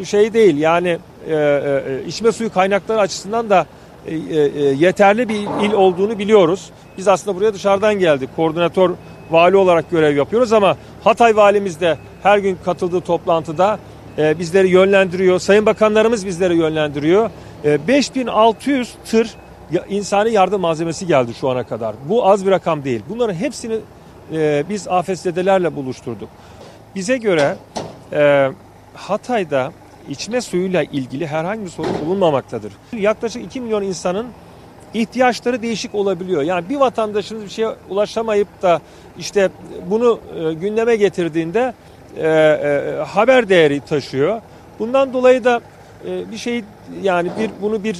[0.00, 3.83] e, şey değil yani e, e, içme suyu kaynakları açısından da e, e,
[4.76, 6.70] yeterli bir il olduğunu biliyoruz.
[6.98, 8.30] Biz aslında buraya dışarıdan geldik.
[8.36, 8.90] Koordinatör
[9.30, 13.78] vali olarak görev yapıyoruz ama Hatay valimiz de her gün katıldığı toplantıda
[14.18, 15.38] e, bizleri yönlendiriyor.
[15.38, 17.30] Sayın bakanlarımız bizleri yönlendiriyor.
[17.64, 19.34] E, 5600 tır
[19.88, 21.94] insani yardım malzemesi geldi şu ana kadar.
[22.08, 23.02] Bu az bir rakam değil.
[23.08, 23.78] Bunların hepsini
[24.32, 26.28] e, biz afetzedelerle buluşturduk.
[26.94, 27.56] Bize göre
[28.12, 28.50] e,
[28.94, 29.72] Hatay'da
[30.08, 32.72] içme suyuyla ilgili herhangi bir sorun bulunmamaktadır.
[32.92, 34.26] Yaklaşık 2 milyon insanın
[34.94, 36.42] ihtiyaçları değişik olabiliyor.
[36.42, 38.80] Yani bir vatandaşınız bir şeye ulaşamayıp da
[39.18, 39.50] işte
[39.90, 41.74] bunu e, gündeme getirdiğinde
[42.16, 44.40] e, e, haber değeri taşıyor.
[44.78, 45.60] Bundan dolayı da
[46.32, 46.64] bir şey
[47.02, 47.96] yani bir bunu bir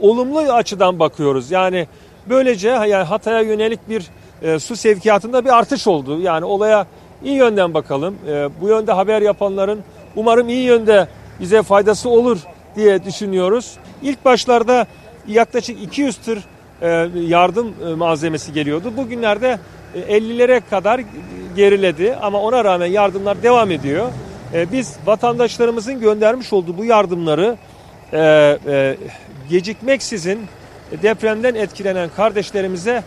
[0.00, 1.50] olumlu açıdan bakıyoruz.
[1.50, 1.86] Yani
[2.26, 4.10] böylece yani Hatay'a yönelik bir
[4.58, 6.20] su sevkiyatında bir artış oldu.
[6.20, 6.86] Yani olaya
[7.24, 8.16] iyi yönden bakalım.
[8.60, 9.80] Bu yönde haber yapanların
[10.16, 11.08] umarım iyi yönde
[11.40, 12.38] bize faydası olur
[12.76, 13.76] diye düşünüyoruz.
[14.02, 14.86] İlk başlarda
[15.28, 16.44] yaklaşık 200 tır
[16.82, 18.92] e, yardım e, malzemesi geliyordu.
[18.96, 19.58] Bugünlerde
[19.94, 21.00] e, 50'lere kadar
[21.56, 24.08] geriledi ama ona rağmen yardımlar devam ediyor.
[24.54, 27.56] E, biz vatandaşlarımızın göndermiş olduğu bu yardımları
[28.12, 28.18] e,
[28.66, 28.96] e,
[29.50, 30.40] gecikmeksizin
[31.02, 33.02] depremden etkilenen kardeşlerimize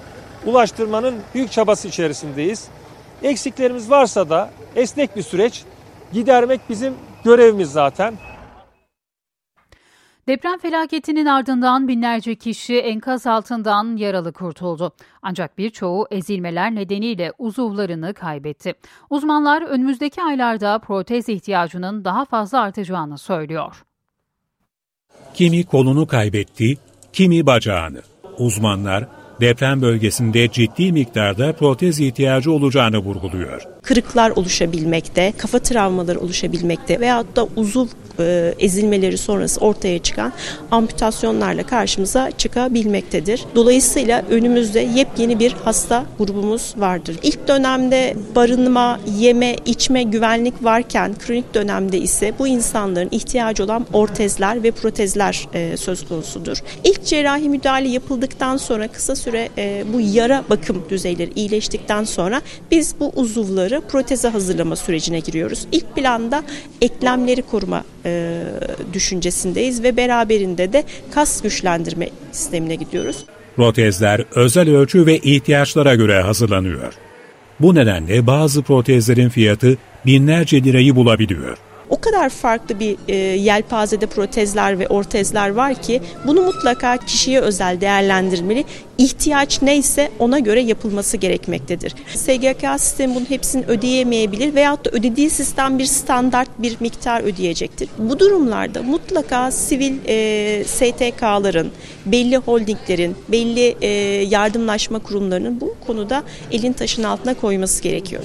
[0.45, 2.67] ulaştırmanın büyük çabası içerisindeyiz.
[3.23, 5.63] Eksiklerimiz varsa da esnek bir süreç
[6.13, 6.93] gidermek bizim
[7.23, 8.13] görevimiz zaten.
[10.27, 14.91] Deprem felaketinin ardından binlerce kişi enkaz altından yaralı kurtuldu.
[15.21, 18.73] Ancak birçoğu ezilmeler nedeniyle uzuvlarını kaybetti.
[19.09, 23.84] Uzmanlar önümüzdeki aylarda protez ihtiyacının daha fazla artacağını söylüyor.
[25.34, 26.77] Kimi kolunu kaybetti,
[27.13, 28.01] kimi bacağını.
[28.38, 29.07] Uzmanlar
[29.41, 33.61] deprem bölgesinde ciddi miktarda protez ihtiyacı olacağını vurguluyor.
[33.81, 37.88] Kırıklar oluşabilmekte, kafa travmaları oluşabilmekte veyahut da uzuv
[38.19, 40.34] e, ezilmeleri sonrası ortaya çıkan
[40.72, 43.45] amputasyonlarla karşımıza çıkabilmektedir.
[43.55, 47.15] Dolayısıyla önümüzde yepyeni bir hasta grubumuz vardır.
[47.23, 54.64] İlk dönemde barınma, yeme, içme, güvenlik varken kronik dönemde ise bu insanların ihtiyacı olan ortezler
[54.64, 56.57] ve protezler e, söz konusudur.
[56.84, 62.41] İlk cerrahi müdahale yapıldıktan sonra kısa süre e, bu yara bakım düzeyleri iyileştikten sonra
[62.71, 65.67] biz bu uzuvları proteze hazırlama sürecine giriyoruz.
[65.71, 66.43] İlk planda
[66.81, 68.43] eklemleri koruma e,
[68.93, 73.25] düşüncesindeyiz ve beraberinde de kas güçlendirme sistemine gidiyoruz.
[73.55, 76.93] Protezler özel ölçü ve ihtiyaçlara göre hazırlanıyor.
[77.59, 81.57] Bu nedenle bazı protezlerin fiyatı binlerce lirayı bulabiliyor
[81.89, 87.81] o kadar farklı bir e, yelpazede protezler ve ortezler var ki bunu mutlaka kişiye özel
[87.81, 88.65] değerlendirmeli.
[88.97, 91.95] İhtiyaç neyse ona göre yapılması gerekmektedir.
[92.15, 97.89] SGK sistemi bunun hepsini ödeyemeyebilir veyahut da ödediği sistem bir standart bir miktar ödeyecektir.
[97.97, 101.72] Bu durumlarda mutlaka sivil e, STK'ların,
[102.05, 103.88] belli holdinglerin, belli e,
[104.30, 108.23] yardımlaşma kurumlarının bu konuda elin taşın altına koyması gerekiyor.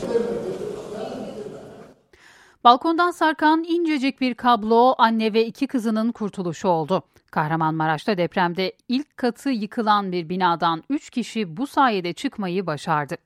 [2.65, 7.03] Balkondan sarkan incecik bir kablo anne ve iki kızının kurtuluşu oldu.
[7.31, 13.17] Kahramanmaraş'ta depremde ilk katı yıkılan bir binadan 3 kişi bu sayede çıkmayı başardı.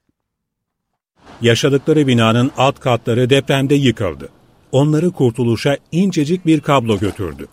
[1.40, 4.28] Yaşadıkları binanın alt katları depremde yıkıldı.
[4.72, 7.46] onları kurtuluşa incecik bir kablo götürdü.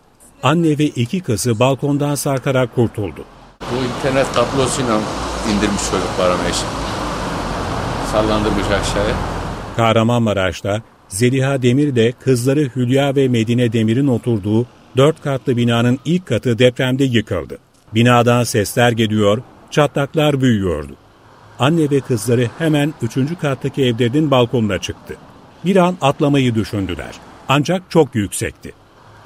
[0.44, 3.26] Anne ve iki kızı balkondan sarkarak kurtuldu.
[3.62, 5.00] Bu internet kablosuyla
[5.54, 6.68] indirmiş çocuklarımı eşim.
[8.12, 9.16] Sallandırmış aşağıya.
[9.76, 10.82] Kahramanmaraş'ta
[11.14, 14.66] Zeliha Demir de kızları Hülya ve Medine Demir'in oturduğu
[14.98, 17.58] dört katlı binanın ilk katı depremde yıkıldı.
[17.96, 19.42] Binadan sesler geliyor,
[19.72, 20.96] çatlaklar büyüyordu.
[21.60, 25.16] Anne ve kızları hemen üçüncü kattaki evlerinin balkonuna çıktı.
[25.66, 27.16] Bir an atlamayı düşündüler.
[27.48, 28.74] Ancak çok yüksekti.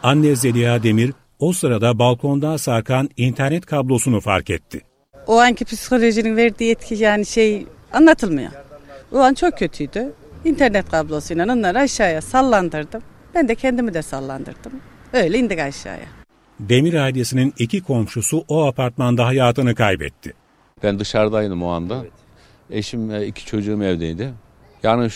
[0.03, 4.81] Anne Zeliha Demir o sırada balkondan sarkan internet kablosunu fark etti.
[5.27, 8.51] O anki psikolojinin verdiği etki yani şey anlatılmıyor.
[9.11, 10.13] O an çok kötüydü.
[10.47, 13.01] İnternet kablosuyla onları aşağıya sallandırdım.
[13.35, 14.71] Ben de kendimi de sallandırdım.
[15.13, 16.05] Öyle indik aşağıya.
[16.59, 20.33] Demir ailesinin iki komşusu o apartmanda hayatını kaybetti.
[20.83, 21.97] Ben dışarıdaydım o anda.
[22.01, 22.11] Evet.
[22.69, 24.33] Eşim ve iki çocuğum evdeydi.
[24.83, 25.09] Yani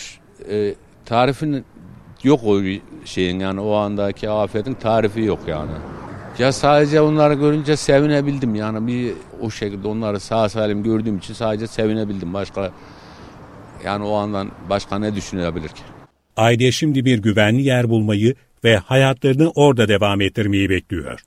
[0.50, 1.64] e, tarifin
[2.22, 2.60] yok o
[3.04, 5.72] şeyin yani o andaki afetin tarifi yok yani.
[6.38, 11.66] Ya sadece onları görünce sevinebildim yani bir o şekilde onları sağ salim gördüğüm için sadece
[11.66, 12.34] sevinebildim.
[12.34, 12.72] Başka
[13.84, 15.82] yani o andan başka ne düşünebilir ki?
[16.36, 18.34] Aile şimdi bir güvenli yer bulmayı
[18.64, 21.20] ve hayatlarını orada devam ettirmeyi bekliyor.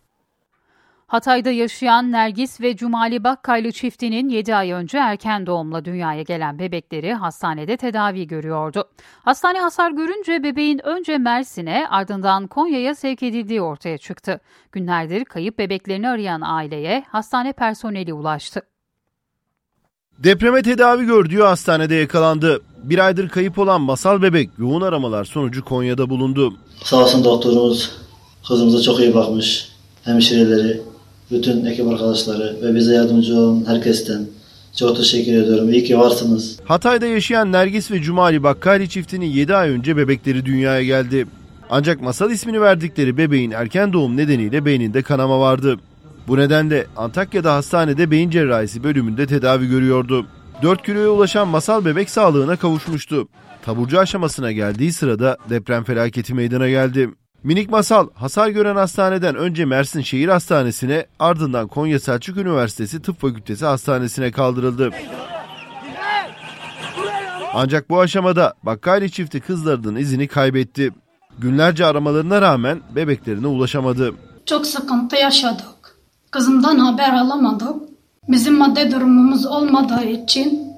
[1.07, 7.14] Hatay'da yaşayan Nergis ve Cumali Bakkaylı çiftinin 7 ay önce erken doğumla dünyaya gelen bebekleri
[7.14, 8.90] hastanede tedavi görüyordu.
[9.22, 14.40] Hastane hasar görünce bebeğin önce Mersin'e ardından Konya'ya sevk edildiği ortaya çıktı.
[14.72, 18.61] Günlerdir kayıp bebeklerini arayan aileye hastane personeli ulaştı.
[20.20, 22.62] Depreme tedavi gördüğü hastanede yakalandı.
[22.84, 26.54] Bir aydır kayıp olan masal bebek yoğun aramalar sonucu Konya'da bulundu.
[26.84, 27.92] Sağ olsun doktorumuz
[28.48, 29.70] kızımıza çok iyi bakmış.
[30.04, 30.82] Hemşireleri,
[31.32, 34.28] bütün ekip arkadaşları ve bize yardımcı olan herkesten
[34.76, 35.74] çok teşekkür ediyorum.
[35.74, 36.60] İyi ki varsınız.
[36.66, 41.28] Hatay'da yaşayan Nergis ve Cumali Bakkali çiftinin 7 ay önce bebekleri dünyaya geldi.
[41.70, 45.78] Ancak masal ismini verdikleri bebeğin erken doğum nedeniyle beyninde kanama vardı.
[46.27, 50.27] Bu nedenle Antakya'da hastanede beyin cerrahisi bölümünde tedavi görüyordu.
[50.64, 53.27] 4 kiloya ulaşan masal bebek sağlığına kavuşmuştu.
[53.65, 57.10] Taburcu aşamasına geldiği sırada deprem felaketi meydana geldi.
[57.43, 63.65] Minik Masal hasar gören hastaneden önce Mersin Şehir Hastanesi'ne ardından Konya Selçuk Üniversitesi Tıp Fakültesi
[63.65, 64.91] Hastanesi'ne kaldırıldı.
[67.53, 70.91] Ancak bu aşamada Bakkali çifti kızlarının izini kaybetti.
[71.39, 74.14] Günlerce aramalarına rağmen bebeklerine ulaşamadı.
[74.45, 75.74] Çok sıkıntı yaşadık.
[76.31, 77.76] Kızımdan haber alamadık.
[78.27, 80.73] Bizim madde durumumuz olmadığı için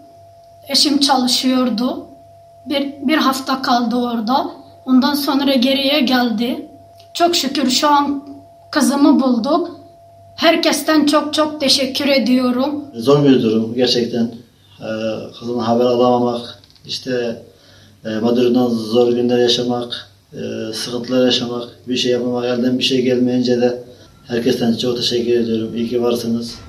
[0.68, 2.06] eşim çalışıyordu.
[2.70, 4.52] Bir, bir hafta kaldı orada.
[4.86, 6.70] Ondan sonra geriye geldi.
[7.14, 8.24] Çok şükür şu an
[8.72, 9.80] kızımı bulduk.
[10.36, 12.86] Herkesten çok çok teşekkür ediyorum.
[12.94, 14.32] Zor bir durum gerçekten.
[14.82, 14.86] Ee,
[15.40, 17.42] kızımın haber alamamak, işte
[18.06, 23.62] e, madurundan zor günler yaşamak, e, sıkıntılar yaşamak, bir şey yapmamak, elden bir şey gelmeyince
[23.62, 23.84] de
[24.28, 25.76] herkesten çok teşekkür ediyorum.
[25.76, 26.60] İyi ki varsınız.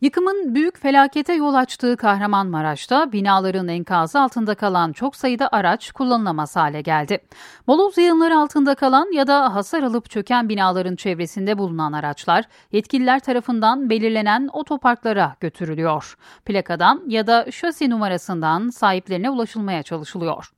[0.00, 6.80] Yıkımın büyük felakete yol açtığı Kahramanmaraş'ta binaların enkazı altında kalan çok sayıda araç kullanılamaz hale
[6.80, 7.18] geldi.
[7.66, 13.90] Moloz yığınları altında kalan ya da hasar alıp çöken binaların çevresinde bulunan araçlar yetkililer tarafından
[13.90, 16.16] belirlenen otoparklara götürülüyor.
[16.44, 20.52] Plakadan ya da şasi numarasından sahiplerine ulaşılmaya çalışılıyor.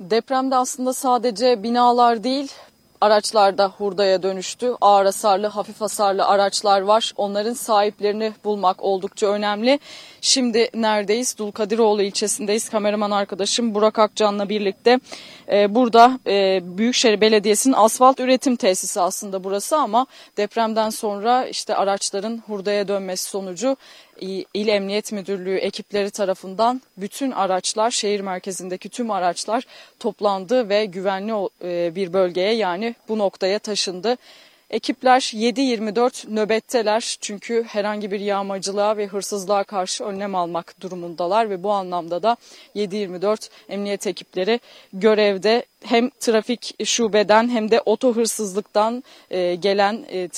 [0.00, 2.52] Depremde aslında sadece binalar değil,
[3.06, 4.74] araçlar da hurdaya dönüştü.
[4.80, 7.12] Ağır hasarlı, hafif hasarlı araçlar var.
[7.16, 9.78] Onların sahiplerini bulmak oldukça önemli.
[10.26, 11.38] Şimdi neredeyiz?
[11.38, 12.68] Dulkadiroğlu ilçesindeyiz.
[12.68, 15.00] Kameraman arkadaşım Burak Akcan'la birlikte.
[15.52, 22.42] Ee, burada e, Büyükşehir Belediyesi'nin asfalt üretim tesisi aslında burası ama depremden sonra işte araçların
[22.46, 23.76] hurdaya dönmesi sonucu
[24.54, 29.64] İl Emniyet Müdürlüğü ekipleri tarafından bütün araçlar şehir merkezindeki tüm araçlar
[30.00, 34.16] toplandı ve güvenli e, bir bölgeye yani bu noktaya taşındı.
[34.70, 37.16] Ekipler 7-24 nöbetteler.
[37.20, 42.36] Çünkü herhangi bir yağmacılığa ve hırsızlığa karşı önlem almak durumundalar ve bu anlamda da
[42.76, 44.60] 7-24 emniyet ekipleri
[44.92, 50.28] görevde hem trafik şubeden hem de oto hırsızlıktan e, gelen e,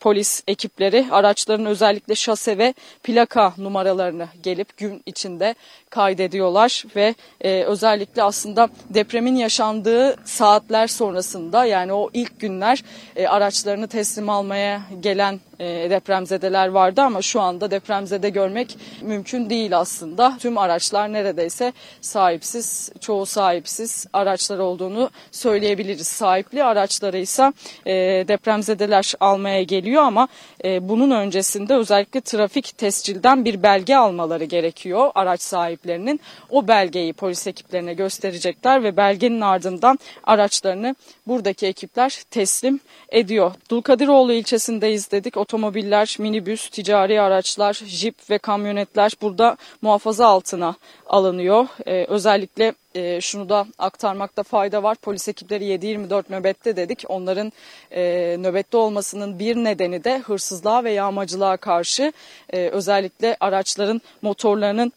[0.00, 5.54] polis ekipleri araçların özellikle şase ve plaka numaralarını gelip gün içinde
[5.90, 12.84] kaydediyorlar ve e, özellikle aslında depremin yaşandığı saatler sonrasında yani o ilk günler
[13.16, 19.78] e, araçlarını teslim almaya gelen e, depremzedeler vardı ama şu anda depremzede görmek mümkün değil
[19.78, 20.36] aslında.
[20.38, 26.06] Tüm araçlar neredeyse sahipsiz, çoğu sahipsiz araçlar olduğunu söyleyebiliriz.
[26.08, 27.52] Sahipli araçları ise
[27.86, 27.92] e,
[28.28, 30.28] depremzedeler almaya geliyor ama
[30.64, 36.20] e, bunun öncesinde özellikle trafik tescilden bir belge almaları gerekiyor araç sahiplerinin.
[36.50, 40.96] O belgeyi polis ekiplerine gösterecekler ve belgenin ardından araçlarını
[41.26, 43.52] buradaki ekipler teslim ediyor.
[43.70, 45.36] Dulkadiroğlu ilçesindeyiz dedik.
[45.36, 50.74] Otomobiller, minibüs, ticari araçlar, jip ve kamyonetler burada muhafaza altına
[51.06, 51.66] alınıyor.
[51.86, 54.96] Ee, özellikle e, şunu da aktarmakta fayda var.
[54.96, 57.04] Polis ekipleri 7-24 nöbette dedik.
[57.08, 57.52] Onların
[57.90, 58.02] e,
[58.38, 62.12] nöbette olmasının bir nedeni de hırsızlığa ve yağmacılığa karşı
[62.52, 64.92] e, özellikle araçların motorlarının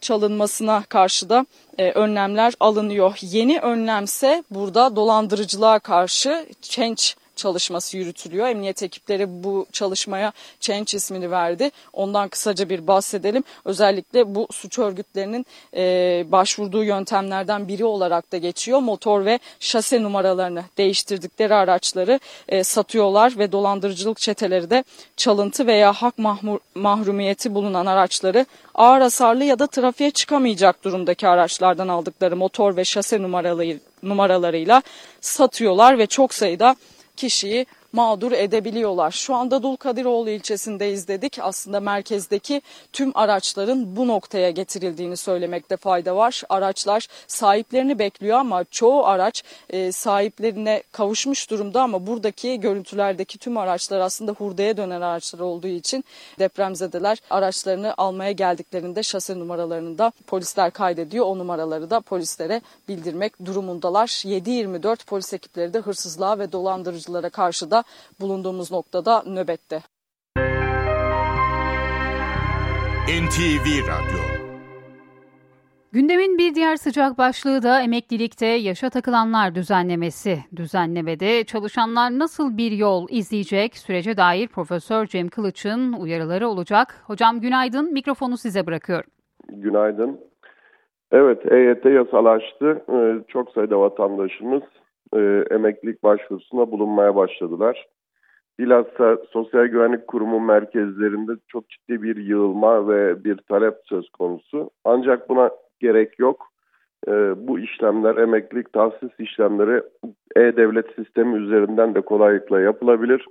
[0.00, 1.46] çalınmasına karşı da
[1.78, 3.18] e, önlemler alınıyor.
[3.20, 7.02] Yeni önlemse burada dolandırıcılığa karşı change
[7.40, 8.48] çalışması yürütülüyor.
[8.48, 11.70] Emniyet ekipleri bu çalışmaya Change ismini verdi.
[11.92, 13.44] Ondan kısaca bir bahsedelim.
[13.64, 15.46] Özellikle bu suç örgütlerinin
[15.76, 15.82] e,
[16.28, 18.78] başvurduğu yöntemlerden biri olarak da geçiyor.
[18.78, 24.84] Motor ve şase numaralarını değiştirdikleri araçları e, satıyorlar ve dolandırıcılık çeteleri de
[25.16, 31.88] çalıntı veya hak mahmur, mahrumiyeti bulunan araçları ağır hasarlı ya da trafiğe çıkamayacak durumdaki araçlardan
[31.88, 34.82] aldıkları motor ve şase numaraları, numaralarıyla
[35.20, 36.76] satıyorlar ve çok sayıda
[37.16, 39.10] kişiyi mağdur edebiliyorlar.
[39.10, 41.38] Şu anda Dulkadiroğlu ilçesindeyiz dedik.
[41.42, 42.62] Aslında merkezdeki
[42.92, 46.42] tüm araçların bu noktaya getirildiğini söylemekte fayda var.
[46.48, 54.00] Araçlar sahiplerini bekliyor ama çoğu araç e, sahiplerine kavuşmuş durumda ama buradaki görüntülerdeki tüm araçlar
[54.00, 56.04] aslında hurdaya dönen araçlar olduğu için
[56.38, 61.26] depremzedeler araçlarını almaya geldiklerinde şase numaralarını da polisler kaydediyor.
[61.26, 64.06] O numaraları da polislere bildirmek durumundalar.
[64.06, 67.79] 7-24 polis ekipleri de hırsızlığa ve dolandırıcılara karşı da
[68.20, 69.80] bulunduğumuz noktada nöbette.
[73.10, 74.40] NTV Radyo
[75.92, 80.38] Gündemin bir diğer sıcak başlığı da emeklilikte yaşa takılanlar düzenlemesi.
[80.56, 87.02] Düzenlemede çalışanlar nasıl bir yol izleyecek sürece dair Profesör Cem Kılıç'ın uyarıları olacak.
[87.06, 89.10] Hocam günaydın, mikrofonu size bırakıyorum.
[89.48, 90.20] Günaydın.
[91.12, 92.84] Evet, EYT yasalaştı.
[92.92, 94.62] Ee, çok sayıda vatandaşımız
[95.16, 97.86] e, emeklilik başvurusuna bulunmaya başladılar.
[98.58, 104.70] Bilhassa Sosyal Güvenlik Kurumu merkezlerinde çok ciddi bir yığılma ve bir talep söz konusu.
[104.84, 105.50] Ancak buna
[105.80, 106.46] gerek yok.
[107.08, 107.12] E,
[107.48, 109.82] bu işlemler, emeklilik tahsis işlemleri
[110.36, 113.26] e-devlet sistemi üzerinden de kolaylıkla yapılabilir.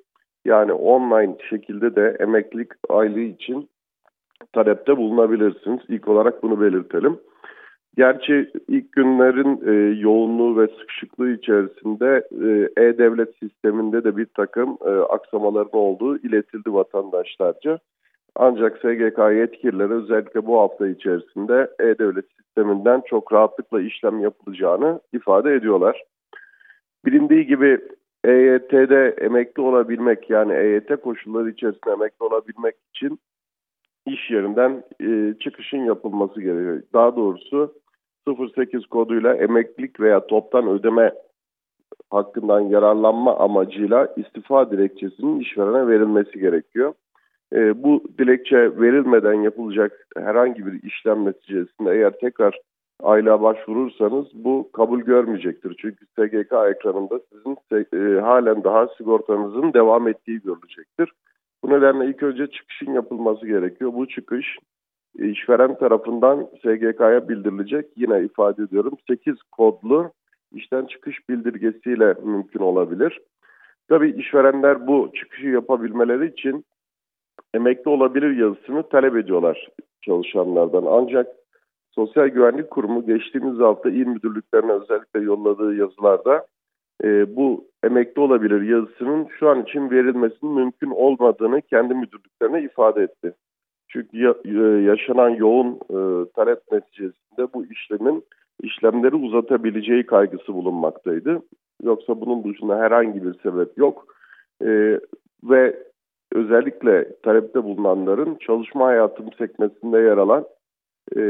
[0.45, 3.69] Yani online şekilde de emeklilik aylığı için
[4.53, 5.79] talepte bulunabilirsiniz.
[5.87, 7.19] İlk olarak bunu belirtelim.
[7.97, 14.89] Gerçi ilk günlerin e, yoğunluğu ve sıkışıklığı içerisinde e, e-devlet sisteminde de bir takım e,
[14.89, 17.79] aksamaların olduğu iletildi vatandaşlarca.
[18.35, 26.03] Ancak SGK yetkilileri özellikle bu hafta içerisinde e-devlet sisteminden çok rahatlıkla işlem yapılacağını ifade ediyorlar.
[27.05, 27.79] Bilindiği gibi
[28.23, 33.19] EYT'de emekli olabilmek yani EYT koşulları içerisinde emekli olabilmek için
[34.13, 36.81] iş yerinden e, çıkışın yapılması gerekiyor.
[36.93, 37.73] Daha doğrusu
[38.55, 41.13] 08 koduyla emeklilik veya toptan ödeme
[42.09, 46.93] hakkından yararlanma amacıyla istifa dilekçesinin işverene verilmesi gerekiyor.
[47.53, 52.59] E, bu dilekçe verilmeden yapılacak herhangi bir işlem neticesinde eğer tekrar
[53.03, 55.75] aylığa başvurursanız bu kabul görmeyecektir.
[55.81, 57.57] Çünkü SGK ekranında sizin
[57.93, 61.11] e, halen daha sigortanızın devam ettiği görülecektir.
[61.63, 63.93] Bu nedenle ilk önce çıkışın yapılması gerekiyor.
[63.93, 64.57] Bu çıkış
[65.19, 67.85] işveren tarafından SGK'ya bildirilecek.
[67.95, 70.11] Yine ifade ediyorum 8 kodlu
[70.51, 73.21] işten çıkış bildirgesiyle mümkün olabilir.
[73.87, 76.65] Tabii işverenler bu çıkışı yapabilmeleri için
[77.53, 79.69] emekli olabilir yazısını talep ediyorlar
[80.01, 80.85] çalışanlardan.
[80.87, 81.27] Ancak
[81.91, 86.45] Sosyal Güvenlik Kurumu geçtiğimiz hafta il müdürlüklerine özellikle yolladığı yazılarda
[87.03, 93.33] e, bu emekli olabilir yazısının şu an için verilmesinin mümkün olmadığını kendi müdürlüklerine ifade etti.
[93.87, 98.23] Çünkü ya, e, yaşanan yoğun e, talep neticesinde bu işlemin
[98.63, 101.41] işlemleri uzatabileceği kaygısı bulunmaktaydı.
[101.83, 104.05] Yoksa bunun dışında herhangi bir sebep yok.
[104.61, 104.99] E,
[105.43, 105.75] ve
[106.33, 110.45] özellikle talepte bulunanların çalışma hayatım sekmesinde yer alan
[111.15, 111.21] e,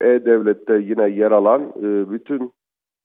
[0.00, 2.52] E-Devlet'te yine yer alan e, bütün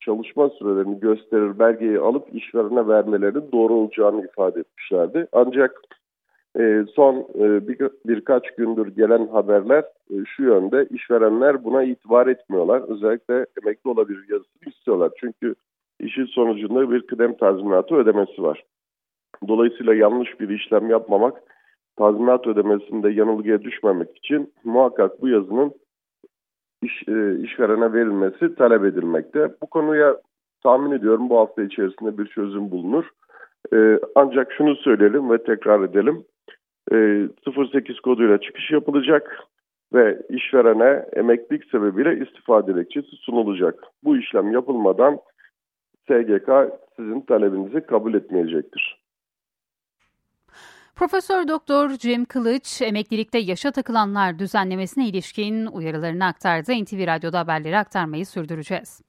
[0.01, 5.27] çalışma sürelerini gösterir belgeyi alıp işverene vermelerinin doğru olacağını ifade etmişlerdi.
[5.31, 5.81] Ancak
[6.59, 12.81] e, son e, bir, birkaç gündür gelen haberler e, şu yönde işverenler buna itibar etmiyorlar.
[12.87, 15.11] Özellikle emekli olabilir yazısını istiyorlar.
[15.19, 15.55] Çünkü
[15.99, 18.63] işin sonucunda bir kıdem tazminatı ödemesi var.
[19.47, 21.43] Dolayısıyla yanlış bir işlem yapmamak
[21.97, 25.73] tazminat ödemesinde yanılgıya düşmemek için muhakkak bu yazının
[26.81, 29.51] iş, e, işverene verilmesi talep edilmekte.
[29.61, 30.17] Bu konuya
[30.63, 33.05] tahmin ediyorum bu hafta içerisinde bir çözüm bulunur.
[33.73, 36.23] E, ancak şunu söyleyelim ve tekrar edelim.
[36.91, 37.27] E,
[37.71, 39.39] 08 koduyla çıkış yapılacak
[39.93, 43.83] ve işverene emeklilik sebebiyle istifa dilekçesi sunulacak.
[44.03, 45.19] Bu işlem yapılmadan
[46.07, 46.49] SGK
[46.95, 49.00] sizin talebinizi kabul etmeyecektir.
[51.01, 56.83] Profesör Doktor Cem Kılıç emeklilikte yaşa takılanlar düzenlemesine ilişkin uyarılarını aktardı.
[56.83, 59.01] NTV Radyo'da haberleri aktarmayı sürdüreceğiz.